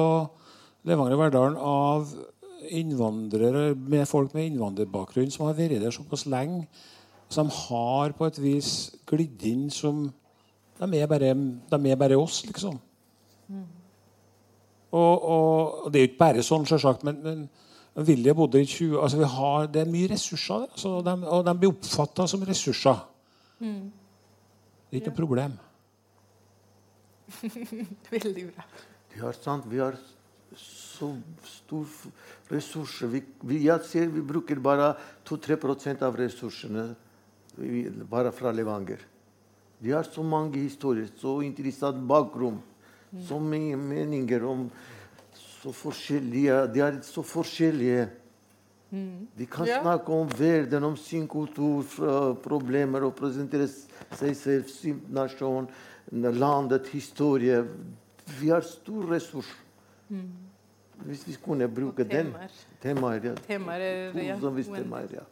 Levanger 0.89 1.17
og 1.17 1.21
Verdalen 1.21 1.61
av 1.61 2.15
innvandrere 2.73 3.75
med 3.77 4.09
folk 4.09 4.35
med 4.35 4.49
innvandrerbakgrunn 4.49 5.33
som 5.33 5.47
har 5.47 5.57
vært 5.59 5.83
der 5.83 5.93
såpass 5.93 6.25
lenge, 6.27 6.65
som 7.29 7.51
har 7.53 8.15
på 8.17 8.29
et 8.29 8.41
vis 8.41 8.71
glidd 9.09 9.45
inn 9.49 9.69
som 9.73 10.07
de 10.81 11.01
er 11.01 11.09
bare, 11.09 11.35
de 11.35 11.91
er 11.91 12.01
bare 12.01 12.17
oss, 12.19 12.43
liksom. 12.47 12.81
Og, 14.95 15.25
og, 15.25 15.85
og 15.85 15.93
det 15.93 16.01
er 16.01 16.05
jo 16.05 16.11
ikke 16.13 16.23
bare 16.23 16.43
sånn, 16.47 16.67
sjølsagt, 16.69 17.05
men, 17.07 17.21
men 17.25 17.45
Vilje 17.95 18.35
bodde 18.35 18.59
i 18.59 18.67
20 18.67 18.99
altså 19.03 19.19
vi 19.21 19.29
har, 19.31 19.67
Det 19.71 19.83
er 19.85 19.91
mye 19.91 20.09
ressurser 20.11 20.65
der, 20.65 20.71
altså, 20.73 20.89
og, 20.99 21.05
de, 21.07 21.13
og 21.31 21.45
de 21.47 21.55
blir 21.61 21.71
oppfatta 21.71 22.27
som 22.27 22.43
ressurser. 22.43 23.05
Det 23.61 24.99
er 24.99 24.99
ikke 24.99 25.13
noe 25.13 25.19
problem. 25.21 25.55
Veldig 28.11 28.45
bra. 28.51 28.67
Det 29.15 29.23
er 29.23 29.39
sant. 29.39 29.67
Vi 29.71 29.79
har 29.79 29.97
så 30.59 31.13
stor 31.47 31.87
ressurser. 32.51 33.11
Vi, 33.15 33.23
vi, 33.47 33.63
jeg 33.69 33.87
ser 33.87 34.11
vi 34.13 34.23
bruker 34.27 34.61
bare 34.63 34.93
2-3 35.27 36.03
av 36.03 36.19
ressursene 36.19 36.89
vi- 37.59 37.89
bare 38.11 38.33
fra 38.35 38.51
Levanger. 38.53 38.99
Vi 39.81 39.91
har 39.93 40.03
så 40.07 40.23
mange 40.23 40.59
historier, 40.59 41.11
så 41.19 41.41
interessant 41.45 41.99
bakgrunn, 42.09 42.61
så 43.29 43.39
mye 43.39 43.77
meninger 43.77 44.43
om 44.49 44.69
så 45.65 45.73
forskjellige 45.73 46.59
De 46.75 46.81
er 46.85 47.01
så 47.03 47.23
forskjellige. 47.25 48.09
De 49.39 49.47
kan 49.47 49.67
Ja. 49.67 49.81
snakke 49.83 50.13
om 50.13 50.29
verden, 50.39 50.85
om 50.85 50.97
sin 50.97 51.29
kultur, 51.29 51.83
problemer 52.43 53.03
og 53.03 53.15
presentere 53.17 53.67
seg 54.15 54.37
selv, 54.37 54.69
sin 54.69 55.01
nasjon, 55.11 55.69
landet, 56.13 56.87
historie. 56.93 57.65
Vi 58.41 58.49
har 58.49 58.61
stor 58.61 59.11
ressurs. 59.11 59.47
Hvis 61.05 61.27
vi 61.27 61.37
kunne 61.43 61.69
bruke 61.69 62.05
den 62.05 62.27
temaer. 62.31 62.51
temaer, 62.83 63.25
ja. 63.25 63.35
Temaer 63.49 63.81
er 63.81 64.23
ja, 64.23 64.37
temaer, 64.39 65.09
ja. 65.13 65.25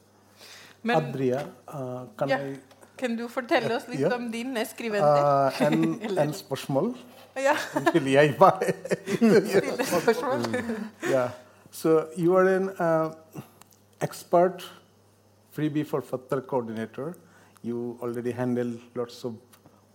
Men 0.83 0.97
Adria, 0.97 1.45
uh, 1.68 2.09
kan 2.18 2.28
ja, 2.28 2.39
jeg 2.39 2.59
kan 2.99 3.16
du 3.16 3.28
fortelle 3.28 3.76
oss 3.76 3.87
litt 3.89 4.01
Ja. 4.01 4.14
om 4.16 4.30
din 4.33 4.57
skrivende? 4.66 5.07
uh, 5.07 5.62
en, 5.62 6.01
en 6.18 6.33
spørsmål? 6.33 6.97
Jeg 7.37 8.37
bare 8.39 8.72
stille. 9.07 10.64
Yeah. 11.11 11.30
So 11.70 12.09
you 12.16 12.37
are 12.37 12.57
an 12.57 12.68
uh, 12.78 13.14
expert 14.01 14.70
freebie 15.53 15.85
for 15.85 16.03
Fattar 16.03 16.41
coordinator. 16.47 17.14
You 17.62 17.99
already 18.03 18.33
handle 18.33 18.78
lots 18.95 19.24
of 19.24 19.35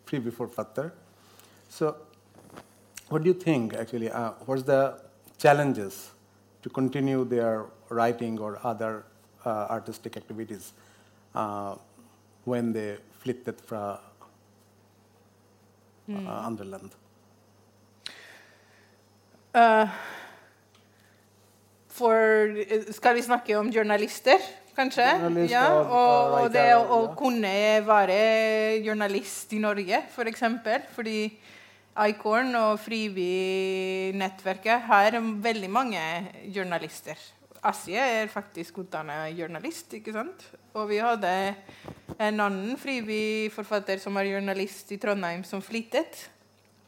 freebie 0.05 0.33
for 0.33 0.47
Fattar. 0.47 0.91
So 1.69 1.95
what 3.09 3.23
do 3.23 3.29
you 3.29 3.35
think 3.39 3.73
actually? 3.73 4.09
Uh, 4.09 4.31
what's 4.45 4.63
the 4.63 4.99
challenges 5.37 6.11
to 6.63 6.69
continue 6.69 7.23
their 7.25 7.65
writing 7.89 8.39
or 8.39 8.59
other 8.63 9.05
uh, 9.45 9.67
artistic 9.69 10.17
activities 10.17 10.73
uh, 11.35 11.75
when 12.45 12.73
they 12.73 12.97
flyttet 13.23 13.61
fra 13.61 13.99
uh, 16.09 16.49
andre 19.57 19.59
land. 19.59 19.59
Eh, 19.89 19.89
for 21.89 22.53
Skal 22.93 23.15
vi 23.15 23.21
snakke 23.21 23.55
om 23.57 23.71
journalister, 23.73 24.37
kanskje? 24.75 25.19
Journalist 25.21 25.51
ja, 25.51 25.73
og- 25.73 25.85
og, 25.85 26.31
og 26.31 26.41
og 26.43 26.51
det 26.53 26.75
å 26.75 27.07
ja. 27.07 27.13
kunne 27.15 27.85
være 27.85 28.83
journalist 28.85 29.53
i 29.53 29.57
Norge, 29.59 29.97
f.eks. 30.03 30.13
For 30.15 30.23
eksempel, 30.25 30.81
fordi 30.93 31.31
Icorn 31.97 32.55
og 32.55 32.79
Frivi-nettverket 32.79 34.81
har 34.85 35.11
veldig 35.19 35.69
mange 35.69 36.27
journalister. 36.53 37.15
Asie 37.63 37.97
er 37.97 38.27
faktisk 38.27 38.77
utdannet 38.77 39.35
journalist, 39.35 39.93
ikke 39.93 40.13
sant? 40.13 40.45
Og 40.75 40.89
vi 40.89 40.97
hadde 40.97 41.55
en 42.19 42.39
annen 42.39 42.77
Frivi-forfatter 42.77 43.97
som 43.99 44.13
var 44.13 44.23
journalist 44.29 44.91
i 44.91 44.97
Trondheim, 44.97 45.43
som 45.43 45.61
flyttet 45.61 46.29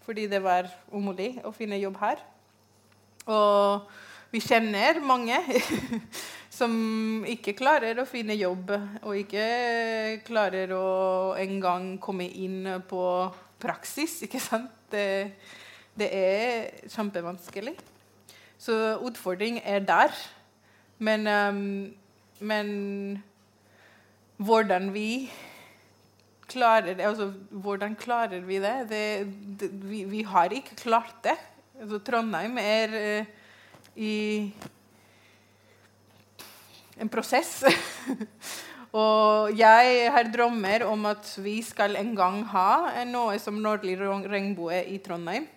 fordi 0.05 0.27
det 0.27 0.41
var 0.41 0.63
umulig 0.91 1.41
å 1.45 1.51
finne 1.53 1.79
jobb 1.79 1.97
her. 2.01 2.17
Og 3.29 3.89
vi 4.33 4.41
kjenner 4.41 4.99
mange 5.05 5.37
som 6.59 6.73
ikke 7.29 7.55
klarer 7.57 8.01
å 8.01 8.07
finne 8.09 8.37
jobb, 8.37 8.73
og 9.03 9.17
ikke 9.17 10.19
klarer 10.27 10.73
å 10.75 10.87
engang 11.39 11.93
komme 12.01 12.27
inn 12.27 12.65
på 12.89 13.03
praksis. 13.61 14.19
ikke 14.25 14.41
sant? 14.43 14.73
Det, 14.89 15.05
det 15.99 16.09
er 16.09 16.89
kjempevanskelig. 16.89 17.75
Så 18.59 18.73
utfordring 19.05 19.61
er 19.63 19.85
der. 19.85 20.15
Men, 20.99 21.27
um, 21.29 21.93
men 22.43 22.67
hvordan 24.39 24.89
vi 24.91 25.29
klarer 26.49 26.95
det, 26.97 27.05
altså, 27.05 27.29
hvordan 27.51 27.95
klarer 27.95 28.41
vi 28.43 28.57
det? 28.59 28.75
det, 28.89 29.03
det 29.61 29.69
vi, 29.85 30.03
vi 30.09 30.23
har 30.27 30.51
ikke 30.51 30.75
klart 30.81 31.15
det. 31.23 31.37
Altså, 31.79 32.01
Trondheim 32.03 32.57
er 32.59 32.95
eh, 32.99 33.27
i 33.95 34.13
en 36.99 37.11
prosess. 37.11 37.61
Og 38.99 39.53
jeg 39.55 40.09
har 40.11 40.27
drømmer 40.33 40.83
om 40.89 41.07
at 41.07 41.29
vi 41.39 41.61
skal 41.63 41.95
en 41.95 42.11
gang 42.17 42.41
ha 42.51 43.05
noe 43.07 43.37
som 43.39 43.61
Nordlig 43.63 43.95
regnbue 44.01 44.81
i 44.91 44.99
Trondheim. 45.05 45.47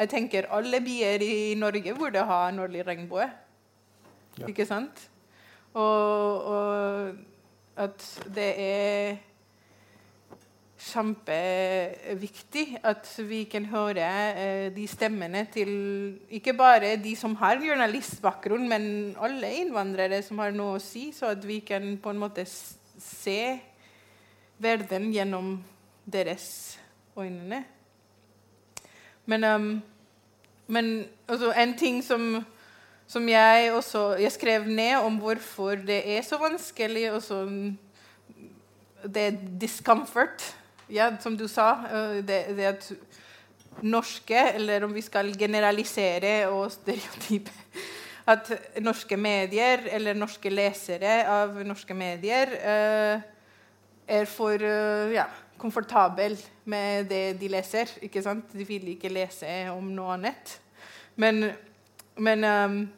Jeg 0.00 0.10
tenker 0.10 0.50
alle 0.50 0.80
byer 0.82 1.22
i 1.22 1.54
Norge 1.54 1.94
burde 1.94 2.26
ha 2.26 2.42
Nordlig 2.56 2.82
regnbue. 2.88 3.28
Ja. 4.40 4.50
Ikke 4.50 4.66
sant? 4.66 5.06
Og, 5.78 6.42
og 6.50 7.86
at 7.86 8.06
det 8.34 8.50
er 8.66 9.20
kjempeviktig 10.80 12.78
at 12.88 13.08
vi 13.28 13.42
kan 13.50 13.66
høre 13.68 14.06
eh, 14.32 14.68
de 14.72 14.86
stemmene 14.88 15.44
til 15.52 15.72
ikke 16.32 16.54
bare 16.56 16.94
de 17.02 17.12
som 17.16 17.34
har 17.40 17.60
journalistbakgrunn, 17.60 18.68
men 18.68 18.84
alle 19.20 19.50
innvandrere 19.60 20.22
som 20.24 20.40
har 20.40 20.54
noe 20.56 20.78
å 20.78 20.82
si, 20.82 21.10
så 21.12 21.34
at 21.34 21.44
vi 21.46 21.60
kan 21.66 21.92
på 22.00 22.14
en 22.14 22.22
måte 22.22 22.46
se 22.48 23.58
verden 24.60 25.10
gjennom 25.12 25.58
deres 26.08 26.78
øyne. 27.18 27.64
Men, 29.26 29.44
um, 29.44 29.82
men 30.66 30.88
altså, 31.28 31.52
en 31.52 31.76
ting 31.78 32.00
som, 32.04 32.40
som 33.06 33.28
jeg 33.28 33.72
også 33.72 34.16
Jeg 34.18 34.32
skrev 34.32 34.66
ned 34.66 34.96
om 35.04 35.20
hvorfor 35.20 35.74
det 35.74 36.02
er 36.16 36.22
så 36.26 36.38
vanskelig 36.40 37.10
og 37.12 37.22
sånn 37.22 37.78
det 39.00 39.22
er 39.22 39.36
discomfort, 39.60 40.42
ja, 40.90 41.10
som 41.20 41.36
du 41.36 41.48
sa. 41.48 41.74
øh, 41.92 42.16
Det, 42.16 42.44
det 42.56 42.62
at 42.62 42.92
norske, 43.82 44.54
eller 44.54 44.84
om 44.84 44.94
vi 44.94 45.00
skal 45.00 45.38
generalisere 45.38 46.48
og 46.48 46.72
stereotype 46.72 47.50
At 48.26 48.52
norske 48.80 49.16
medier, 49.16 49.80
eller 49.90 50.14
norske 50.14 50.50
lesere 50.50 51.24
av 51.26 51.56
norske 51.66 51.94
medier, 51.94 52.52
øh, 52.52 53.20
er 54.08 54.24
for 54.24 54.52
øh, 54.60 55.12
ja, 55.12 55.24
komfortabel 55.58 56.38
med 56.64 57.04
det 57.04 57.40
de 57.40 57.48
leser. 57.48 57.86
ikke 58.02 58.22
sant? 58.22 58.52
De 58.52 58.66
vil 58.66 58.88
ikke 58.88 59.08
lese 59.08 59.70
om 59.70 59.84
noe 59.84 60.14
annet. 60.14 60.60
Men, 61.16 61.50
men 62.16 62.44
um, 62.44 62.88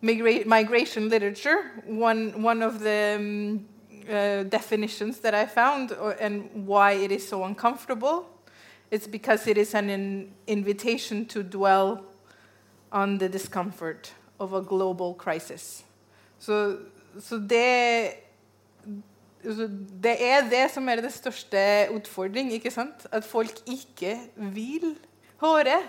migra 0.00 0.44
migration 0.46 1.08
literature, 1.08 1.58
one, 1.88 2.32
one 2.36 2.66
of 2.66 2.78
the 2.80 3.16
um, 3.16 3.66
uh, 4.08 4.42
definitions 4.44 5.18
that 5.20 5.34
I 5.34 5.46
found 5.46 5.92
and 6.20 6.66
why 6.66 6.92
it 6.92 7.12
is 7.12 7.28
so 7.28 7.44
uncomfortable, 7.44 8.26
it's 8.90 9.06
because 9.06 9.46
it 9.50 9.58
is 9.58 9.74
an 9.74 9.90
in- 9.90 10.32
invitation 10.46 11.26
to 11.26 11.42
dwell 11.42 12.04
on 12.92 13.18
the 13.18 13.28
discomfort 13.28 14.12
of 14.38 14.52
a 14.54 14.60
global 14.60 15.14
crisis. 15.14 15.84
Så, 16.38 16.76
så 17.20 17.36
det 17.36 18.10
Det 20.02 20.16
er 20.20 20.48
det 20.50 20.70
som 20.74 20.88
er 20.88 20.96
det 20.96 21.12
største 21.12 21.58
utfordring, 21.94 22.52
ikke 22.52 22.70
sant? 22.70 23.06
At 23.12 23.24
folk 23.24 23.60
ikke 23.66 24.18
vil 24.36 24.96
høre 25.40 25.82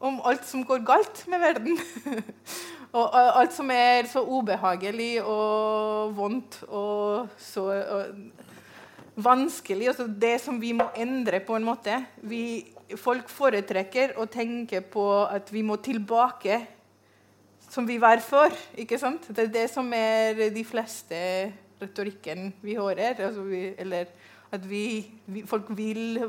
om 0.00 0.20
alt 0.24 0.46
som 0.48 0.64
går 0.64 0.84
galt 0.86 1.28
med 1.28 1.38
verden. 1.38 1.78
og 2.92 3.14
alt 3.16 3.54
som 3.56 3.70
er 3.72 4.04
så 4.10 4.20
ubehagelig 4.26 5.22
og 5.24 6.12
vondt 6.16 6.58
og 6.68 7.30
så 7.40 7.64
og 7.72 9.22
vanskelig. 9.24 9.88
Altså 9.92 10.06
det 10.08 10.34
som 10.44 10.60
vi 10.60 10.74
må 10.76 10.90
endre 10.96 11.40
på 11.44 11.56
en 11.56 11.64
måte. 11.64 11.98
Vi, 12.28 12.66
folk 13.00 13.28
foretrekker 13.32 14.14
å 14.20 14.26
tenke 14.28 14.82
på 14.84 15.06
at 15.24 15.48
vi 15.52 15.62
må 15.64 15.76
tilbake 15.80 16.60
som 17.72 17.86
vi 17.88 17.96
var 18.00 18.20
før. 18.20 18.52
ikke 18.76 18.98
sant? 19.00 19.24
Det 19.32 19.46
er 19.46 19.52
det 19.54 19.66
som 19.72 19.88
er 19.96 20.50
de 20.52 20.64
fleste 20.64 21.16
retorikken 21.80 22.52
vi 22.60 22.76
hører. 22.76 23.16
Altså 23.24 23.42
vi, 23.48 23.62
eller 23.80 24.12
at 24.52 24.68
vi, 24.68 24.84
vi, 25.32 25.46
folk 25.48 25.70
vil 25.72 26.20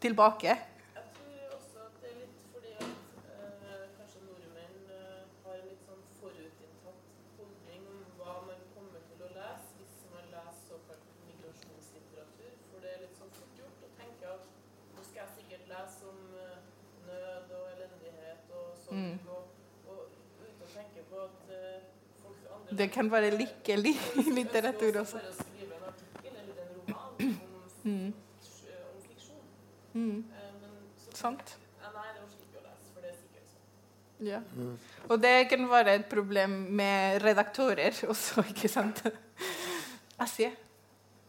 tilbake. 0.00 0.56
Jeg 0.96 1.04
tror 1.12 1.56
også 1.58 1.84
at 1.84 2.00
det 2.00 2.08
er 2.10 2.16
litt 2.22 2.38
fordi 2.54 2.72
at 2.80 2.88
eh, 3.28 3.84
kanskje 3.98 4.22
nordmenn 4.24 4.78
eh, 4.96 5.20
har 5.44 5.58
en 5.60 5.66
litt 5.68 5.82
sånn 5.84 6.00
forutinntatt 6.22 7.04
holdning 7.36 7.82
om 7.92 8.00
hva 8.16 8.34
man 8.48 8.60
kommer 8.72 9.04
til 9.10 9.20
å 9.28 9.30
lese 9.36 9.76
hvis 9.76 10.00
man 10.14 10.24
leser 10.32 10.64
såkalt 10.72 11.04
migrasjonslitteratur. 11.28 12.52
For 12.72 12.78
det 12.86 12.90
er 12.94 13.04
litt 13.04 13.20
sånn 13.20 13.32
fort 13.36 13.60
gjort 13.60 13.84
å 13.84 13.92
tenke 14.00 14.24
at 14.32 14.44
nå 14.96 15.00
skal 15.10 15.20
jeg 15.22 15.30
sikkert 15.36 15.68
lese 15.74 16.08
om 16.08 16.20
eh, 16.40 16.58
nød 17.10 17.54
og 17.60 17.64
elendighet 17.76 18.56
og 18.56 18.72
sorg, 18.86 18.94
Mm. 18.96 19.18
og, 19.28 19.42
og 19.92 20.00
uten 20.40 20.62
å 20.64 20.68
tenke 20.72 21.02
på 21.10 21.16
at 21.28 21.48
eh, 21.52 21.80
folk 22.22 22.36
fra 22.40 22.56
andre 22.56 22.65
Det 22.76 22.90
kan 22.92 23.08
være 23.12 23.30
lykkelig 23.38 23.94
litteratur 24.38 25.00
også. 25.00 25.20
Mm. 27.86 28.12
Mm. 29.94 30.18
Eh, 30.18 30.52
men 30.60 30.72
så 30.98 31.16
Sant. 31.16 31.56
Ja, 31.80 31.92
sånn. 31.92 32.26
Ja. 34.26 34.40
Og 35.08 35.20
det 35.22 35.48
kan 35.50 35.68
være 35.70 35.94
et 36.00 36.06
problem 36.10 36.50
med 36.76 37.22
redaktører 37.24 38.02
også, 38.08 38.44
ikke 38.50 38.68
sant? 38.68 39.02
Asie? 40.18 40.50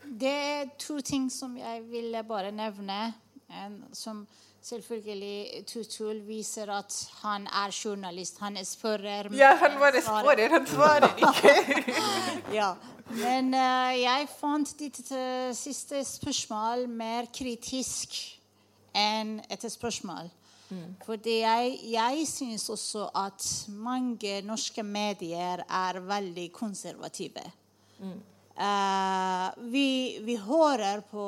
Det 0.07 0.33
er 0.33 0.69
to 0.79 0.99
ting 1.03 1.29
som 1.31 1.57
jeg 1.59 1.83
ville 1.91 2.23
bare 2.23 2.51
nevne. 2.51 3.13
En, 3.47 3.83
som 3.95 4.25
selvfølgelig 4.67 5.63
Tutul 5.67 6.21
viser 6.27 6.71
at 6.73 6.93
han 7.21 7.47
er 7.47 7.73
journalist. 7.85 8.39
Han 8.39 8.57
spørrer 8.65 9.31
Ja, 9.35 9.55
han 9.55 9.79
bare 9.79 10.01
spørrer, 10.01 10.49
han 10.49 10.67
svarer 10.67 11.13
ikke. 11.23 11.93
Ja. 12.53 12.73
Men 13.09 13.53
uh, 13.55 13.93
jeg 13.95 14.27
fant 14.39 14.73
ditt 14.79 14.99
uh, 15.11 15.53
siste 15.55 16.03
spørsmål 16.05 16.87
mer 16.89 17.29
kritisk 17.33 18.19
enn 18.95 19.39
et 19.49 19.71
spørsmål. 19.71 20.29
Fordi 21.05 21.39
jeg, 21.39 21.79
jeg 21.93 22.23
syns 22.27 22.69
også 22.69 23.05
at 23.15 23.43
mange 23.71 24.41
norske 24.43 24.83
medier 24.83 25.63
er 25.63 25.99
veldig 26.03 26.49
konservative. 26.51 27.43
Eh, 28.57 29.49
vi, 29.71 30.19
vi 30.25 30.35
hører 30.35 31.03
på 31.11 31.25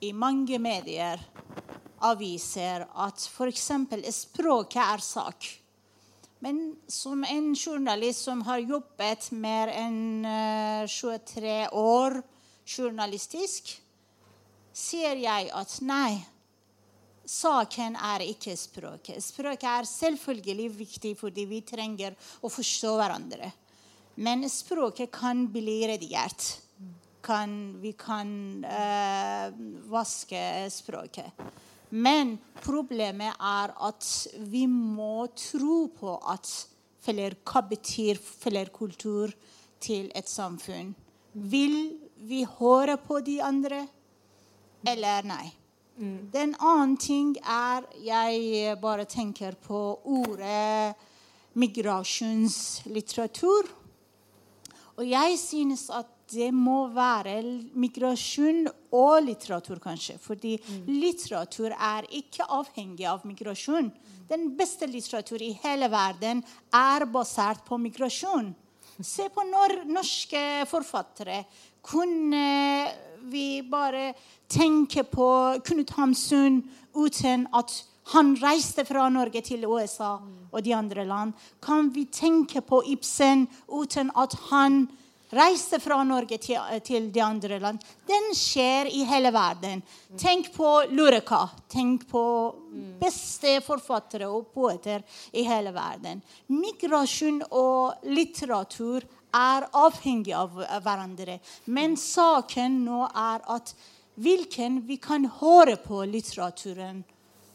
i 0.00 0.12
mange 0.12 0.58
medier, 0.62 1.20
aviser, 2.06 2.84
at 2.94 3.24
f.eks. 3.26 3.70
språket 4.14 4.82
er 4.84 5.02
sak. 5.02 5.48
Men 6.38 6.76
som 6.86 7.24
en 7.24 7.54
journalist 7.54 8.22
som 8.28 8.44
har 8.46 8.62
jobbet 8.62 9.32
mer 9.34 9.72
enn 9.74 10.24
eh, 10.28 10.86
23 10.86 11.56
år 11.74 12.20
journalistisk, 12.68 13.72
sier 14.70 15.18
jeg 15.18 15.48
at 15.50 15.72
nei, 15.82 16.20
saken 17.28 17.98
er 17.98 18.22
ikke 18.28 18.54
språket. 18.56 19.18
Språket 19.24 19.66
er 19.72 19.90
selvfølgelig 19.90 20.68
viktig 20.78 21.14
fordi 21.18 21.48
vi 21.50 21.64
trenger 21.66 22.14
å 22.40 22.52
forstå 22.52 22.94
hverandre. 23.00 23.50
Men 24.22 24.46
språket 24.50 25.10
kan 25.14 25.44
bli 25.50 25.80
redigert. 25.90 26.46
Kan, 27.28 27.76
vi 27.82 27.92
kan 27.92 28.30
uh, 28.64 29.52
vaske 29.92 30.40
språket. 30.72 31.36
Men 31.92 32.38
problemet 32.64 33.36
er 33.36 33.74
at 33.84 34.08
vi 34.48 34.64
må 34.68 35.26
tro 35.36 35.90
på 35.92 36.16
at 36.24 36.48
hva 37.08 37.62
betyr 37.68 38.18
flerkultur 38.20 39.32
til 39.80 40.10
et 40.16 40.28
samfunn. 40.28 40.94
Vil 41.32 41.98
vi 42.28 42.44
høre 42.58 42.96
på 43.00 43.20
de 43.24 43.40
andre, 43.44 43.86
eller 44.88 45.22
nei? 45.28 45.52
Den 45.98 46.54
annen 46.62 46.96
ting 47.00 47.36
er 47.42 47.82
Jeg 48.04 48.76
bare 48.78 49.04
tenker 49.04 49.54
på 49.58 50.00
ordet 50.04 50.94
migrasjonslitteratur. 51.58 53.66
Og 54.98 55.10
jeg 55.10 55.38
synes 55.38 55.90
at 55.90 56.06
det 56.28 56.50
må 56.52 56.88
være 56.92 57.40
migrasjon 57.78 58.66
og 58.94 59.24
litteratur, 59.24 59.80
kanskje. 59.82 60.18
Fordi 60.20 60.56
litteratur 60.88 61.72
er 61.72 62.08
ikke 62.20 62.46
avhengig 62.58 63.06
av 63.08 63.24
migrasjon. 63.28 63.90
Den 64.28 64.50
beste 64.58 64.88
litteratur 64.90 65.42
i 65.42 65.54
hele 65.62 65.88
verden 65.92 66.42
er 66.74 67.06
basert 67.08 67.64
på 67.68 67.78
migrasjon. 67.80 68.52
Se 68.98 69.28
på 69.30 69.44
når 69.46 69.84
norske 69.88 70.42
forfattere. 70.68 71.44
Kunne 71.82 72.88
vi 73.30 73.62
bare 73.62 74.12
tenke 74.50 75.04
på 75.06 75.28
Knut 75.64 75.94
Hamsun 75.96 76.62
uten 76.96 77.46
at 77.54 77.72
han 78.12 78.34
reiste 78.40 78.84
fra 78.88 79.08
Norge 79.12 79.42
til 79.44 79.66
USA 79.68 80.16
og 80.50 80.64
de 80.64 80.74
andre 80.74 81.04
land? 81.06 81.32
Kan 81.62 81.92
vi 81.94 82.08
tenke 82.10 82.60
på 82.60 82.82
Ibsen 82.92 83.46
uten 83.68 84.10
at 84.16 84.34
han 84.50 84.88
reiste 85.34 85.80
fra 85.80 86.00
Norge 86.06 86.38
til, 86.42 86.80
til 86.84 87.10
de 87.12 87.22
andre 87.24 87.58
land? 87.62 87.82
Den 88.08 88.30
skjer 88.36 88.90
i 88.92 89.04
hele 89.08 89.32
verden. 89.34 89.82
Tenk 90.18 90.52
på 90.54 90.70
Lureka. 90.90 91.44
Tenk 91.68 92.06
på 92.10 92.24
beste 93.00 93.58
forfattere 93.64 94.30
og 94.30 94.48
poeter 94.54 95.04
i 95.32 95.44
hele 95.48 95.72
verden. 95.74 96.22
Migrasjon 96.52 97.42
og 97.50 98.08
litteratur 98.08 99.04
er 99.34 99.68
avhengig 99.76 100.32
av 100.36 100.56
hverandre. 100.56 101.38
Men 101.66 101.96
saken 102.00 102.82
nå 102.86 103.04
er 103.12 103.44
at 103.58 103.74
hvilken 104.18 104.82
vi 104.88 104.96
kan 104.98 105.28
høre 105.38 105.76
på 105.78 106.02
litteraturen 106.08 107.04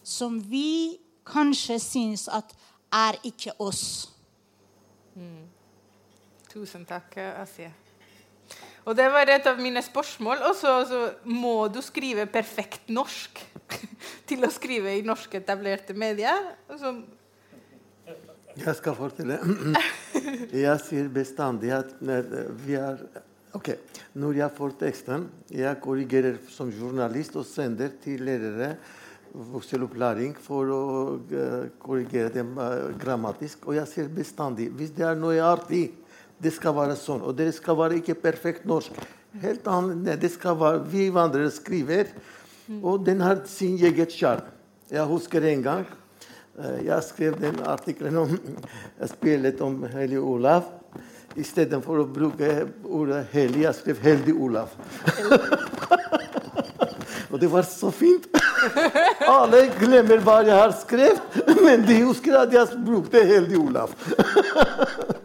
som 0.04 0.40
vi 0.40 1.00
kanskje 1.28 1.80
syns 1.80 2.28
at 2.32 2.54
er 2.94 3.18
ikke 3.28 3.56
oss. 3.64 4.10
Tusen 6.54 6.84
takk, 6.86 7.16
Asie. 7.42 7.72
Og 8.86 8.94
det 8.94 9.08
var 9.10 9.30
et 9.32 9.48
av 9.50 9.58
mine 9.58 9.82
spørsmål. 9.82 10.44
Og 10.52 10.56
så 10.60 10.74
må 11.26 11.68
du 11.74 11.80
skrive 11.82 12.28
perfekt 12.30 12.92
norsk 12.94 13.42
til 14.30 14.46
å 14.46 14.52
skrive 14.54 14.94
i 14.94 15.06
norske 15.06 15.40
etablerte 15.42 15.96
medier. 15.98 16.52
Og 16.70 17.02
Jeg 18.60 18.76
skal 18.78 18.98
fortelle. 19.00 19.40
Jeg 20.66 20.84
sier 20.86 21.10
bestandig 21.10 21.74
at 21.74 21.96
når 22.06 22.30
vi 22.66 22.78
er 22.78 23.02
Ok, 23.54 23.68
Når 24.18 24.34
jeg 24.34 24.50
får 24.58 24.72
teksten, 24.80 25.28
jeg 25.54 25.78
korrigerer 25.78 26.40
som 26.50 26.72
journalist 26.74 27.36
og 27.38 27.46
sender 27.46 27.92
til 28.02 28.24
lærere 28.26 28.72
voksenopplæring 29.30 30.34
for 30.42 30.72
å 30.74 30.80
eh, 31.30 31.68
korrigere 31.78 32.32
dem 32.34 32.58
eh, 32.58 32.88
grammatisk. 32.98 33.68
Og 33.70 33.78
jeg 33.78 33.92
sier 33.92 34.10
bestandig 34.10 34.72
hvis 34.74 34.96
det 34.98 35.06
er 35.06 35.22
noe 35.22 35.38
artig, 35.46 35.84
det 36.44 36.54
skal 36.56 36.76
være 36.76 36.96
sånn. 37.00 37.24
Og 37.24 37.36
det 37.38 37.52
skal 37.56 37.78
være 37.80 38.00
ikke 38.02 38.18
perfekt 38.20 38.68
norsk. 38.70 38.96
Helt 39.42 39.68
annet, 39.68 40.22
Det 40.22 40.32
skal 40.32 40.60
være 40.60 40.84
Vi 40.86 41.10
vandrere 41.10 41.52
skriver, 41.52 42.06
og 42.82 43.06
den 43.06 43.22
har 43.22 43.42
sin 43.46 43.78
eget 43.78 44.12
sjarm. 44.12 44.44
Jeg 44.92 45.06
husker 45.10 45.42
en 45.42 45.64
gang 45.64 45.86
eh, 46.60 46.86
jeg 46.86 47.04
skrev 47.04 47.40
den 47.40 47.60
artikkelen 47.66 48.18
om 48.18 48.38
spillet 49.08 49.62
om 49.62 49.84
Hellig 49.84 50.20
Olav. 50.20 50.64
Istedenfor 51.36 52.04
å 52.04 52.06
bruke 52.06 52.68
ordet 52.86 53.26
'hellig', 53.32 53.64
jeg 53.64 53.76
skrev 53.76 53.98
'heldig 53.98 54.34
Olav'. 54.38 54.76
og 57.32 57.40
det 57.40 57.50
var 57.52 57.64
så 57.64 57.90
fint. 57.90 58.28
Alle 59.40 59.66
glemmer 59.80 60.22
hva 60.22 60.44
jeg 60.46 60.54
har 60.54 60.76
skrevet, 60.78 61.42
men 61.66 61.88
de 61.88 62.04
husker 62.04 62.38
at 62.38 62.54
jeg 62.54 62.86
brukte 62.86 63.26
'heldig 63.26 63.58
Olav'. 63.58 65.22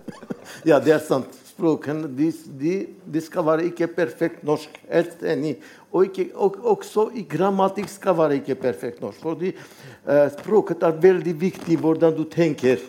Ja, 0.68 0.78
det 0.82 0.94
er 0.94 1.04
sant. 1.04 1.34
Språken 1.48 2.04
de, 2.14 2.28
de, 2.60 2.74
de 3.08 3.20
skal 3.24 3.46
være 3.46 3.66
ikke 3.70 3.88
perfekt 3.90 4.44
norsk. 4.46 4.76
Helt 4.90 5.24
enig. 5.26 5.56
Og, 5.90 6.06
ikke, 6.06 6.28
og 6.36 6.60
også 6.74 7.08
i 7.18 7.24
grammatikk 7.26 7.90
skal 7.90 8.14
være 8.18 8.38
ikke 8.38 8.58
perfekt 8.60 9.02
norsk. 9.02 9.18
Fordi 9.24 9.50
eh, 9.54 10.28
språket 10.36 10.84
er 10.86 11.02
veldig 11.02 11.34
viktig 11.40 11.80
hvordan 11.82 12.14
du 12.14 12.22
tenker. 12.30 12.84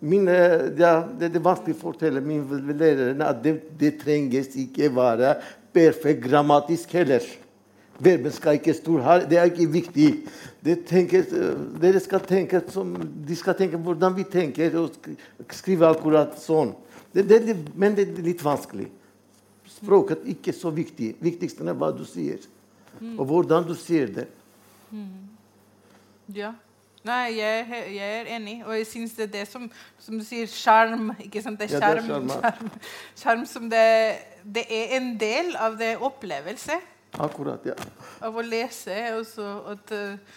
Min, 0.00 0.28
ja, 0.80 0.94
det 1.04 1.28
er 1.28 1.42
vanskelig 1.44 1.74
å 1.76 1.82
fortelle 1.82 2.22
mine 2.24 2.62
lærere 2.72 3.12
at 3.26 3.42
det, 3.44 3.58
det 3.76 3.98
trenges 4.00 4.54
ikke 4.56 4.88
være 4.96 5.34
perfekt 5.76 6.24
grammatisk 6.24 6.94
heller. 6.96 7.26
Verben 8.00 8.32
skal 8.32 8.56
ikke 8.56 8.74
stå 8.74 8.96
her. 9.04 9.26
Det 9.28 9.36
er 9.36 9.50
ikke 9.50 9.66
viktig. 9.68 10.08
Det 10.64 10.78
tenker, 10.88 11.26
dere 11.82 12.00
skal 12.00 12.22
tenke 12.24 12.62
som, 12.72 12.94
de 12.96 13.36
skal 13.36 13.58
tenke 13.58 13.80
hvordan 13.80 14.16
vi 14.16 14.24
tenker, 14.24 14.78
og 14.80 15.52
skrive 15.56 15.90
akkurat 15.90 16.38
sånn. 16.40 16.72
Det, 17.12 17.24
det, 17.26 17.40
det, 17.46 17.56
men 17.74 17.96
det 17.98 18.08
er 18.08 18.22
litt 18.22 18.42
vanskelig. 18.44 18.86
Språket 19.70 20.22
er 20.24 20.32
ikke 20.34 20.54
så 20.54 20.70
viktig. 20.74 21.14
Viktigst 21.22 21.60
er 21.62 21.74
hva 21.78 21.90
du 21.94 22.04
sier, 22.06 22.42
og 23.16 23.24
hvordan 23.30 23.66
du 23.66 23.74
sier 23.78 24.10
det. 24.14 24.26
Ja. 26.34 26.52
Nei, 27.06 27.30
jeg, 27.38 27.64
jeg 27.94 28.16
er 28.20 28.28
enig. 28.36 28.58
Og 28.66 28.74
jeg 28.76 28.86
syns 28.90 29.14
det 29.16 29.24
er 29.28 29.32
det 29.38 29.44
som, 29.48 29.64
som 29.98 30.18
du 30.20 30.24
sier, 30.26 30.50
sjarm. 30.52 31.14
Ikke 31.24 31.40
sant? 31.42 31.60
Det 31.60 31.70
er 31.72 31.80
Ja, 31.80 32.02
sjarm. 32.04 32.70
sjarm 33.16 33.46
som 33.48 33.70
det 33.72 33.86
Det 34.44 34.66
er 34.68 34.96
en 34.98 35.14
del 35.20 35.54
av 35.56 35.78
det 35.80 35.94
opplevelse 35.96 36.76
Akkurat, 37.20 37.64
ja. 37.66 37.74
av 38.22 38.36
å 38.36 38.44
lese. 38.44 38.98
Og 39.16 39.24
så 39.26 39.48
at 39.72 39.94
eh, 39.96 40.36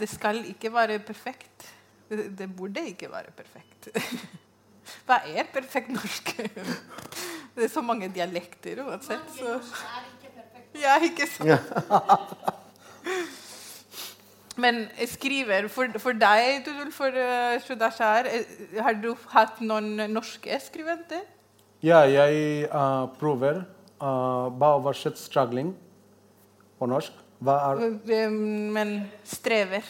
det 0.00 0.10
skal 0.10 0.42
ikke 0.50 0.72
være 0.74 0.98
perfekt. 1.06 1.70
Det, 2.10 2.26
det 2.36 2.50
burde 2.56 2.82
ikke 2.90 3.08
være 3.12 3.30
perfekt. 3.36 3.92
Hva 5.08 5.16
er 5.26 5.44
perfekt 5.52 5.90
norsk? 5.94 6.34
Det 7.56 7.64
er 7.66 7.72
så 7.72 7.82
mange 7.82 8.06
dialekter 8.14 8.78
uansett. 8.86 9.26
Så. 9.36 9.58
Ja, 10.78 10.94
ikke 11.02 11.26
sant? 11.26 11.60
Men 14.60 14.82
skriver 15.08 15.68
For, 15.72 15.88
for 16.02 16.12
deg, 16.18 16.64
Tudul, 16.66 16.90
for 16.94 17.14
uh, 17.14 17.56
Shudashar, 17.64 18.26
eh, 18.28 18.44
har 18.82 18.94
du 19.00 19.12
hatt 19.32 19.60
noen 19.64 19.94
norske 20.12 20.58
skriventer? 20.62 21.22
Ja, 21.84 22.02
jeg 22.04 22.66
uh, 22.68 23.06
prøver 23.20 23.62
uh, 24.02 24.50
hva 24.60 24.74
oversett 24.76 25.16
struggling 25.20 25.72
på 26.80 26.88
norsk. 26.90 27.12
Hva 27.40 27.54
er, 27.70 27.74
Eh, 28.12 28.28
Men 28.30 29.06
strever. 29.24 29.84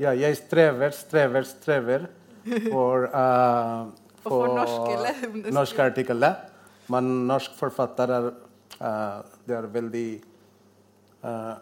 ja, 0.00 0.14
jeg 0.16 0.36
strever, 0.40 0.90
strever, 0.96 1.44
strever 1.44 2.06
for, 2.70 3.10
uh, 3.12 3.92
Og 4.24 4.30
for 4.30 4.54
norsk, 4.56 4.80
eller? 4.96 5.52
norske 5.58 5.82
artikler. 5.82 6.34
Men 6.92 7.04
norsk 7.28 7.54
forfatter 7.56 8.12
er, 8.12 8.30
uh, 8.80 9.20
det 9.48 9.56
er 9.56 9.68
veldig 9.72 10.08
uh, 11.24 11.54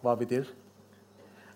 Hva 0.00 0.14
betyr 0.16 0.46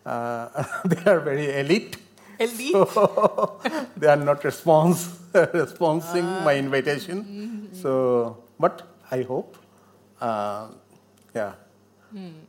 uh, 0.05 0.65
They 0.91 1.05
are 1.07 1.21
very 1.21 1.47
elite. 1.61 1.99
Elite? 2.39 2.73
So 2.93 3.61
they 3.97 4.09
are 4.09 4.17
not 4.17 4.43
response, 4.45 5.07
responding 5.55 6.27
my 6.45 6.57
invitation. 6.59 7.71
So, 7.73 8.43
but 8.59 8.83
I 9.11 9.23
hope, 9.23 9.57
uh, 10.21 10.69
yeah, 11.35 11.53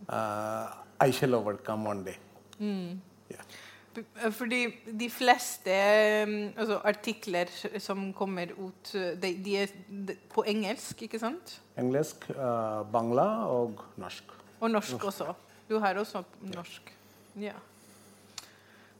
uh, 0.10 0.74
I 1.00 1.12
shall 1.12 1.36
overcome 1.36 1.86
one 1.86 2.04
day. 2.04 2.18
Yeah. 2.60 3.42
B- 3.96 4.32
Fordi 4.32 4.60
de 5.00 5.10
fleste 5.10 5.72
eh, 5.72 6.34
altså, 6.58 6.80
artikler 6.84 7.52
som 7.80 8.12
kommer 8.14 8.52
ut, 8.58 8.92
eh, 8.96 9.14
de, 9.22 9.32
de 9.46 9.58
er 9.62 9.74
på 10.34 10.44
engelsk, 10.48 11.06
ikke 11.08 11.20
sant? 11.22 11.60
Engelsk, 11.80 12.28
uh, 12.36 12.84
Bangla 12.92 13.28
og 13.52 13.80
norsk. 14.02 14.36
Og 14.60 14.72
norsk 14.72 15.04
også. 15.12 15.34
Du 15.70 15.80
har 15.80 15.98
også 15.98 16.24
norsk. 16.54 16.92
Ja. 17.40 17.56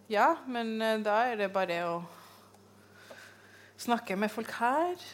Ja, 0.10 0.36
men 0.48 0.82
eh, 0.82 1.00
da 1.04 1.18
er 1.32 1.40
det 1.44 1.50
bare 1.54 1.82
å 1.90 1.98
snakke 3.78 4.16
med 4.16 4.32
folk 4.32 4.52
her. 4.62 4.96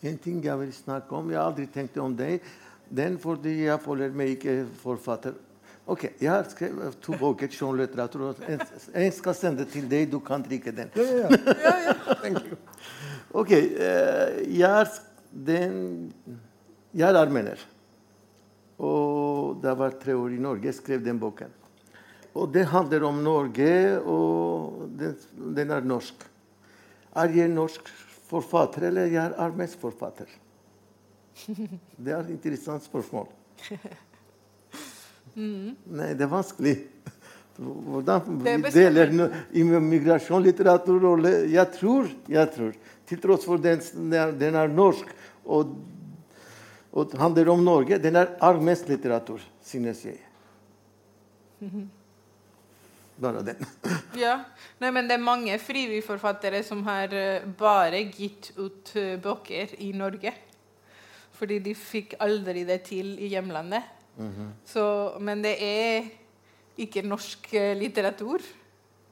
En 0.00 0.16
ting 0.16 0.38
jeg 0.40 0.56
vil 0.56 0.70
snakke 0.72 1.12
om, 1.12 1.26
jeg 1.28 1.36
har 1.36 1.50
aldri 1.50 1.66
tenkt 1.68 1.98
om 2.00 2.14
det. 2.16 2.38
Den 2.88 3.18
fordi 3.20 3.66
jeg 3.66 3.82
føler 3.84 4.14
meg 4.16 4.38
ikke 4.38 4.54
forfatter. 4.80 5.34
Ok, 5.90 6.04
Jeg 6.20 6.30
har 6.30 6.46
skrevet 6.46 6.98
to 7.02 7.16
bøker 7.18 7.50
og 7.66 8.42
En, 8.46 8.60
en 8.94 9.12
skal 9.12 9.34
sende 9.34 9.64
til 9.66 9.88
deg. 9.90 10.10
Du 10.10 10.20
kan 10.20 10.42
drikke 10.42 10.70
den. 10.70 10.90
Ja, 10.94 11.02
ja, 11.02 11.72
ja. 11.86 12.14
Thank 12.22 12.44
you. 12.46 12.58
Ok, 13.34 13.50
eh, 13.50 14.36
jeg, 14.54 14.70
er, 14.70 14.90
den, 15.30 16.12
jeg 16.94 17.08
er 17.08 17.18
armener. 17.18 17.58
Og 18.78 19.58
da 19.62 19.74
var 19.74 19.96
tre 19.98 20.14
år 20.14 20.36
i 20.36 20.38
Norge, 20.38 20.68
jeg 20.70 20.78
skrev 20.78 21.02
den 21.04 21.18
boken. 21.18 21.50
Og 22.38 22.52
det 22.54 22.68
handler 22.70 23.08
om 23.08 23.18
Norge, 23.24 23.98
og 24.06 24.86
den, 24.98 25.16
den 25.56 25.74
er 25.74 25.82
norsk. 25.82 26.22
Er 27.18 27.34
jeg 27.34 27.50
norsk 27.50 27.90
forfatter, 28.30 28.86
eller 28.92 29.10
jeg 29.10 29.24
er 29.24 29.34
armensk 29.42 29.82
forfatter? 29.82 30.30
Det 32.04 32.14
er 32.14 32.22
et 32.22 32.30
interessant 32.36 32.86
spørsmål. 32.86 33.26
Nei, 35.36 36.14
det 36.14 36.26
er 36.26 36.30
vanskelig. 36.30 36.76
Hvordan 37.60 38.38
vi 38.40 38.70
deler 38.72 39.10
no- 39.12 39.28
i 39.52 39.62
migrasjon, 39.64 40.42
litteratur 40.42 41.04
og 41.10 41.26
Jeg 41.28 41.66
tror, 41.76 42.08
jeg 42.28 42.52
tror, 42.54 42.72
til 43.06 43.20
tross 43.20 43.44
for 43.44 43.60
den, 43.60 43.82
den, 43.92 44.12
er, 44.16 44.32
den 44.32 44.74
norsk 44.74 45.06
og, 45.44 45.74
og 46.92 47.12
handler 47.20 47.50
om 47.52 47.64
Norge, 47.64 47.98
den 47.98 48.16
er 48.16 48.32
armensk 48.40 48.88
litteratur, 48.88 49.40
synes 49.62 50.04
jeg. 50.04 50.20
Bare 53.20 53.42
den. 53.44 53.66
Ja. 54.20 54.40
Nei, 54.80 54.90
men 54.90 55.06
det 55.08 55.18
er 55.18 55.22
mange 55.22 55.58
frivilligforfattere 55.60 56.62
som 56.66 56.80
har 56.88 57.12
eh, 57.14 57.44
bare 57.58 58.00
gitt 58.08 58.50
ut 58.56 58.90
eh, 58.96 59.18
bøker 59.20 59.76
i 59.84 59.92
Norge. 59.96 60.32
Fordi 61.36 61.58
de 61.62 61.74
fikk 61.76 62.16
aldri 62.20 62.64
det 62.68 62.82
til 62.88 63.14
i 63.20 63.28
hjemlandet. 63.32 63.99
Så, 64.66 65.16
men 65.20 65.44
det 65.44 65.54
er 65.64 66.10
ikke 66.80 67.02
norsk 67.02 67.54
eh, 67.54 67.76
litteratur. 67.76 68.40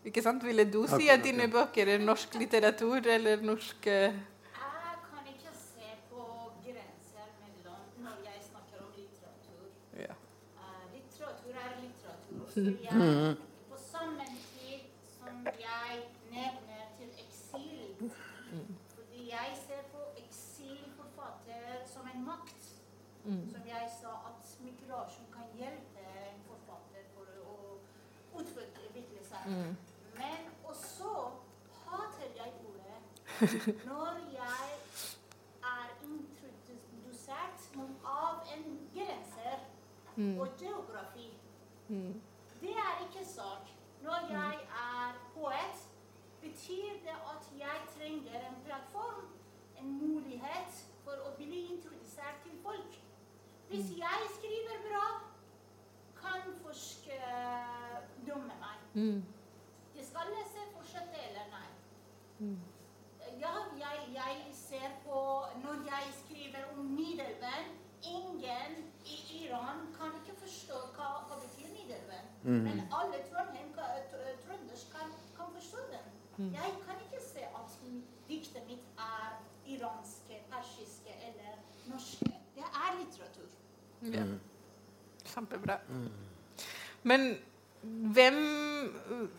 Ikke 0.05 0.23
sant? 0.23 0.45
Ville 0.45 0.65
du 0.73 0.87
si 0.89 1.09
at 1.13 1.25
dine 1.25 1.49
bøker 1.53 1.89
er 1.95 1.99
norsk 2.01 2.35
litteratur 2.41 3.07
eller 3.15 3.43
norsk 3.45 3.87
eh, 3.87 4.15
Jeg 4.15 5.01
kan 5.11 5.27
ikke 5.33 5.53
se 5.53 5.91
på 6.11 6.23
grenser 6.65 7.27
mellom 7.43 7.83
når 8.07 8.23
jeg 8.29 8.45
snakker 8.51 8.85
om 8.85 8.93
litteratur. 8.97 9.67
ja. 9.99 10.15
Eh, 10.63 10.85
litteratur 10.95 11.59
er 11.65 11.75
litteratur. 11.83 12.47
Så 12.55 12.61
jeg, 12.61 13.37
på 13.71 13.81
samme 13.93 14.25
tid 14.55 14.81
som 15.19 15.45
jeg 15.67 16.01
nevner 16.31 16.85
til 17.01 17.11
eksil 17.27 18.11
Fordi 18.95 19.21
jeg 19.35 19.49
ser 19.67 19.83
på 19.93 20.01
eksilforfatter 20.25 21.85
som 21.95 22.09
en 22.15 22.25
makt. 22.31 22.65
Som 23.29 23.63
jeg 23.69 23.85
sa 24.01 24.13
at 24.31 24.57
migrasjon 24.65 25.29
kan 25.35 25.49
hjelpe 25.59 26.05
en 26.31 26.39
forfatter 26.49 27.05
for 27.13 27.27
å 27.45 27.59
seg. 29.49 29.77
Men 30.15 30.41
også 30.65 31.31
hater 31.85 32.29
jeg 32.37 32.53
ordet 32.69 33.85
når 33.91 34.21
jeg 34.33 34.69
er 35.63 35.89
introdusert 36.05 37.69
av 38.05 38.41
en 38.55 38.89
grenser 38.95 39.59
og 40.41 40.49
geografi. 40.59 41.29
Det 42.61 42.75
er 42.87 43.05
ikke 43.07 43.29
sak. 43.29 43.71
Når 44.03 44.27
jeg 44.31 44.55
er 44.55 45.13
poet, 45.35 45.89
betyr 46.41 46.93
det 47.05 47.17
at 47.33 47.53
jeg 47.59 47.79
trenger 47.97 48.49
en 48.49 48.57
plattform, 48.65 49.25
en 49.79 49.93
mulighet 50.03 50.85
for 51.05 51.23
å 51.27 51.35
bli 51.37 51.65
introdusert 51.73 52.43
til 52.43 52.59
folk. 52.63 53.01
Hvis 53.69 53.91
jeg 53.99 54.31
skriver 54.37 54.79
bra, 54.89 55.07
kan 56.21 56.55
folk 56.63 57.09
dumme 58.27 58.27
dømme 58.27 58.55
meg. 58.63 58.79
De 59.95 60.05
skal 60.07 60.31
lese 60.35 60.65
fortsette 60.73 61.21
eller 61.29 61.51
nei. 61.53 61.69
Ja, 63.41 63.55
jeg, 63.79 63.97
jeg 64.15 64.35
ser 64.55 64.89
på 65.05 65.19
Når 65.65 65.75
jeg 65.91 66.05
skriver 66.25 66.63
om 66.79 66.85
Nidelven 66.85 67.67
Ingen 68.07 68.75
i 69.05 69.17
Iran 69.45 69.79
kan 69.99 70.13
ikke 70.21 70.35
forstå 70.41 70.75
hva, 70.97 71.09
hva 71.29 71.37
betyr 71.43 71.67
Nidelven. 71.75 72.27
Men 72.63 72.79
alle 72.95 73.19
Trondheim, 73.27 73.73
ka- 73.75 73.89
kan, 74.93 75.11
kan 75.37 75.49
forstå 75.55 75.79
den. 75.91 76.07
Jeg 76.55 76.71
kan 76.87 76.95
ikke 77.07 77.23
se 77.33 77.43
at 77.43 77.75
diktet 78.29 78.63
mitt 78.69 78.85
er 78.99 79.35
iranske, 79.67 80.39
persiske 80.53 81.11
eller 81.27 81.59
norske. 81.91 82.31
Det 82.55 82.65
er 82.65 82.99
litteratur. 83.01 83.51
Ja. 84.03 84.25
Kjempebra. 85.25 85.79
Men 87.03 87.27
hvem, 88.15 88.39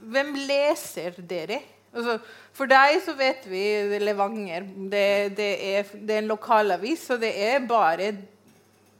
hvem 0.01 0.33
leser 0.35 1.11
dere? 1.29 1.61
Altså, 1.89 2.19
for 2.53 2.69
deg 2.69 2.99
så 3.01 3.15
vet 3.17 3.47
vi 3.49 3.61
er 3.95 4.03
Levanger. 4.03 4.67
Det, 4.91 5.05
det, 5.37 5.49
er, 5.71 5.89
det 5.93 6.15
er 6.15 6.21
en 6.23 6.29
lokalavis, 6.29 7.07
så 7.09 7.17
det 7.17 7.31
er 7.33 7.65
bare 7.67 8.11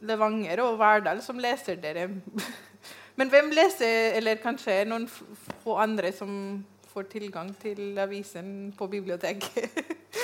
Levanger 0.02 0.64
og 0.64 0.80
Verdal 0.80 1.22
som 1.22 1.40
leser 1.42 1.78
dere. 1.82 2.08
Men 3.20 3.30
hvem 3.30 3.52
leser, 3.52 4.16
eller 4.16 4.40
kanskje 4.40 4.86
noen 4.88 5.06
få 5.10 5.76
andre 5.84 6.12
som 6.16 6.32
får 6.90 7.10
tilgang 7.12 7.52
til 7.62 8.00
avisen 8.00 8.72
på 8.78 8.88
biblioteket? 8.88 9.76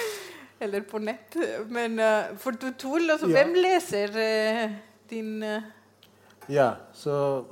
eller 0.63 0.85
på 0.87 1.01
nett. 1.03 1.35
Men 1.69 1.99
uh, 1.99 2.31
for 2.39 2.55
Totol, 2.57 3.09
altså, 3.11 3.27
Ja. 3.29 3.43
hvem 3.43 3.57
leser 3.59 4.15
uh, 4.15 4.77
din 5.11 5.43
Ja, 6.49 6.71
så 6.93 7.43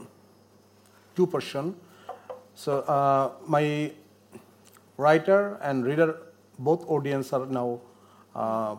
so 1.17 1.25
personer. 1.25 1.73
person. 1.73 1.75
So 2.55 2.79
uh, 2.87 3.29
my 3.49 3.91
writer 5.03 5.57
and 5.61 5.85
reader, 5.85 6.09
both 6.59 6.85
audience 6.89 7.33
are 7.33 7.45
now, 7.45 7.79
uh, 8.35 8.75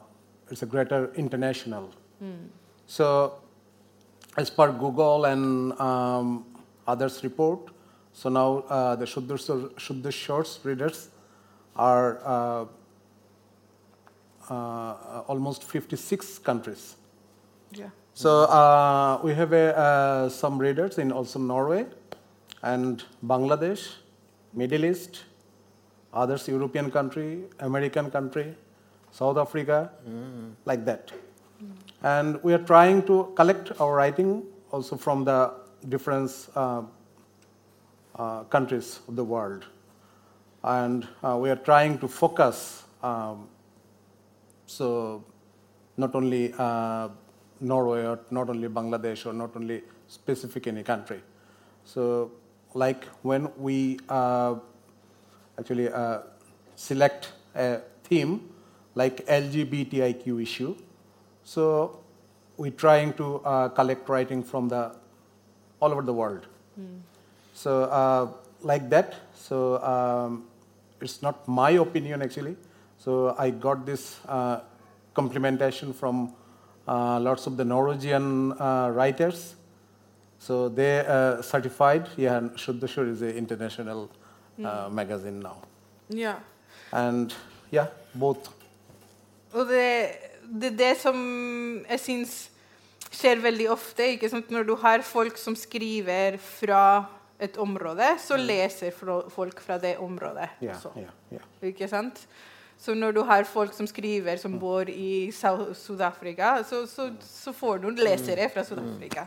it's 0.50 0.62
a 0.62 0.66
greater 0.66 1.12
international. 1.14 1.90
So 2.86 3.06
as 4.36 4.50
per 4.50 4.72
Google 4.72 5.26
and 5.26 5.78
um, 5.80 6.44
others 6.86 7.22
report, 7.22 7.70
so 8.12 8.28
now 8.28 8.64
uh, 8.68 8.96
the 8.96 9.04
Shuddha, 9.06 10.12
Shorts 10.12 10.60
readers 10.62 11.08
are 11.76 12.18
uh, 12.24 12.66
uh, 14.48 15.22
almost 15.26 15.64
56 15.64 16.38
countries. 16.38 16.96
Ja. 17.72 17.90
So 18.14 18.44
uh, 18.44 19.20
we 19.24 19.34
have 19.34 19.52
a, 19.52 19.76
uh, 19.76 20.28
some 20.28 20.58
readers 20.58 20.98
in 20.98 21.10
also 21.10 21.38
Norway 21.40 21.86
and 22.62 23.02
Bangladesh, 23.26 23.96
Middle 24.52 24.84
East, 24.84 25.24
others 26.14 26.48
European 26.48 26.90
country, 26.90 27.44
American 27.60 28.10
country, 28.10 28.54
South 29.10 29.36
Africa, 29.36 29.90
like 30.64 30.84
that. 30.84 31.12
And 32.02 32.42
we 32.42 32.52
are 32.52 32.64
trying 32.72 33.02
to 33.04 33.32
collect 33.36 33.80
our 33.80 33.94
writing 33.94 34.44
also 34.70 34.96
from 34.96 35.24
the 35.24 35.54
different 35.88 36.30
uh, 36.54 36.82
uh, 38.16 38.44
countries 38.44 39.00
of 39.08 39.16
the 39.16 39.24
world. 39.24 39.64
And 40.62 41.06
uh, 41.22 41.36
we 41.36 41.50
are 41.50 41.56
trying 41.56 41.98
to 41.98 42.08
focus 42.08 42.84
um, 43.02 43.48
so 44.66 45.24
not 45.96 46.14
only 46.14 46.52
uh, 46.58 47.08
Norway 47.60 48.04
or 48.04 48.18
not 48.30 48.48
only 48.48 48.68
Bangladesh 48.68 49.26
or 49.26 49.32
not 49.32 49.54
only 49.56 49.82
specific 50.08 50.66
any 50.66 50.82
country. 50.82 51.22
So 51.84 52.32
like 52.74 53.04
when 53.22 53.50
we 53.58 53.98
uh, 54.08 54.56
actually 55.58 55.88
uh, 55.88 56.20
select 56.76 57.32
a 57.54 57.80
theme 58.04 58.50
like 58.94 59.26
LGBTIQ 59.26 60.42
issue, 60.42 60.76
so 61.44 62.00
we're 62.56 62.70
trying 62.70 63.12
to 63.14 63.40
uh, 63.44 63.68
collect 63.68 64.08
writing 64.08 64.42
from 64.42 64.68
the 64.68 64.94
all 65.80 65.92
over 65.92 66.02
the 66.02 66.12
world. 66.12 66.46
So 67.54 67.84
uh, 67.84 68.28
like 68.62 68.88
that. 68.90 69.14
So 69.34 69.82
um, 69.82 70.44
it's 71.00 71.22
not 71.22 71.46
my 71.46 71.70
opinion 71.70 72.22
actually. 72.22 72.56
So 72.98 73.34
I 73.38 73.50
got 73.50 73.84
this 73.84 74.18
uh, 74.26 74.60
complimentation 75.12 75.92
from 75.92 76.32
uh, 76.88 77.20
lots 77.20 77.46
of 77.46 77.56
the 77.56 77.64
Norwegian 77.64 78.52
uh, 78.52 78.90
writers. 78.92 79.54
So 80.38 80.68
they 80.68 81.00
uh, 81.06 81.42
certified. 81.42 82.08
Yeah, 82.16 82.38
and 82.38 82.50
is 82.56 83.22
an 83.22 83.30
international 83.30 84.10
uh, 84.58 84.88
magazine 84.90 85.40
now. 85.40 85.56
ja. 86.08 86.34
And 86.92 87.32
yeah, 87.72 87.86
both. 88.14 88.50
Og 89.52 89.66
det, 89.66 90.10
det 90.46 90.72
er 90.72 90.76
det 90.78 90.92
som 91.00 91.16
jeg 91.88 92.00
syns 92.00 92.34
skjer 93.14 93.42
veldig 93.42 93.68
ofte. 93.74 94.06
ikke 94.14 94.30
sant? 94.30 94.50
Når 94.50 94.66
du 94.68 94.74
har 94.82 95.02
folk 95.06 95.38
som 95.38 95.56
skriver 95.58 96.38
fra 96.38 97.04
et 97.42 97.56
område, 97.58 98.06
så 98.22 98.38
leser 98.38 98.94
folk 98.94 99.60
fra 99.62 99.78
det 99.82 99.96
området 99.98 100.48
Yeah, 100.62 100.78
yeah, 100.96 101.14
yeah. 101.32 101.46
Ikke 101.62 101.88
sant? 101.90 102.26
Så 102.78 102.94
når 102.94 103.12
du 103.12 103.22
har 103.22 103.46
folk 103.48 103.72
som 103.72 103.86
skriver 103.86 104.36
som 104.36 104.58
bor 104.60 104.88
i 104.90 105.30
Sør-Afrika, 105.32 106.56
så, 106.66 106.84
så, 106.90 107.08
så 107.20 107.52
får 107.54 107.78
du 107.84 107.90
lesere 107.96 108.48
fra 108.52 108.64
Sør-Afrika. 108.66 109.26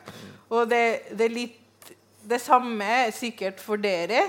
Og 0.50 0.68
det, 0.70 0.84
det 1.18 1.26
er 1.26 1.34
litt 1.34 1.94
det 2.28 2.42
samme 2.44 3.08
sikkert 3.16 3.62
for 3.64 3.80
dere. 3.80 4.26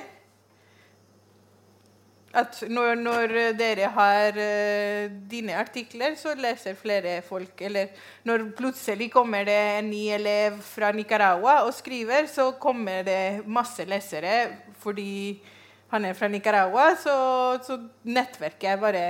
At 2.37 2.59
når, 2.68 2.99
når 3.01 3.33
dere 3.57 3.89
har 3.95 4.37
uh, 4.37 5.12
dine 5.31 5.55
artikler, 5.57 6.12
så 6.20 6.35
leser 6.37 6.76
flere 6.76 7.22
folk. 7.24 7.61
Eller 7.64 7.95
når 8.29 8.51
plutselig 8.57 9.09
kommer 9.12 9.47
det 9.49 9.57
en 9.79 9.89
ny 9.91 10.03
elev 10.12 10.59
fra 10.62 10.93
Nicaragua 10.93 11.62
og 11.64 11.72
skriver, 11.74 12.29
så 12.29 12.51
kommer 12.61 13.03
det 13.07 13.47
masse 13.47 13.85
lesere 13.89 14.35
fordi 14.79 15.41
han 15.89 16.05
er 16.05 16.12
fra 16.12 16.29
Nicaragua. 16.29 16.93
Så, 17.01 17.16
så 17.64 17.81
nettverket 18.05 18.74
er 18.74 18.76
bare 18.76 19.09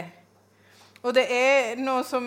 Og 1.02 1.14
det 1.14 1.26
er 1.30 1.76
noe 1.78 2.02
som 2.06 2.24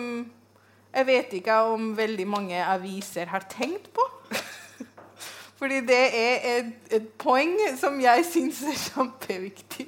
jeg 0.92 1.06
vet 1.08 1.32
ikke 1.38 1.54
om 1.72 1.92
veldig 1.96 2.24
mange 2.28 2.64
aviser 2.64 3.30
har 3.32 3.46
tenkt 3.48 3.88
på. 3.96 4.04
Fordi 5.58 5.80
det 5.86 6.00
er 6.18 6.44
et, 6.58 6.72
et 6.90 7.08
poeng 7.20 7.54
som 7.80 7.96
jeg 8.02 8.24
syns 8.28 8.60
er 8.66 8.76
kjempeviktig. 8.76 9.86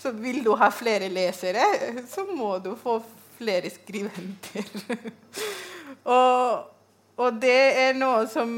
Så 0.00 0.14
vil 0.16 0.40
du 0.44 0.54
ha 0.56 0.70
flere 0.72 1.10
lesere, 1.12 1.64
så 2.08 2.24
må 2.24 2.54
du 2.64 2.72
få 2.78 3.00
flere 3.36 3.70
skriventer. 3.72 4.70
og, 6.16 6.70
og 7.20 7.42
det 7.42 7.58
er 7.82 7.98
noe 7.98 8.24
som 8.30 8.54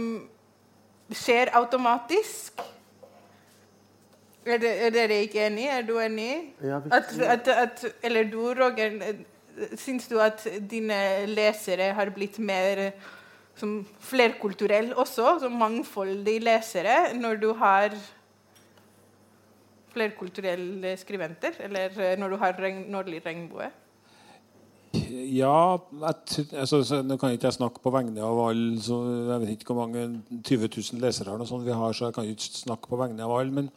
skjer 1.11 1.51
automatisk. 1.59 2.63
Er, 4.47 4.59
det, 4.59 4.71
er 4.87 4.95
dere 4.95 5.21
ikke 5.27 5.47
enig? 5.47 5.67
Er 5.71 5.85
du 5.87 5.97
enig? 6.03 6.31
Ja, 6.63 6.81
at, 6.91 7.11
at, 7.21 7.49
at, 7.49 7.85
eller 8.03 8.31
du, 8.31 8.41
Roger, 8.59 8.97
syns 9.79 10.09
du 10.11 10.19
at 10.23 10.47
dine 10.71 11.27
lesere 11.31 11.93
har 11.95 12.11
blitt 12.15 12.39
mer 12.43 12.89
som 13.59 13.83
flerkulturell 14.01 14.93
også, 14.99 15.37
som 15.43 15.59
mangfoldige 15.61 16.43
lesere, 16.43 17.13
når 17.15 17.39
du 17.43 17.53
har 17.61 17.95
flerkulturelle 19.93 20.97
skriventer? 21.01 21.57
eller 21.69 21.95
eh, 22.01 22.19
når 22.19 22.35
du 22.35 22.37
har 22.43 22.59
regn, 22.59 22.85
Nordlig 22.93 23.23
regnbue? 23.27 23.71
Ja, 24.93 25.79
altså, 26.05 26.83
så, 26.85 27.01
Nå 27.03 27.17
kan 27.17 27.31
jeg 27.31 27.39
ikke 27.39 27.49
jeg 27.49 27.57
snakke 27.57 27.81
på 27.83 27.93
vegne 27.95 28.25
av 28.25 28.41
alle. 28.49 28.81
så 28.81 28.99
Jeg 29.31 29.41
vet 29.41 29.53
ikke 29.55 29.73
hvor 29.73 29.87
mange 29.87 30.23
20 30.45 30.69
000 30.69 31.01
lesere 31.01 31.65
vi 31.65 31.73
har, 31.73 31.93
så 31.93 32.07
jeg 32.07 32.15
kan 32.15 32.29
ikke 32.29 32.51
snakke 32.61 32.89
på 32.89 32.97
vegne 33.01 33.25
av 33.25 33.33
alle. 33.39 33.53
Men, 33.53 33.71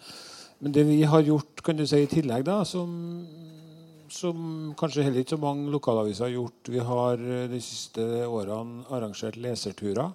men 0.59 0.73
det 0.73 0.87
vi 0.87 1.01
har 1.03 1.21
gjort 1.21 1.63
kan 1.63 1.77
du 1.77 1.85
si, 1.87 2.03
i 2.03 2.11
tillegg, 2.11 2.45
da, 2.45 2.63
som, 2.63 3.25
som 4.09 4.73
kanskje 4.77 5.03
heller 5.03 5.23
ikke 5.23 5.37
så 5.37 5.41
mange 5.41 5.71
lokalaviser 5.71 6.25
har 6.25 6.35
gjort 6.35 6.69
Vi 6.69 6.79
har 6.79 7.13
eh, 7.19 7.47
de 7.51 7.61
siste 7.61 8.01
årene 8.27 8.83
arrangert 8.89 9.37
leserturer. 9.37 10.11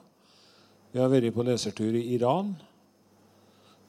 Vi 0.93 1.01
har 1.01 1.09
vært 1.09 1.35
på 1.35 1.47
lesertur 1.47 1.95
i 1.95 2.09
Iran. 2.17 2.57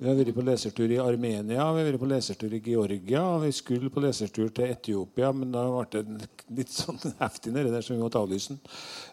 Vi 0.02 0.10
har 0.10 0.16
vært 0.18 0.34
på 0.34 0.42
lesertur 0.42 0.90
i 0.90 0.96
Armenia, 0.98 1.44
vi 1.46 1.58
har 1.78 1.86
vært 1.86 2.02
på 2.02 2.08
lesertur 2.10 2.54
i 2.58 2.60
Georgia. 2.66 3.22
Vi 3.44 3.52
skulle 3.54 3.90
på 3.94 4.02
lesertur 4.02 4.48
til 4.50 4.72
Etiopia, 4.74 5.28
men 5.30 5.52
da 5.54 5.62
ble 5.70 6.02
det 6.08 6.30
litt 6.58 6.72
sånn 6.74 6.98
heftig 7.20 7.52
nedi 7.54 7.70
der, 7.70 7.84
så 7.86 7.94
vi 7.94 8.00
måtte 8.00 8.18
avlyse 8.18 8.56
den. 8.56 8.64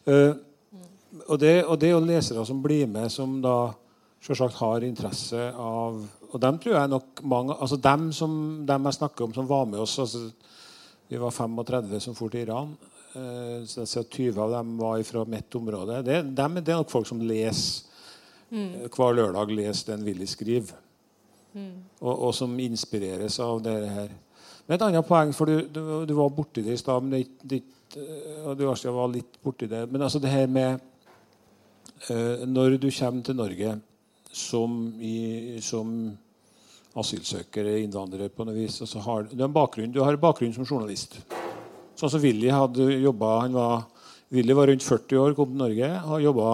Uh, 0.08 1.18
og, 1.26 1.34
det, 1.42 1.50
er 1.60 1.92
jo 1.92 1.98
lesere 2.00 2.44
som 2.48 2.62
blir 2.64 2.88
med, 2.88 3.12
som 3.12 3.34
da 3.44 3.74
selvsagt 4.24 4.56
har 4.62 4.86
interesse 4.86 5.50
av 5.52 6.00
Og 6.28 6.40
dem 6.40 6.56
tror 6.60 6.74
jeg 6.74 6.90
nok 6.92 7.20
mange 7.22 7.54
altså 7.54 7.78
dem, 7.80 8.08
som, 8.12 8.32
dem 8.68 8.88
jeg 8.88 8.96
snakker 8.98 9.26
om, 9.26 9.34
som 9.36 9.46
var 9.48 9.68
med 9.68 9.80
oss 9.80 9.94
altså, 10.02 10.24
Vi 11.08 11.20
var 11.20 11.36
35 11.36 12.00
som 12.00 12.16
for 12.16 12.32
til 12.32 12.46
Iran. 12.46 12.72
Uh, 13.12 13.60
så 13.68 13.82
jeg 13.84 13.92
ser 13.92 14.08
at 14.08 14.16
20 14.16 14.40
av 14.40 14.56
dem 14.56 14.72
var 14.80 15.04
fra 15.04 15.28
mitt 15.28 15.60
område. 15.60 16.00
Det, 16.08 16.22
dem, 16.32 16.58
det 16.62 16.72
er 16.72 16.80
nok 16.80 16.96
folk 16.96 17.12
som 17.12 17.20
leser 17.20 17.87
eh, 18.52 18.86
hver 18.88 19.16
lørdag 19.18 19.52
leser 19.54 19.94
den 19.94 20.06
Willy 20.06 20.28
skriver. 20.28 20.78
Og, 21.58 22.12
og 22.12 22.32
som 22.36 22.52
inspireres 22.60 23.38
av 23.42 23.62
det 23.64 23.76
her. 23.90 24.12
Men 24.68 24.76
et 24.76 24.84
annet 24.84 25.08
poeng, 25.08 25.32
for 25.32 25.48
du, 25.48 25.64
du, 25.72 25.80
du 26.06 26.14
var 26.14 26.30
borti 26.36 26.62
det 26.62 26.76
i 26.76 26.80
stad, 26.80 27.14
eh, 27.16 28.44
og 28.44 28.52
du 28.58 28.66
var 28.68 29.10
litt 29.10 29.38
borti 29.42 29.68
det. 29.70 29.86
Men 29.90 30.04
altså 30.04 30.20
det 30.22 30.32
her 30.32 30.46
med 30.46 30.78
uh, 32.10 32.44
Når 32.46 32.76
du 32.76 32.90
kommer 32.92 33.24
til 33.24 33.38
Norge 33.38 33.78
som, 34.28 34.74
i, 35.00 35.58
som 35.64 36.12
asylsøker 36.98 37.64
eller 37.64 37.84
innvandrer 37.86 38.28
på 38.28 38.44
noe 38.44 38.56
vis, 38.56 38.80
og 38.84 38.90
så 38.90 39.02
har 39.02 39.28
du, 39.30 39.46
bakgrunn, 39.48 39.92
du 39.92 40.02
har 40.04 40.20
bakgrunn 40.20 40.52
som 40.54 40.68
journalist. 40.68 41.16
Sånn 41.98 42.12
som 42.12 42.22
Willy 42.22 42.52
hadde 42.52 42.90
jobba 43.00 43.38
han 43.46 43.56
var, 43.56 43.86
Willy 44.34 44.54
var 44.54 44.68
rundt 44.70 44.84
40 44.84 45.22
år, 45.22 45.36
kom 45.38 45.54
til 45.54 45.62
Norge 45.64 45.88
har 46.04 46.22
jobba 46.22 46.50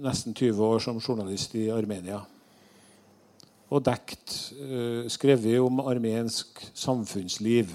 nesten 0.00 0.34
20 0.34 0.64
år 0.64 0.80
som 0.80 1.00
journalist 1.00 1.54
i 1.58 1.68
Armenia. 1.72 2.22
Og 3.72 3.82
dekt, 3.84 4.52
eh, 4.56 5.08
skrevet 5.08 5.60
om 5.60 5.80
armensk 5.80 6.60
samfunnsliv. 6.74 7.72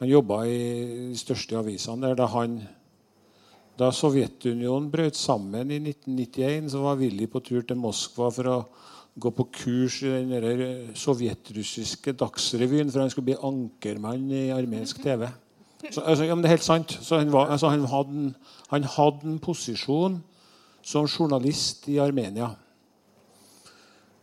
Han 0.00 0.08
jobba 0.08 0.44
i 0.46 1.10
de 1.10 1.18
største 1.18 1.56
avisene 1.56 2.08
der. 2.08 2.14
Da, 2.14 2.26
han, 2.26 2.60
da 3.78 3.90
Sovjetunionen 3.90 4.90
brøt 4.90 5.16
sammen 5.16 5.70
i 5.70 5.78
1991, 5.78 6.70
så 6.70 6.82
var 6.82 6.96
Willy 6.96 7.26
på 7.26 7.40
tur 7.40 7.62
til 7.62 7.76
Moskva 7.76 8.30
for 8.32 8.44
å 8.50 8.66
gå 9.20 9.30
på 9.30 9.48
kurs 9.52 10.02
i 10.02 10.08
den 10.08 10.30
der 10.30 10.94
sovjetrussiske 10.94 12.12
dagsrevyen, 12.12 12.90
for 12.90 13.00
han 13.00 13.10
skulle 13.10 13.32
bli 13.32 13.42
ankermann 13.42 14.30
i 14.30 14.50
armensk 14.50 15.02
TV. 15.02 15.26
Så, 15.90 16.00
altså, 16.00 16.24
ja, 16.24 16.34
det 16.34 16.44
er 16.44 16.54
helt 16.56 16.64
sant. 16.64 16.98
Så 17.02 17.18
han, 17.18 17.32
var, 17.32 17.50
altså, 17.50 17.68
han, 17.68 17.84
hadde 17.84 18.34
han 18.70 18.84
hadde 18.84 19.26
en 19.26 19.38
posisjon 19.38 20.20
som 20.82 21.08
journalist 21.08 21.88
i 21.90 21.98
Armenia. 22.02 22.50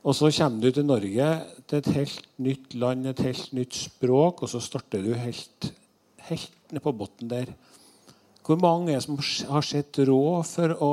Og 0.08 0.16
så 0.16 0.30
kommer 0.32 0.64
du 0.64 0.72
til 0.72 0.86
Norge, 0.88 1.28
til 1.68 1.82
et 1.82 1.90
helt 1.98 2.28
nytt 2.40 2.76
land, 2.80 3.08
et 3.10 3.26
helt 3.26 3.50
nytt 3.54 3.76
språk, 3.76 4.44
og 4.44 4.52
så 4.52 4.62
starter 4.64 5.04
du 5.04 5.12
helt, 5.20 5.72
helt 6.30 6.72
ned 6.72 6.84
på 6.84 6.94
bunnen 6.96 7.32
der. 7.32 7.52
Hvor 8.48 8.56
mange 8.62 8.94
er 8.94 9.02
det 9.02 9.04
som 9.04 9.20
har 9.52 9.66
sett 9.68 10.00
råd 10.08 10.48
for 10.48 10.76
å 10.80 10.92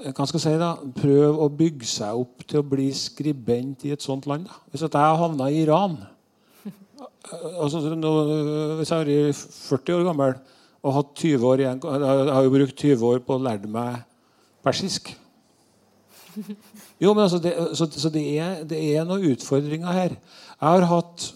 hva 0.00 0.24
skal 0.24 0.38
jeg 0.38 0.44
si 0.46 0.60
da, 0.60 0.70
prøve 0.96 1.44
å 1.44 1.50
bygge 1.52 1.84
seg 1.84 2.20
opp 2.22 2.44
til 2.48 2.62
å 2.62 2.64
bli 2.64 2.86
skribent 2.96 3.82
i 3.84 3.90
et 3.92 4.00
sånt 4.00 4.24
land? 4.30 4.46
Da? 4.48 4.56
Hvis 4.72 4.84
at 4.86 4.96
jeg 4.96 5.18
havna 5.20 5.48
i 5.52 5.58
Iran 5.60 5.98
altså, 7.60 7.82
nå, 7.92 8.12
Hvis 8.78 8.92
jeg 8.94 9.18
er 9.18 9.34
40 9.36 9.98
år 9.98 10.06
gammel 10.08 10.38
og 10.80 10.94
hatt 10.96 11.10
20 11.20 11.44
år 11.44 11.60
igjen 11.60 11.82
Jeg 11.84 12.32
har 12.32 12.46
jo 12.46 12.54
brukt 12.54 12.86
20 12.86 13.04
år 13.10 13.20
på 13.26 13.36
å 13.36 13.44
lære 13.44 13.68
meg 13.68 13.98
persisk. 14.64 15.12
Jo, 17.00 17.12
men 17.14 17.24
altså, 17.24 17.40
det, 17.42 17.52
så, 17.74 17.88
så 17.90 18.10
det, 18.12 18.22
er, 18.38 18.62
det 18.68 18.78
er 18.94 19.06
noen 19.08 19.32
utfordringer 19.32 19.92
her. 19.96 20.16
Jeg 20.60 20.66
har 20.68 20.86
hatt 20.90 21.30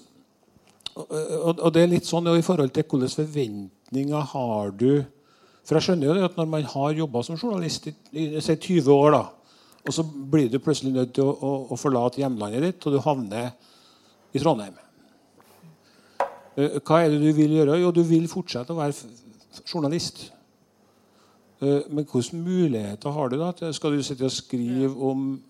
og, 0.94 1.58
og 1.58 1.70
det 1.74 1.82
er 1.82 1.90
litt 1.90 2.06
sånn 2.06 2.28
i 2.30 2.44
forhold 2.44 2.70
til 2.74 2.86
hvilke 2.86 3.10
forventninger 3.10 4.28
har 4.30 4.70
du 4.78 5.02
For 5.66 5.74
jeg 5.74 5.86
skjønner 5.88 6.06
jo 6.06 6.14
det 6.14 6.26
at 6.28 6.36
når 6.38 6.46
man 6.52 6.66
har 6.70 6.98
jobba 7.00 7.22
som 7.26 7.38
journalist 7.40 7.88
i, 7.88 7.94
i 8.12 8.42
si 8.44 8.54
20 8.54 8.90
år, 8.92 9.16
da, 9.16 9.22
og 9.84 9.94
så 9.96 10.04
blir 10.04 10.50
du 10.52 10.58
plutselig 10.60 10.92
nødt 10.92 11.14
til 11.16 11.24
å, 11.24 11.32
å, 11.32 11.52
å 11.72 11.78
forlate 11.80 12.20
hjemlandet 12.20 12.66
ditt, 12.66 12.84
og 12.84 12.94
du 12.94 13.00
havner 13.00 13.54
i 14.36 14.42
Trondheim. 14.42 14.76
Eh, 16.60 16.76
Hva 16.84 17.00
er 17.00 17.14
det 17.14 17.22
du 17.22 17.30
vil 17.36 17.56
gjøre? 17.56 17.78
Jo, 17.80 17.94
du 17.96 18.02
vil 18.04 18.28
fortsette 18.28 18.76
å 18.76 18.78
være 18.78 19.64
journalist. 19.64 20.26
Eh, 21.62 21.80
Men 21.90 22.04
hvilke 22.04 22.36
muligheter 22.36 23.10
har 23.10 23.28
du 23.28 23.38
da? 23.38 23.72
Skal 23.72 23.92
du 23.92 24.02
sitte 24.02 24.24
og 24.24 24.32
skrive 24.32 24.94
om 25.10 25.42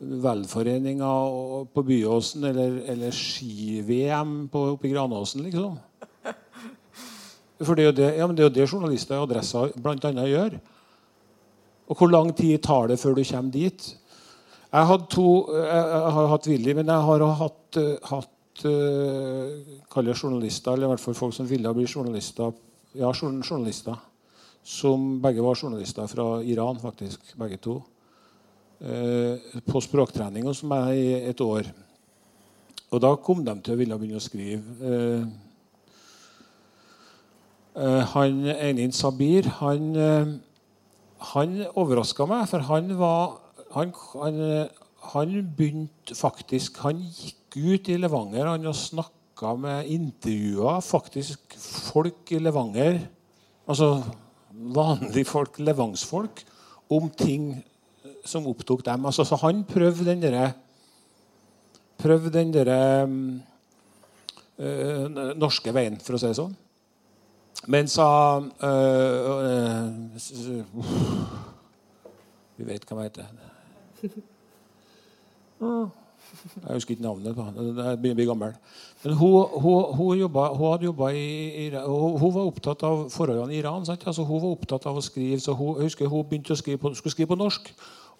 velforeninger 0.00 1.64
på 1.74 1.82
Byåsen 1.82 2.44
eller, 2.44 2.80
eller 2.90 3.10
ski-VM 3.10 4.48
oppe 4.52 4.88
i 4.88 4.92
Granåsen, 4.92 5.42
liksom? 5.42 5.78
For 7.64 7.74
det 7.74 7.84
er 7.84 7.90
jo 7.90 7.96
det, 7.96 8.08
ja, 8.18 8.26
men 8.26 8.36
det, 8.36 8.44
er 8.44 8.54
det 8.54 8.68
journalister 8.68 9.16
i 9.16 9.22
Adressa 9.22 9.68
annet 9.70 10.28
gjør. 10.28 10.56
Og 11.88 11.96
hvor 11.96 12.10
lang 12.10 12.32
tid 12.36 12.58
tar 12.64 12.88
det 12.88 12.98
før 12.98 13.14
du 13.14 13.24
kommer 13.24 13.52
dit? 13.52 13.96
Jeg, 14.72 14.86
hadde 14.86 15.06
to, 15.10 15.28
jeg, 15.54 15.84
jeg 15.92 16.14
har 16.16 16.30
hatt 16.32 16.48
Willy, 16.50 16.72
men 16.74 16.88
jeg 16.90 17.08
har 17.08 17.24
hatt, 17.38 17.76
eh, 17.78 18.08
hatt 18.10 18.64
uh, 18.66 20.14
journalister, 20.18 20.72
eller 20.72 20.88
i 20.88 20.90
hvert 20.94 21.04
fall 21.04 21.14
folk 21.14 21.34
som 21.36 21.46
ville 21.48 21.74
bli 21.76 21.86
journalister, 21.86 22.50
ja, 22.98 23.12
journalister, 23.12 24.00
som 24.64 25.18
begge 25.20 25.44
var 25.44 25.58
journalister 25.60 26.08
fra 26.08 26.40
Iran, 26.42 26.80
faktisk, 26.80 27.34
begge 27.36 27.58
to, 27.60 27.82
eh, 28.80 29.36
på 29.60 29.82
språktrening 29.84 30.46
hos 30.48 30.62
meg 30.64 30.96
i 30.96 31.12
et 31.28 31.40
år. 31.40 31.68
Og 32.90 33.00
da 33.00 33.14
kom 33.16 33.44
de 33.44 33.54
til 33.60 33.74
å 33.74 33.76
ville 33.76 33.98
begynne 33.98 34.16
å 34.16 34.24
skrive. 34.24 34.62
Eh, 34.80 35.26
eh, 37.76 38.02
han 38.14 38.40
Einin 38.54 38.92
Sabir 38.92 39.50
han, 39.60 40.40
han 41.34 41.66
overraska 41.76 42.26
meg, 42.26 42.48
for 42.48 42.64
han 42.70 42.96
var 42.96 43.40
han, 43.74 43.92
han, 44.22 44.68
han 45.10 45.54
begynte 45.56 46.14
faktisk 46.14 46.76
Han 46.84 47.00
gikk 47.02 47.56
ut 47.56 47.88
i 47.90 47.96
Levanger 47.98 48.46
han 48.46 48.66
og 48.70 48.76
snakka 48.78 49.56
med 49.58 49.88
intervjua 49.90 50.76
faktisk 50.80 51.56
folk 51.58 52.30
i 52.30 52.38
Levanger, 52.38 53.00
altså 53.66 54.04
vanlige 54.54 55.24
folk, 55.28 55.58
levangsfolk, 55.58 56.44
om 56.92 57.08
ting 57.10 57.64
som 58.24 58.46
opptok 58.46 58.84
dem. 58.86 59.06
Altså, 59.06 59.24
så 59.24 59.36
han 59.42 59.64
prøvde 59.68 60.06
den 60.06 60.22
derre 60.22 60.52
prøvde 62.04 62.32
den 62.32 62.52
derre 62.52 63.02
eh, 64.58 65.04
norske 65.38 65.72
veien, 65.74 65.96
for 66.02 66.16
å 66.16 66.20
si 66.20 66.28
det 66.28 66.38
sånn. 66.38 66.54
Men 67.70 67.88
sa 67.88 68.08
øh, 68.42 69.20
øh, 69.30 70.60
Vi 72.58 72.66
vet 72.68 72.84
hva 72.84 72.96
han 72.98 73.06
heter. 73.08 73.26
Jeg 76.44 76.76
husker 76.76 76.94
ikke 76.94 77.06
navnet 77.06 77.36
på 77.36 77.44
henne. 77.46 77.64
Jeg 77.72 77.98
begynner 78.02 78.16
å 78.16 78.20
bli 78.20 78.28
gammel. 78.28 78.56
Men 79.04 79.16
hun, 79.20 79.58
hun, 79.64 79.90
hun, 79.96 80.18
jobbet, 80.18 80.56
hun 80.58 80.72
hadde 80.72 81.10
i 81.16 81.66
Iran. 81.66 81.88
Hun, 82.20 82.32
var 82.34 82.48
opptatt 82.48 82.84
av 82.84 83.04
forholdene 83.12 83.54
i 83.54 83.60
Iran. 83.62 83.86
Altså, 83.88 84.24
hun 84.24 84.42
var 84.42 84.50
opptatt 84.52 84.88
av 84.90 85.00
å 85.00 85.04
skrive, 85.04 85.40
så 85.40 85.56
hun, 85.56 85.78
jeg 85.78 85.90
husker 85.90 86.10
hun 86.12 86.26
begynte 86.28 86.52
å 86.52 86.60
skrive 86.60 86.82
på, 86.82 86.92
skulle 86.98 87.16
skrive 87.16 87.32
på 87.32 87.40
norsk. 87.40 87.72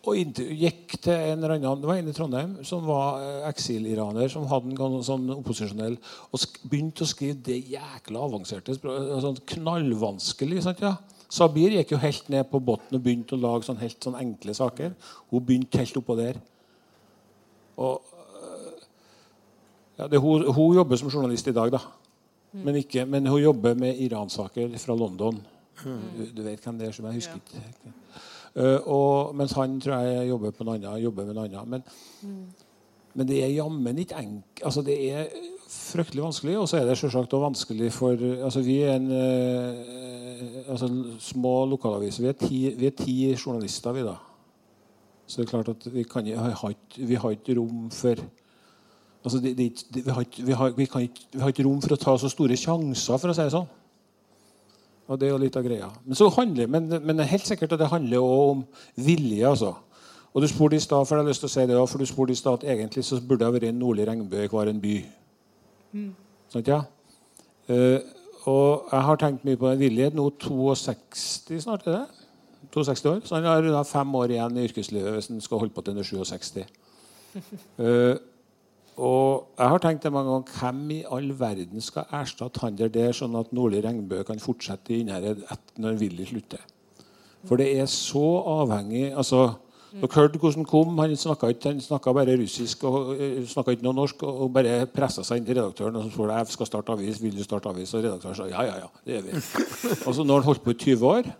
Og 0.05 0.37
gikk 0.37 0.99
til 1.01 1.15
en 1.15 1.39
eller 1.39 1.55
annen 1.55 1.81
Det 1.81 1.89
var 1.89 1.97
en 1.97 2.09
i 2.11 2.13
Trondheim 2.13 2.51
som 2.69 2.83
var 2.85 3.23
eh, 3.25 3.47
eksiliraner, 3.49 4.29
som 4.29 4.45
hadde 4.51 4.75
en 4.77 5.07
sånn 5.07 5.31
opposisjonell 5.33 5.97
Og 6.29 6.43
begynte 6.69 7.07
å 7.07 7.09
skrive 7.09 7.39
det 7.47 7.57
jækla 7.73 8.27
avanserte 8.27 8.77
språket. 8.77 9.15
Sånn 9.25 9.41
knallvanskelig. 9.55 10.61
Sant, 10.67 10.85
ja? 10.85 10.97
Sabir 11.33 11.73
gikk 11.79 11.95
jo 11.95 12.03
helt 12.03 12.29
ned 12.33 12.45
på 12.51 12.61
bunnen 12.63 12.99
og 12.99 13.05
begynte 13.05 13.37
å 13.37 13.41
lage 13.41 13.67
sånn 13.67 13.81
helt 13.81 14.05
sånn 14.05 14.19
enkle 14.21 14.55
saker. 14.57 14.93
Hun 15.33 15.47
begynte 15.47 15.81
helt 15.81 15.97
oppå 15.99 16.19
der. 16.21 16.37
Og 17.81 18.14
ja, 19.99 20.07
det, 20.11 20.21
hun, 20.23 20.47
hun 20.55 20.77
jobber 20.77 20.97
som 21.01 21.11
journalist 21.13 21.49
i 21.51 21.55
dag, 21.57 21.73
da. 21.75 21.81
Men, 22.55 22.77
ikke, 22.79 23.05
men 23.11 23.27
hun 23.27 23.43
jobber 23.43 23.75
med 23.75 23.99
Iran-saker 23.99 24.77
fra 24.79 24.95
London. 24.95 25.41
Du, 25.85 26.25
du 26.37 26.43
vet 26.47 26.63
hvem 26.63 26.77
det 26.79 26.89
er, 26.89 26.93
som 26.95 27.09
jeg 27.09 27.19
husker 27.19 27.41
ikke. 27.41 27.95
Eh, 28.55 28.85
og, 28.87 29.33
mens 29.35 29.53
han 29.59 29.81
tror 29.83 30.05
jeg 30.07 30.29
jobber, 30.29 30.53
på 30.55 30.63
en 30.63 30.71
annen, 30.77 31.01
jobber 31.03 31.27
med 31.27 31.35
noe 31.35 31.49
annet. 31.49 31.67
Men, 32.23 32.45
men 33.15 33.27
det 33.27 33.41
er 33.43 33.51
jammen 33.57 33.99
ikke 33.99 34.21
enkelt. 34.21 34.63
Altså, 34.71 34.85
det 34.87 34.95
er 35.11 35.27
fryktelig 35.75 36.23
vanskelig. 36.23 36.55
Og 36.61 36.69
så 36.71 36.79
er 36.79 36.87
det 36.87 36.95
selvsagt 37.01 37.35
også 37.35 37.43
vanskelig 37.43 37.91
for 37.97 38.15
altså, 38.47 38.63
Vi 38.63 38.77
er 38.87 38.95
en 39.01 39.11
uh, 39.11 40.71
altså, 40.71 40.91
små 41.27 41.57
lokalavis. 41.75 42.21
Vi 42.23 42.31
er, 42.31 42.39
ti, 42.39 42.61
vi 42.79 42.87
er 42.87 42.95
ti 42.99 43.17
journalister, 43.35 43.93
vi, 43.99 44.07
da. 44.07 44.15
Så 45.27 45.41
det 45.41 45.49
er 45.49 45.51
klart 45.57 45.73
at 45.75 45.87
vi, 45.91 46.03
kan, 46.07 46.27
ikke- 46.27 46.55
har, 46.63 46.71
ikke, 46.77 47.07
vi 47.11 47.19
har 47.19 47.35
ikke 47.35 47.59
rom 47.59 47.91
for 47.91 48.23
altså 49.25 49.41
det, 49.41 49.55
det, 49.59 49.71
det, 49.95 50.05
vi, 50.05 50.13
har 50.13 50.27
vi, 50.37 50.53
har, 50.53 50.75
vi, 50.77 50.87
kan 50.91 51.07
ikke, 51.07 51.25
vi 51.33 51.41
har 51.43 51.55
ikke 51.55 51.65
rom 51.67 51.81
for 51.83 51.97
å 51.97 52.01
ta 52.01 52.15
så 52.21 52.31
store 52.33 52.59
sjanser, 52.61 53.19
for 53.19 53.33
å 53.33 53.37
si 53.37 53.47
det 53.47 53.55
sånn. 53.55 53.71
Og 55.05 55.21
det 55.21 55.29
er 55.29 55.35
jo 55.35 55.41
litt 55.43 55.57
av 55.61 55.65
greia. 55.67 55.91
Men, 56.05 56.17
så 56.17 56.31
handler, 56.33 56.69
men, 56.71 56.89
men 57.05 57.25
helt 57.29 57.49
sikkert 57.49 57.75
at 57.77 57.83
det 57.83 57.91
handler 57.93 58.25
også 58.25 58.53
om 58.55 58.63
vilje. 59.05 59.43
altså. 59.49 59.75
Og 60.35 60.43
du 60.43 60.49
spurte 60.51 60.79
i 60.79 60.83
stad 60.83 61.07
for 61.07 61.17
jeg 61.17 61.25
har 61.25 61.31
lyst 61.31 61.45
til 61.45 61.51
å 61.51 61.55
si 61.55 61.67
det 61.69 61.77
også, 61.77 61.93
for 61.93 62.03
du 62.03 62.11
spurte 62.11 62.35
i 62.35 62.39
stad 62.39 62.63
at 62.63 62.69
egentlig 62.75 63.05
så 63.07 63.21
burde 63.21 63.45
det 63.45 63.51
ha 63.51 63.55
vært 63.55 63.69
en 63.69 63.79
nordlig 63.79 64.09
regnbue 64.09 64.47
i 64.47 64.51
hver 64.51 64.71
en 64.73 64.83
by. 64.83 64.95
Sant, 66.55 66.71
ja? 66.71 66.81
Uh, 67.69 68.01
og 68.51 68.91
jeg 68.91 69.07
har 69.09 69.21
tenkt 69.21 69.45
mye 69.47 69.61
på 69.61 69.71
den 69.71 69.81
vilje. 69.81 70.11
Nå 70.17 70.27
62 70.43 71.63
snart, 71.65 71.87
er 71.87 72.01
det? 72.01 72.25
62 72.75 73.11
år. 73.13 73.21
Så 73.25 73.39
han 73.39 73.47
har 73.47 73.87
fem 73.89 74.15
år 74.19 74.35
igjen 74.35 74.59
i 74.59 74.67
yrkeslivet 74.67 75.15
hvis 75.15 75.31
han 75.31 75.45
skal 75.45 75.63
holde 75.63 75.75
på 75.75 75.85
til 75.85 75.95
han 75.95 76.03
er 76.03 76.11
67. 76.11 76.65
Eh, 77.83 78.15
og 78.95 79.59
jeg 79.59 79.73
har 79.73 79.83
tenkt 79.83 80.05
det 80.05 80.13
mange 80.15 80.31
ganger 80.31 80.59
hvem 80.61 80.91
i 80.95 81.01
all 81.17 81.33
verden 81.39 81.83
skal 81.83 82.07
erstatte 82.15 82.63
han 82.63 82.77
der 82.79 82.93
der, 82.95 83.11
sånn 83.17 83.35
at 83.39 83.51
Nordlig 83.55 83.83
regnbue 83.85 84.23
kan 84.27 84.43
fortsette 84.43 84.95
i 84.95 85.01
Innherred 85.03 85.43
når 85.83 85.99
Willy 85.99 86.27
slutter? 86.29 86.63
For 87.45 87.61
det 87.61 87.73
er 87.77 87.89
så 87.91 88.25
avhengig 88.55 89.11
altså, 89.13 89.55
Dere 89.95 90.11
hørte 90.11 90.41
hvordan 90.43 90.65
han 90.65 90.67
kom. 90.67 90.97
Han 90.99 91.13
snakka 91.15 91.53
ikke, 91.53 91.71
han 91.71 91.81
snakket 91.81 92.17
bare 92.17 92.35
russisk 92.41 92.83
og 92.89 93.13
snakka 93.47 93.77
ikke 93.77 93.85
noe 93.87 93.95
norsk. 93.95 94.25
Og, 94.27 94.49
bare 94.51 94.89
pressa 94.91 95.23
seg 95.23 95.39
inn 95.39 95.47
til 95.47 95.61
redaktøren 95.61 95.95
og 95.95 96.03
så 96.03 96.11
spurte 96.11 96.39
jeg 96.41 96.57
skal 96.57 96.71
starte 96.71 96.97
avis. 96.97 97.21
Vil 97.23 97.37
du 97.39 97.45
starte 97.47 97.71
avis? 97.71 97.93
Og 97.95 98.03
redaktøren 98.03 98.35
sa 98.35 98.49
ja, 98.51 98.65
ja, 98.67 98.81
ja. 98.83 98.89
det 99.07 99.15
gjør 99.15 99.29
vi. 99.29 99.43
og 100.09 100.17
så 100.17 100.27
når 100.27 100.43
han 100.43 100.49
holdt 100.51 100.65
på 100.65 100.75
i 100.75 100.81
20 100.83 101.07
år 101.13 101.31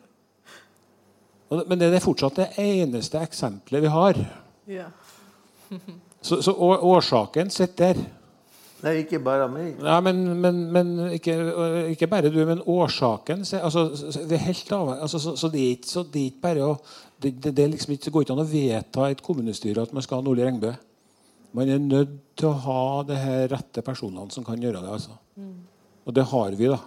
Men 1.67 1.79
det 1.83 1.91
er 1.91 2.03
fortsatt 2.03 2.39
det 2.39 2.49
eneste 2.63 3.19
eksempelet 3.27 3.83
vi 3.83 3.91
har. 3.91 4.23
Ja. 4.71 4.87
Så, 6.25 6.39
så 6.43 6.55
å- 6.57 6.81
årsaken 6.95 7.51
sitter 7.53 7.95
der. 7.99 8.05
Nei, 8.85 8.95
ikke 9.03 9.19
bare 9.25 9.47
meg. 9.49 9.79
Nei, 9.81 9.97
men, 10.05 10.19
men, 10.41 10.59
men 10.73 10.89
ikke, 11.17 11.35
ikke 11.95 12.09
bare 12.13 12.29
du, 12.33 12.39
men 12.49 12.61
årsaken 12.69 13.45
altså, 13.61 13.85
så- 13.97 14.13
så- 14.13 14.25
det 14.29 14.37
er 14.39 14.45
helt 14.51 14.73
av, 14.77 14.89
altså, 15.07 15.19
så, 15.21 15.33
så, 15.41 15.49
det 15.53 15.61
er 15.63 15.71
ikke, 15.79 15.89
så 15.89 16.03
det 16.13 16.21
er 16.23 16.31
ikke 16.31 16.43
bare 16.43 16.67
å 16.69 16.75
det, 17.21 17.31
det, 17.41 17.55
det, 17.57 17.67
liksom 17.73 17.95
ikke, 17.95 18.05
det 18.05 18.13
går 18.13 18.25
ikke 18.27 18.35
an 18.37 18.43
å 18.45 18.51
vedta 18.51 19.07
i 19.09 19.15
et 19.15 19.23
kommunestyre 19.25 19.83
at 19.87 19.93
man 19.97 20.03
skal 20.05 20.19
ha 20.21 20.27
nordlig 20.27 20.45
regnbø 20.49 20.75
Man 21.55 21.69
er 21.71 21.79
nødt 21.79 22.15
til 22.37 22.49
å 22.51 22.59
ha 22.67 23.03
det 23.07 23.17
her 23.23 23.49
rette 23.55 23.81
personene 23.87 24.33
som 24.35 24.45
kan 24.45 24.59
gjøre 24.61 24.81
det. 24.83 24.91
altså. 24.91 25.13
Og 26.05 26.13
det 26.13 26.25
har 26.33 26.51
vi, 26.59 26.67
da. 26.67 26.81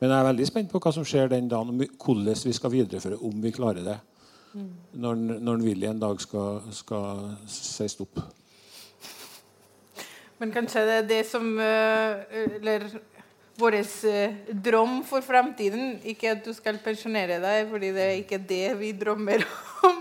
Men 0.00 0.10
jeg 0.10 0.18
er 0.18 0.28
veldig 0.32 0.46
spent 0.48 0.70
på 0.72 0.80
hva 0.80 0.92
som 0.96 1.04
skjer 1.04 1.28
den 1.28 1.46
dagen, 1.50 1.76
hvordan 2.00 2.40
vi 2.48 2.52
skal 2.56 2.72
videreføre, 2.72 3.18
om 3.22 3.36
vi 3.44 3.52
klarer 3.52 3.84
det. 3.84 3.98
Når, 4.96 5.14
når 5.44 5.60
Willy 5.62 5.86
en 5.90 6.00
dag 6.00 6.18
skal, 6.24 6.62
skal 6.72 7.36
si 7.46 7.86
stopp. 7.92 8.18
Men 10.42 10.50
kanskje 10.50 10.80
det 10.82 10.94
er 10.98 11.04
det 11.06 11.22
som 11.30 11.44
eh, 11.62 12.22
Eller 12.58 12.88
vår 13.62 13.76
eh, 13.78 14.32
drøm 14.64 15.02
for 15.06 15.22
fremtiden. 15.22 16.00
Ikke 16.08 16.32
at 16.34 16.42
du 16.42 16.50
skal 16.56 16.80
pensjonere 16.82 17.36
deg, 17.38 17.68
fordi 17.70 17.92
det 17.94 18.02
er 18.02 18.16
ikke 18.18 18.40
det 18.50 18.64
vi 18.80 18.90
drømmer 18.98 19.44
om. 19.88 20.00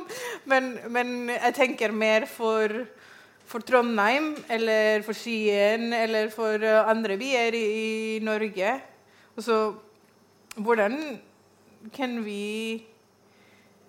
Men, 0.50 0.72
men 0.90 1.30
jeg 1.30 1.54
tenker 1.60 1.94
mer 1.94 2.26
for, 2.26 2.74
for 3.46 3.62
Trondheim 3.62 4.32
eller 4.50 5.06
for 5.06 5.14
Skien 5.14 5.92
eller 5.94 6.34
for 6.34 6.58
eh, 6.58 6.90
andre 6.90 7.20
byer 7.22 7.60
i, 7.60 7.68
i 8.18 8.20
Norge. 8.26 8.74
Og 9.38 10.58
hvordan 10.58 10.98
kan 11.94 12.18
vi 12.26 12.82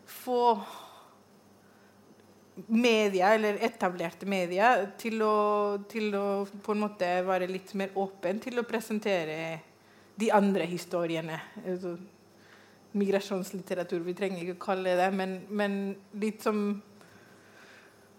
få 0.04 0.58
media, 2.66 3.32
eller 3.34 3.60
etablerte 3.64 4.28
media, 4.28 4.74
til 5.00 5.22
å, 5.24 5.34
til 5.88 6.12
å 6.16 6.26
på 6.64 6.74
en 6.74 6.82
måte 6.84 7.08
være 7.26 7.48
litt 7.50 7.72
mer 7.78 7.94
åpen 7.98 8.40
til 8.42 8.60
å 8.60 8.66
presentere 8.68 9.36
de 10.20 10.28
andre 10.34 10.66
historiene. 10.68 11.38
Altså, 11.64 11.96
migrasjonslitteratur, 12.92 14.02
vi 14.04 14.16
trenger 14.16 14.42
ikke 14.42 14.58
å 14.58 14.64
kalle 14.66 14.96
det 14.98 15.08
men, 15.16 15.38
men 15.48 15.76
litt 16.20 16.44
som 16.44 16.58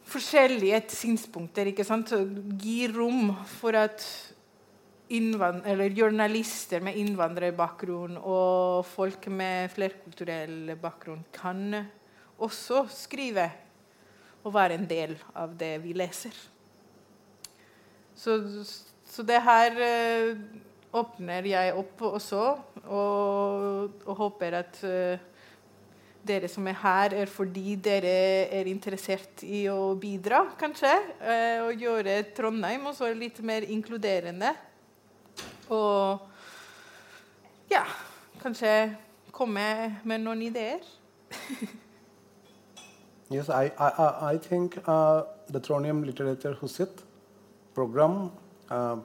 forskjellige 0.10 0.82
synspunkter. 0.92 1.70
ikke 1.70 1.86
sant? 1.86 2.10
Så 2.10 2.24
Gi 2.60 2.88
rom 2.92 3.36
for 3.60 3.78
at 3.78 4.02
journalister 5.14 6.82
med 6.82 6.98
innvandrerbakgrunn 6.98 8.18
og 8.18 8.86
folk 8.88 9.28
med 9.30 9.70
flerkulturell 9.76 10.74
bakgrunn 10.82 11.22
kan 11.36 11.84
også 12.42 12.88
skrive 12.90 13.52
og 14.44 14.54
være 14.54 14.78
en 14.78 14.88
del 14.88 15.16
av 15.36 15.54
det 15.60 15.78
vi 15.84 15.96
leser. 15.96 16.36
Så, 18.16 18.38
så 19.10 19.26
det 19.26 19.40
her 19.44 19.78
eh, 19.82 20.34
åpner 20.94 21.48
jeg 21.50 21.76
opp 21.80 22.04
også, 22.14 22.42
og, 22.84 24.04
og 24.06 24.20
håper 24.20 24.60
at 24.60 24.82
eh, 24.86 25.30
dere 26.24 26.48
som 26.52 26.68
er 26.70 26.78
her, 26.80 27.16
er 27.24 27.32
fordi 27.32 27.76
dere 27.84 28.14
er 28.54 28.70
interessert 28.72 29.44
i 29.44 29.66
å 29.72 29.94
bidra, 30.00 30.46
kanskje. 30.60 30.94
eh, 31.20 31.60
og 31.66 31.82
gjøre 31.82 32.22
Trondheim 32.36 32.88
også 32.92 33.12
litt 33.18 33.42
mer 33.44 33.66
inkluderende. 33.68 34.54
Og 35.74 36.20
ja, 37.72 37.84
kanskje 38.44 38.94
komme 39.34 39.66
med 40.04 40.24
noen 40.24 40.46
ideer. 40.46 40.84
Yes, 43.34 43.50
I, 43.50 43.72
I, 43.80 43.88
I- 44.06 44.32
I 44.34 44.38
think 44.38 44.78
uh, 44.88 45.24
the 45.50 45.60
Tronium 45.60 46.06
Literature 46.06 46.56
Husit 46.62 46.90
program 47.74 48.32
uh, 48.70 48.98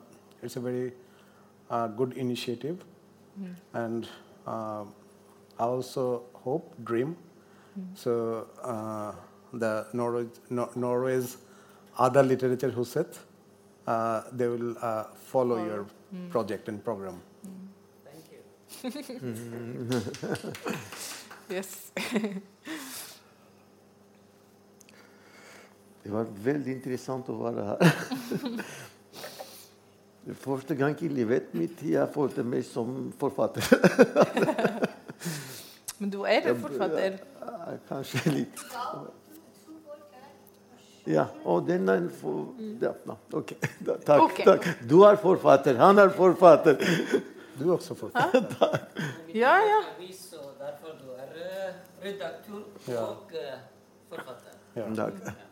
it's 0.42 0.56
a 0.56 0.60
very 0.60 0.92
uh, 1.70 1.86
good 1.88 2.12
initiative, 2.12 2.84
and 3.74 4.08
uh, 4.46 4.84
I 5.58 5.64
also 5.64 6.22
hope 6.34 6.74
dream. 6.84 7.16
So 7.94 8.46
uh, 8.62 9.12
the 9.52 9.86
Norway, 9.92 10.26
Nor- 10.50 10.70
Norway's 10.76 11.36
other 11.98 12.22
literature 12.22 12.70
Husit, 12.70 13.18
uh, 13.86 14.22
they 14.32 14.48
will 14.48 14.76
uh, 14.82 15.04
follow 15.32 15.56
your 15.64 15.86
project 16.30 16.68
and 16.68 16.82
program. 16.84 17.20
Thank 18.04 18.24
you. 18.32 18.42
yes. 21.50 21.90
Det 26.08 26.14
var 26.14 26.28
veldig 26.40 26.72
interessant 26.72 27.26
å 27.28 27.34
være 27.36 27.64
her. 27.68 27.82
Det 30.24 30.30
er 30.32 30.36
første 30.40 30.74
gang 30.78 30.94
i 31.04 31.08
livet 31.12 31.50
mitt 31.52 31.82
jeg 31.84 32.08
følte 32.14 32.40
meg 32.48 32.62
som 32.64 33.10
forfatter. 33.20 33.66
Men 35.98 36.12
du 36.14 36.22
er 36.24 36.48
en 36.48 36.62
forfatter. 36.62 37.18
Ja, 37.42 37.74
Kanskje 37.90 38.32
litt. 38.32 38.62
Ja, 41.12 41.26
og 41.44 41.68
den 41.68 41.92
er 41.92 42.06
for... 42.22 42.54
Ja, 42.80 42.94
no, 43.08 43.18
ok, 43.42 43.52
da, 43.84 43.98
takk, 44.06 44.24
okay. 44.30 44.46
takk. 44.48 44.68
Du 44.88 45.02
er 45.08 45.20
forfatter, 45.20 45.76
han 45.80 46.00
er 46.00 46.14
forfatter. 46.16 46.80
Du 47.58 47.66
er 47.66 47.74
også 47.74 47.98
forfatter. 48.00 48.48
takk. 48.62 49.04
Ja, 49.36 49.58
ja. 49.60 49.82
Derfor 50.62 50.96
du 51.04 51.12
er 51.20 51.36
eh, 51.36 51.76
redaktør 52.06 52.64
og 53.04 53.36
eh, 53.36 53.60
forfatter. 54.08 54.56
Ja. 54.80 54.88
Takk. 55.02 55.44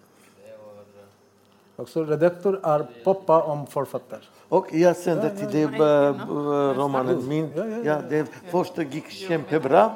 Eh, 1.77 1.83
Også 1.83 2.05
redaktør 2.05 2.59
er 2.65 2.87
pappa 3.05 3.41
om 3.53 3.67
forfatter. 3.67 4.25
Og 4.51 4.69
jeg 4.73 4.97
sender 4.97 5.33
til 5.37 5.49
deg 5.51 5.75
eh, 5.75 6.21
romanen 6.79 7.23
min. 7.29 7.49
Ja, 7.85 8.01
det 8.01 8.27
første 8.51 8.85
gikk 8.85 9.11
kjempebra. 9.11 9.89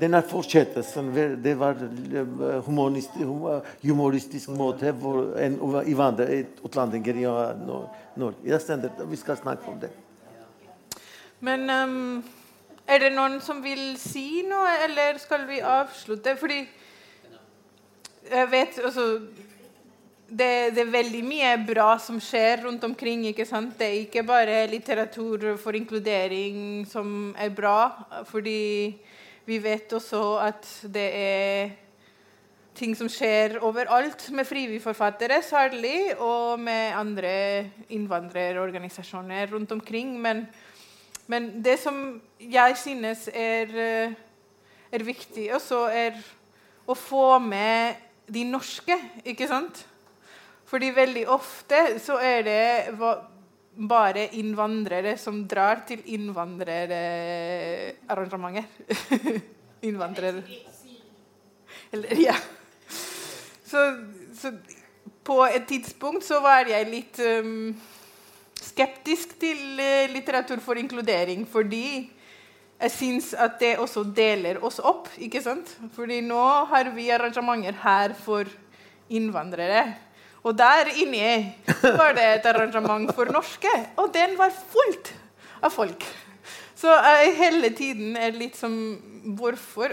Den 0.00 0.14
er 0.14 0.22
fortsettelsen. 0.26 1.12
Det 1.44 1.58
var 1.58 1.76
eh, 1.80 2.60
humoristisk, 2.66 4.48
måte 4.50 4.94
for 5.00 5.36
en 5.38 5.58
utlendinger 5.62 7.14
i 7.14 7.24
eh, 7.24 7.66
Norge. 8.16 8.36
Jeg 8.44 8.60
sender, 8.60 8.90
vi 9.06 9.16
skal 9.16 9.36
snakke 9.36 9.68
om 9.68 9.78
det. 9.80 9.90
Men 11.40 11.70
um, 11.70 12.24
er 12.88 12.98
det 12.98 13.12
noen 13.12 13.40
som 13.40 13.62
vil 13.62 13.96
si 14.00 14.42
noe, 14.48 14.70
eller 14.86 15.18
skal 15.20 15.46
vi 15.48 15.60
avslutte? 15.60 16.36
Fordi 16.40 16.62
jeg 18.30 18.50
vet 18.50 18.78
altså 18.80 19.08
det, 20.28 20.74
det 20.74 20.82
er 20.82 20.92
veldig 20.92 21.20
mye 21.26 21.52
bra 21.66 21.94
som 22.00 22.18
skjer 22.22 22.64
rundt 22.64 22.84
omkring. 22.86 23.26
ikke 23.28 23.46
sant? 23.46 23.76
Det 23.78 23.86
er 23.86 24.00
ikke 24.04 24.24
bare 24.26 24.64
litteratur 24.70 25.54
for 25.60 25.76
inkludering 25.76 26.84
som 26.88 27.34
er 27.38 27.52
bra. 27.54 27.92
Fordi 28.28 28.94
vi 29.44 29.58
vet 29.60 29.92
også 29.92 30.22
at 30.40 30.68
det 30.92 31.08
er 31.20 31.72
ting 32.74 32.94
som 32.98 33.08
skjer 33.10 33.60
overalt 33.62 34.26
med 34.34 34.48
frivillforfattere 34.48 35.38
særlig, 35.46 36.16
og 36.18 36.58
med 36.58 36.96
andre 36.98 37.34
innvandrerorganisasjoner 37.94 39.52
rundt 39.52 39.72
omkring. 39.72 40.16
Men, 40.20 40.46
men 41.30 41.62
det 41.64 41.78
som 41.82 42.20
jeg 42.40 42.76
synes 42.80 43.28
er, 43.28 43.76
eh, 43.78 44.16
er 44.90 45.06
viktig, 45.06 45.52
også 45.54 45.84
er 45.92 46.18
å 46.86 46.96
få 46.98 47.38
med 47.38 48.00
de 48.26 48.44
norske, 48.48 48.96
ikke 49.24 49.48
sant? 49.48 49.84
Fordi 50.68 50.90
veldig 50.96 51.28
ofte 51.28 51.98
så 52.02 52.18
er 52.24 52.42
det 52.46 52.88
bare 53.74 54.28
innvandrere 54.38 55.16
som 55.18 55.48
drar 55.48 55.80
til 55.88 56.02
innvandrerarrangementer. 56.16 58.64
Innvandrere. 59.84 60.42
Eller, 61.92 62.16
ja. 62.16 62.34
Så, 63.64 63.96
så 64.38 64.52
på 65.24 65.44
et 65.44 65.68
tidspunkt 65.68 66.24
så 66.24 66.40
var 66.44 66.66
jeg 66.68 66.88
litt 66.88 67.18
um, 67.20 67.74
skeptisk 68.64 69.38
til 69.40 69.80
eh, 69.80 70.10
litteratur 70.12 70.60
for 70.64 70.74
inkludering, 70.80 71.46
fordi 71.48 72.10
jeg 72.80 72.90
syns 72.92 73.34
at 73.38 73.60
det 73.60 73.78
også 73.80 74.04
deler 74.16 74.64
oss 74.64 74.80
opp. 74.82 75.08
ikke 75.18 75.42
sant? 75.44 75.76
Fordi 75.94 76.20
nå 76.24 76.42
har 76.70 76.90
vi 76.96 77.10
arrangementer 77.14 77.74
her 77.84 78.14
for 78.18 78.44
innvandrere. 79.08 79.94
Og 80.44 80.52
der 80.58 80.90
inne 81.00 81.54
var 81.98 82.12
det 82.16 82.24
et 82.34 82.46
arrangement 82.50 83.08
for 83.16 83.32
norske, 83.32 83.70
og 83.96 84.12
den 84.14 84.36
var 84.38 84.52
fullt 84.52 85.14
av 85.64 85.72
folk. 85.72 86.04
Så 86.76 86.92
jeg 86.92 87.36
hele 87.38 87.70
tiden 87.72 88.16
er 88.16 88.36
litt 88.36 88.58
som 88.58 88.76
Hvorfor? 89.24 89.88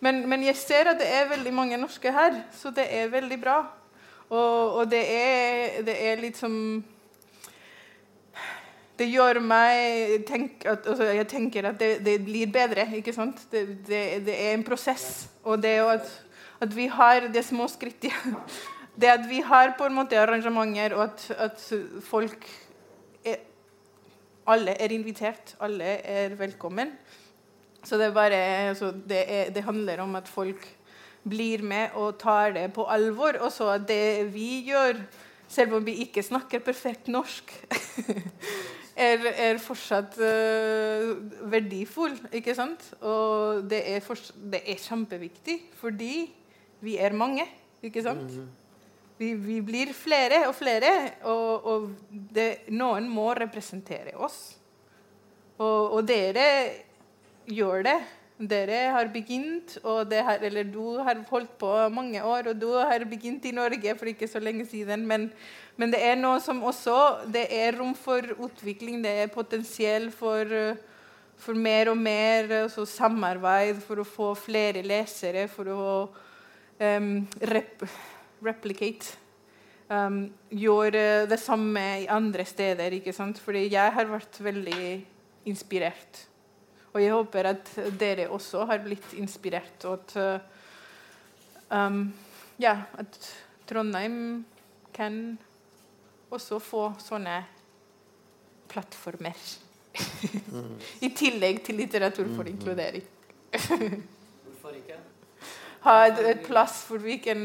Men, 0.00 0.22
men 0.30 0.44
jeg 0.46 0.54
ser 0.56 0.92
at 0.92 1.00
det 1.00 1.08
er 1.10 1.26
veldig 1.32 1.50
mange 1.52 1.76
norske 1.82 2.12
her, 2.14 2.36
så 2.54 2.70
det 2.70 2.84
er 2.94 3.10
veldig 3.10 3.38
bra. 3.42 3.56
Og, 4.30 4.76
og 4.78 4.90
det, 4.90 5.02
er, 5.02 5.80
det 5.82 5.96
er 5.98 6.22
litt 6.22 6.38
som 6.38 6.54
det 9.00 9.08
gjør 9.08 9.40
meg 9.42 10.26
tenk 10.28 10.66
at, 10.68 10.84
altså, 10.86 11.08
Jeg 11.16 11.26
tenker 11.26 11.70
at 11.72 11.78
det, 11.80 12.04
det 12.04 12.18
blir 12.24 12.52
bedre. 12.52 12.84
ikke 12.96 13.14
sant? 13.16 13.42
Det, 13.50 13.64
det, 13.88 14.02
det 14.26 14.36
er 14.36 14.54
en 14.54 14.64
prosess. 14.64 15.26
Og 15.42 15.58
det 15.62 15.70
er 15.80 15.88
at, 15.96 16.10
at 16.60 16.76
vi 16.76 16.86
har 16.86 17.26
de 17.34 17.42
små 17.42 17.66
skritt 17.72 18.06
Det 18.96 19.08
at 19.08 19.24
vi 19.28 19.40
har 19.44 19.74
på 19.78 19.86
en 19.86 19.94
måte 19.94 20.18
arrangementer, 20.18 20.94
og 20.96 21.04
at, 21.06 21.30
at 21.38 21.64
folk 22.04 22.46
er, 23.24 23.40
Alle 24.50 24.74
er 24.82 24.92
invitert. 24.92 25.54
Alle 25.60 25.84
er 25.84 26.34
velkommen. 26.34 26.94
Så 27.84 27.96
det, 27.96 28.10
er 28.10 28.12
bare, 28.16 28.36
altså, 28.68 28.90
det, 28.92 29.24
er, 29.26 29.50
det 29.54 29.64
handler 29.64 30.02
om 30.02 30.14
at 30.16 30.28
folk 30.28 30.66
blir 31.28 31.62
med 31.62 31.96
og 32.00 32.18
tar 32.20 32.54
det 32.56 32.72
på 32.72 32.84
alvor. 32.84 33.38
Og 33.40 33.52
så 33.52 33.68
at 33.76 33.86
det 33.88 34.32
vi 34.34 34.64
gjør, 34.68 35.00
selv 35.48 35.78
om 35.78 35.86
vi 35.86 36.00
ikke 36.04 36.22
snakker 36.22 36.64
perfekt 36.64 37.08
norsk, 37.08 37.52
er, 39.08 39.24
er 39.32 39.60
fortsatt 39.62 40.18
uh, 40.20 41.14
verdifull. 41.52 42.16
Ikke 42.32 42.54
sant? 42.56 42.92
Og 43.00 43.64
det 43.70 43.82
er, 43.94 44.14
det 44.52 44.64
er 44.64 44.84
kjempeviktig 44.88 45.60
fordi 45.80 46.14
vi 46.84 46.96
er 46.96 47.16
mange. 47.16 47.46
Ikke 47.82 48.02
sant? 48.04 48.40
Vi, 49.20 49.34
vi 49.36 49.58
blir 49.60 49.90
flere 49.92 50.46
og 50.48 50.54
flere, 50.56 50.90
og, 51.28 51.66
og 51.68 51.88
det, 52.32 52.70
noen 52.72 53.04
må 53.12 53.26
representere 53.36 54.14
oss. 54.16 54.38
Og, 55.60 55.98
og 55.98 56.06
dere 56.08 56.46
gjør 57.44 57.84
det. 57.84 57.98
Dere 58.40 58.78
har 58.94 59.10
begynt, 59.12 59.74
har, 59.84 60.40
eller 60.40 60.64
du 60.64 60.96
har 61.04 61.18
holdt 61.28 61.52
på 61.60 61.68
mange 61.92 62.22
år, 62.24 62.48
og 62.48 62.62
du 62.62 62.70
har 62.72 63.04
begynt 63.04 63.44
i 63.44 63.52
Norge 63.52 63.92
for 64.00 64.08
ikke 64.08 64.28
så 64.30 64.40
lenge 64.40 64.64
siden. 64.70 65.04
Men, 65.04 65.26
men 65.76 65.92
det 65.92 66.00
er 66.00 66.16
noe 66.16 66.38
som 66.40 66.62
også 66.64 67.26
Det 67.28 67.42
er 67.52 67.76
rom 67.76 67.92
for 67.92 68.24
utvikling, 68.40 69.02
det 69.04 69.12
er 69.26 69.34
potensiell 69.34 70.08
for, 70.14 70.48
for 71.36 71.60
mer 71.60 71.92
og 71.92 72.00
mer 72.00 72.48
altså 72.62 72.86
samarbeid, 72.88 73.84
for 73.84 74.00
å 74.00 74.08
få 74.08 74.30
flere 74.46 74.80
lesere, 74.80 75.44
for 75.52 75.74
å 75.76 75.84
um, 76.80 77.12
rep, 77.52 77.84
replicate. 78.44 79.16
Um, 79.90 80.28
gjøre 80.54 81.26
det 81.26 81.40
samme 81.42 81.82
i 82.04 82.08
andre 82.10 82.44
steder. 82.46 82.94
ikke 82.98 83.12
sant? 83.12 83.38
Fordi 83.42 83.66
jeg 83.72 83.92
har 83.96 84.10
vært 84.10 84.38
veldig 84.42 84.84
inspirert. 85.50 86.26
Og 86.92 87.02
jeg 87.02 87.14
håper 87.14 87.50
at 87.52 87.70
dere 87.98 88.28
også 88.30 88.64
har 88.66 88.82
blitt 88.82 89.12
inspirert, 89.18 89.84
og 89.86 90.00
at 90.00 90.16
uh, 90.18 91.86
um, 91.86 92.02
ja, 92.58 92.80
at 92.98 93.18
Trondheim 93.70 94.44
kan 94.94 95.38
også 96.34 96.58
få 96.58 96.88
sånne 97.02 97.36
plattformer. 98.70 99.38
I 101.06 101.12
tillegg 101.14 101.62
til 101.66 101.78
litteratur 101.82 102.26
for 102.34 102.50
inkludering. 102.50 103.06
Hvorfor 103.54 104.74
ikke? 104.74 104.98
Ha 105.84 105.94
et, 106.06 106.18
et 106.28 106.42
plass 106.44 106.82
hvor 106.88 107.00
vi 107.00 107.16
kan 107.24 107.40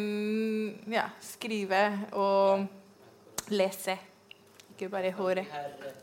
ja, 0.91 1.06
skrive 1.24 1.84
og 2.20 2.66
lese. 3.53 3.95
Ikke 4.74 4.90
bare 4.91 5.14
høre. 5.16 5.45
Vi 5.45 5.53
har 5.53 5.72
eh, 5.88 6.02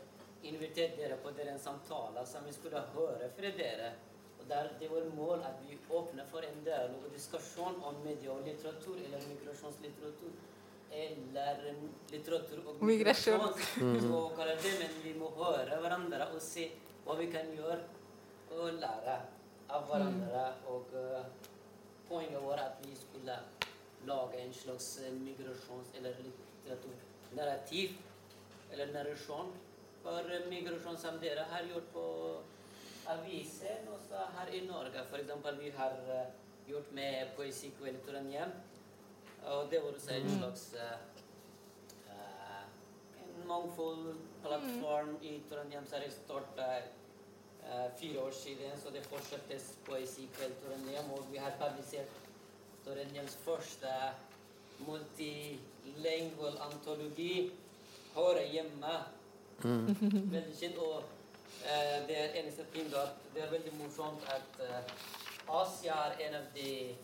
invitert 0.49 0.97
dere 0.97 1.19
på 1.21 1.33
dere 1.37 1.53
en 1.53 1.61
samtale 1.61 2.25
som 2.25 2.47
vi 2.47 2.55
skulle 2.55 2.81
høre 2.95 3.29
fra 3.35 3.51
dere. 3.59 3.91
Og 4.39 4.49
der 4.49 4.71
det 4.79 4.89
var 4.91 5.05
mål 5.15 5.45
at 5.45 5.61
vi 5.67 5.77
åpner 5.89 6.25
for 6.31 6.41
en 6.47 6.65
dialog 6.65 7.05
og 7.05 7.13
diskusjon 7.13 7.77
om 7.85 8.01
media 8.05 8.31
og 8.33 8.41
litteratur, 8.47 8.97
eller 8.97 9.21
migrasjonslitteratur. 9.29 10.33
Eller 10.93 11.61
mm, 11.77 11.87
litteratur 12.11 12.65
og 12.65 12.83
Migrasjon. 12.85 13.45
det, 14.65 14.73
men 14.81 14.97
vi 15.03 15.13
må 15.19 15.29
høre 15.37 15.79
hverandre 15.85 16.27
og 16.33 16.41
se 16.41 16.67
hva 17.05 17.15
vi 17.21 17.29
kan 17.33 17.49
gjøre 17.53 17.79
og 18.57 18.73
lære 18.81 19.15
av 19.69 19.87
hverandre. 19.89 20.43
Og 20.69 20.93
poenget 22.13 22.41
var 22.45 22.61
at 22.61 22.81
vi 22.85 22.95
skulle 22.95 23.37
lage 24.05 24.41
en 24.45 24.53
slags 24.53 24.99
eh, 25.01 25.13
migrasjons- 25.13 25.97
eller 25.97 26.13
litteraturnarrativ 26.25 27.89
eller 28.71 28.93
narrasjon 28.93 29.53
for 30.03 30.31
eh, 30.31 30.49
migrasjon 30.49 30.97
som 30.97 31.17
dere 31.21 31.45
har 31.49 31.65
gjort 31.71 31.89
på 31.93 32.05
avisen 33.13 33.87
også 33.95 34.27
her 34.37 34.51
i 34.53 34.65
Norge. 34.67 35.05
For 35.09 35.17
eksempel 35.23 35.59
vi 35.59 35.71
har 35.77 35.97
eh, 36.17 36.29
gjort 36.67 36.91
med 36.91 37.33
Poesikveld 37.35 37.97
i 37.97 38.05
Trondheim. 38.05 38.53
Og 39.43 39.71
det 39.71 39.81
var 39.83 39.95
også 39.95 40.13
en 40.13 40.29
slags 40.37 40.67
eh, 40.73 40.97
eh, 42.13 42.65
en 43.23 43.47
mangfold 43.47 44.13
plattform. 44.43 45.17
I 45.21 45.39
Trondheim 45.49 45.85
som 45.85 45.99
er 45.99 46.13
startet 46.13 46.67
eh, 46.67 46.91
fire 47.99 48.19
år 48.19 48.31
siden. 48.31 48.75
Så 48.83 48.91
det 48.93 49.05
fortsettes 49.05 49.73
Poesikveld 49.85 50.53
Trondheim, 50.61 51.11
og 51.15 51.25
vi 51.31 51.37
har 51.37 51.53
publisert 51.61 52.11
Trondheims 52.85 53.35
første 53.45 53.91
multilingual 54.87 56.57
antologi, 56.71 57.51
Hører 58.15 58.45
hjemme'. 58.45 58.97
Veldig 60.33 60.55
kjent. 60.59 60.77
Og 60.77 60.97
uh, 60.97 62.07
det 62.07 62.17
er 62.19 62.41
eneste 62.41 62.65
ting 62.73 62.87
at 62.87 63.15
det 63.35 63.43
er 63.43 63.49
veldig 63.49 63.73
morsomt 63.79 64.21
at 64.29 64.59
uh, 64.59 65.61
Asia 65.61 65.93
er 65.93 66.27
en 66.27 66.35
av 66.35 66.45
de 66.55 66.95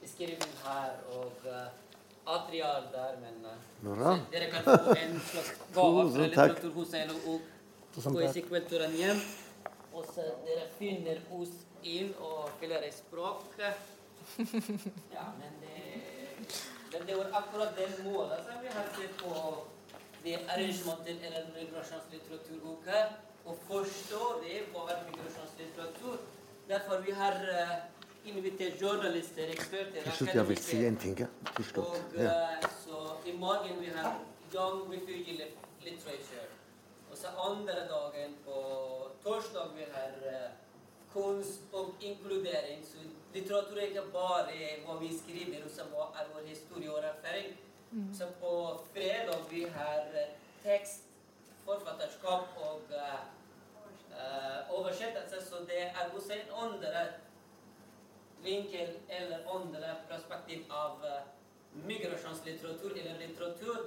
beskrivelsene 0.00 0.62
her. 0.64 0.90
Og 1.18 1.32
uh, 1.44 1.68
Atrial 2.26 2.82
der, 2.92 3.16
men 3.20 3.44
eh, 3.44 3.96
Bra. 3.98 4.18
dere 4.32 4.50
kan 4.50 4.64
få 4.64 4.94
en 4.96 5.20
slags 5.20 5.50
gave 5.74 6.12
fra. 6.12 6.22
Litteraturhuset 6.22 7.10
og 7.26 7.40
Tusen 7.94 8.16
takk. 8.16 9.43
Og 9.94 10.06
så 10.14 10.24
dere 10.46 10.66
finner 10.78 11.20
oss 11.36 11.52
inn 11.86 12.10
og 12.18 12.48
flere 12.58 12.88
språk. 12.92 13.44
Ja, 15.14 15.26
men 15.38 15.52
det, 15.60 16.48
men 16.92 17.06
det 17.06 17.16
var 17.18 17.30
akkurat 17.40 17.76
den 17.78 17.92
målet 18.08 18.40
som 18.46 18.62
vi 18.64 18.72
har 18.74 18.88
sett 18.96 19.14
på 19.20 19.34
det 20.24 20.38
arrangementet 20.48 21.22
eller 21.28 21.50
migrasjonslitteraturboka. 21.58 23.02
Å 23.44 23.54
forstå 23.68 24.20
det 24.42 24.62
var 24.72 24.94
migrasjonslitteratur. 25.10 26.18
Derfor 26.68 27.02
vi 27.04 27.12
har 27.12 27.36
vi 28.24 28.30
invitert 28.32 28.80
journalister, 28.80 29.50
eksperter, 29.52 30.02
Til 30.06 30.12
slutt, 30.16 30.34
jeg 30.34 30.48
vil 30.48 30.62
si 30.64 30.78
en 30.88 30.96
ting. 30.96 31.16
Til 31.56 31.64
slutt. 31.64 31.86
og 31.86 32.18
Ja. 32.18 32.30
eh, 32.54 32.68
så 32.86 33.16
i 33.28 33.32
morgen 33.36 33.80
vi 33.80 33.90
har 33.94 34.16
Young 34.54 34.88
Refugee 34.92 35.36
Lit- 35.36 35.60
Literature. 35.84 36.48
Og 37.14 37.18
så 37.18 37.30
andre 37.38 37.74
dagen 37.86 38.32
på 38.44 38.60
torsdag 39.22 39.68
vi 39.76 39.84
har 39.92 40.14
eh, 40.26 40.54
kunst 41.12 41.60
og 41.72 41.94
inkludering. 42.00 42.80
Så 42.82 43.04
litteratur 43.34 43.78
er 43.78 43.92
ikke 43.92 44.02
bare 44.16 44.72
hva 44.82 44.96
vi 44.98 45.12
skriver, 45.14 45.62
og 45.62 46.18
er 46.18 46.32
vår 46.34 46.48
historie 46.48 46.90
og 46.90 47.06
erfaring. 47.06 47.54
Så 48.18 48.26
på 48.40 48.80
fredag 48.90 49.46
vi 49.50 49.62
har 49.76 50.10
eh, 50.24 50.34
tekst, 50.64 51.06
forfatterskap 51.62 52.58
og 52.66 52.82
eh, 52.90 54.74
oversettelse. 54.74 55.46
Så 55.46 55.62
det 55.70 55.82
er 55.86 56.10
også 56.10 56.32
en 56.32 56.52
andre 56.66 57.06
vinkel 58.42 58.98
eller 59.08 59.46
andre 59.54 59.96
perspektiv 60.10 60.66
av 60.70 60.98
uh, 61.04 61.22
migrasjonslitteratur 61.86 62.90
eller 62.90 63.18
litteratur. 63.22 63.86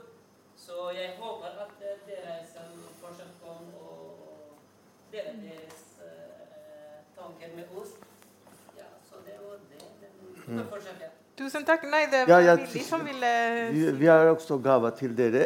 Så 0.58 0.92
jeg 0.98 1.14
håper 1.20 1.60
at 1.64 1.76
dere 2.08 2.40
som 2.50 2.72
fortsatt 3.02 3.44
å 3.46 3.54
og 3.78 5.14
deler 5.14 5.38
deres 5.44 5.84
uh, 6.02 6.98
tanker 7.16 7.54
med 7.56 7.70
oss. 7.78 7.94
Ja, 8.78 8.90
så 9.08 9.22
det 9.26 9.38
var 9.44 9.62
det. 9.70 9.84
Kan 10.48 10.66
fortsette. 10.72 11.14
Tusen 11.38 11.66
takk. 11.68 11.84
Nei, 11.86 12.08
det 12.10 12.24
var 12.26 12.42
ja, 12.42 12.56
Willy 12.58 12.82
som 12.82 13.04
ville 13.06 13.30
Vi, 13.72 13.84
vi 14.00 14.08
har 14.10 14.26
også 14.32 14.58
gaver 14.64 14.96
til 14.98 15.14
dere. 15.16 15.46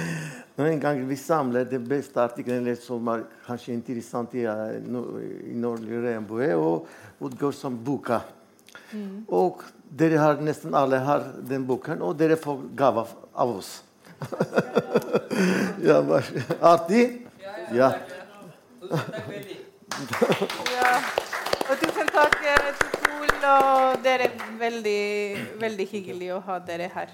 Noen 0.58 0.80
ganger 0.82 1.06
vi 1.06 1.16
samler 1.20 1.68
de 1.70 1.78
beste 1.78 2.18
artiklene 2.18 2.74
som 2.82 3.06
er 3.12 3.22
kanskje 3.46 3.76
interessant 3.76 4.34
i, 4.34 4.42
eh, 4.50 4.80
no- 4.82 5.20
i 5.22 5.54
Nordlig 5.54 6.00
regnbue, 6.02 6.48
og 6.58 6.88
utgår 7.22 7.54
som 7.54 7.76
boka. 7.86 8.24
Og 9.30 9.62
dere 10.00 10.18
har 10.18 10.42
nesten 10.42 10.74
alle 10.74 10.98
har 11.06 11.28
den 11.46 11.62
boken, 11.68 12.02
og 12.02 12.18
dere 12.18 12.36
får 12.40 12.64
gave 12.76 13.06
av 13.38 13.54
oss. 13.60 13.76
ja, 15.88 15.98
artig? 16.60 17.26
Ja. 17.72 17.92
Og 21.68 21.74
tusen 21.78 22.08
takk 22.14 22.36
eh, 22.48 22.68
til 22.80 22.92
Pol, 23.04 23.32
og 23.50 23.98
dere 24.04 24.30
er 24.30 24.46
veldig, 24.60 25.02
veldig 25.60 25.86
hyggelig 25.92 26.30
å 26.34 26.40
ha 26.48 26.58
dere 26.64 26.88
her. 26.94 27.12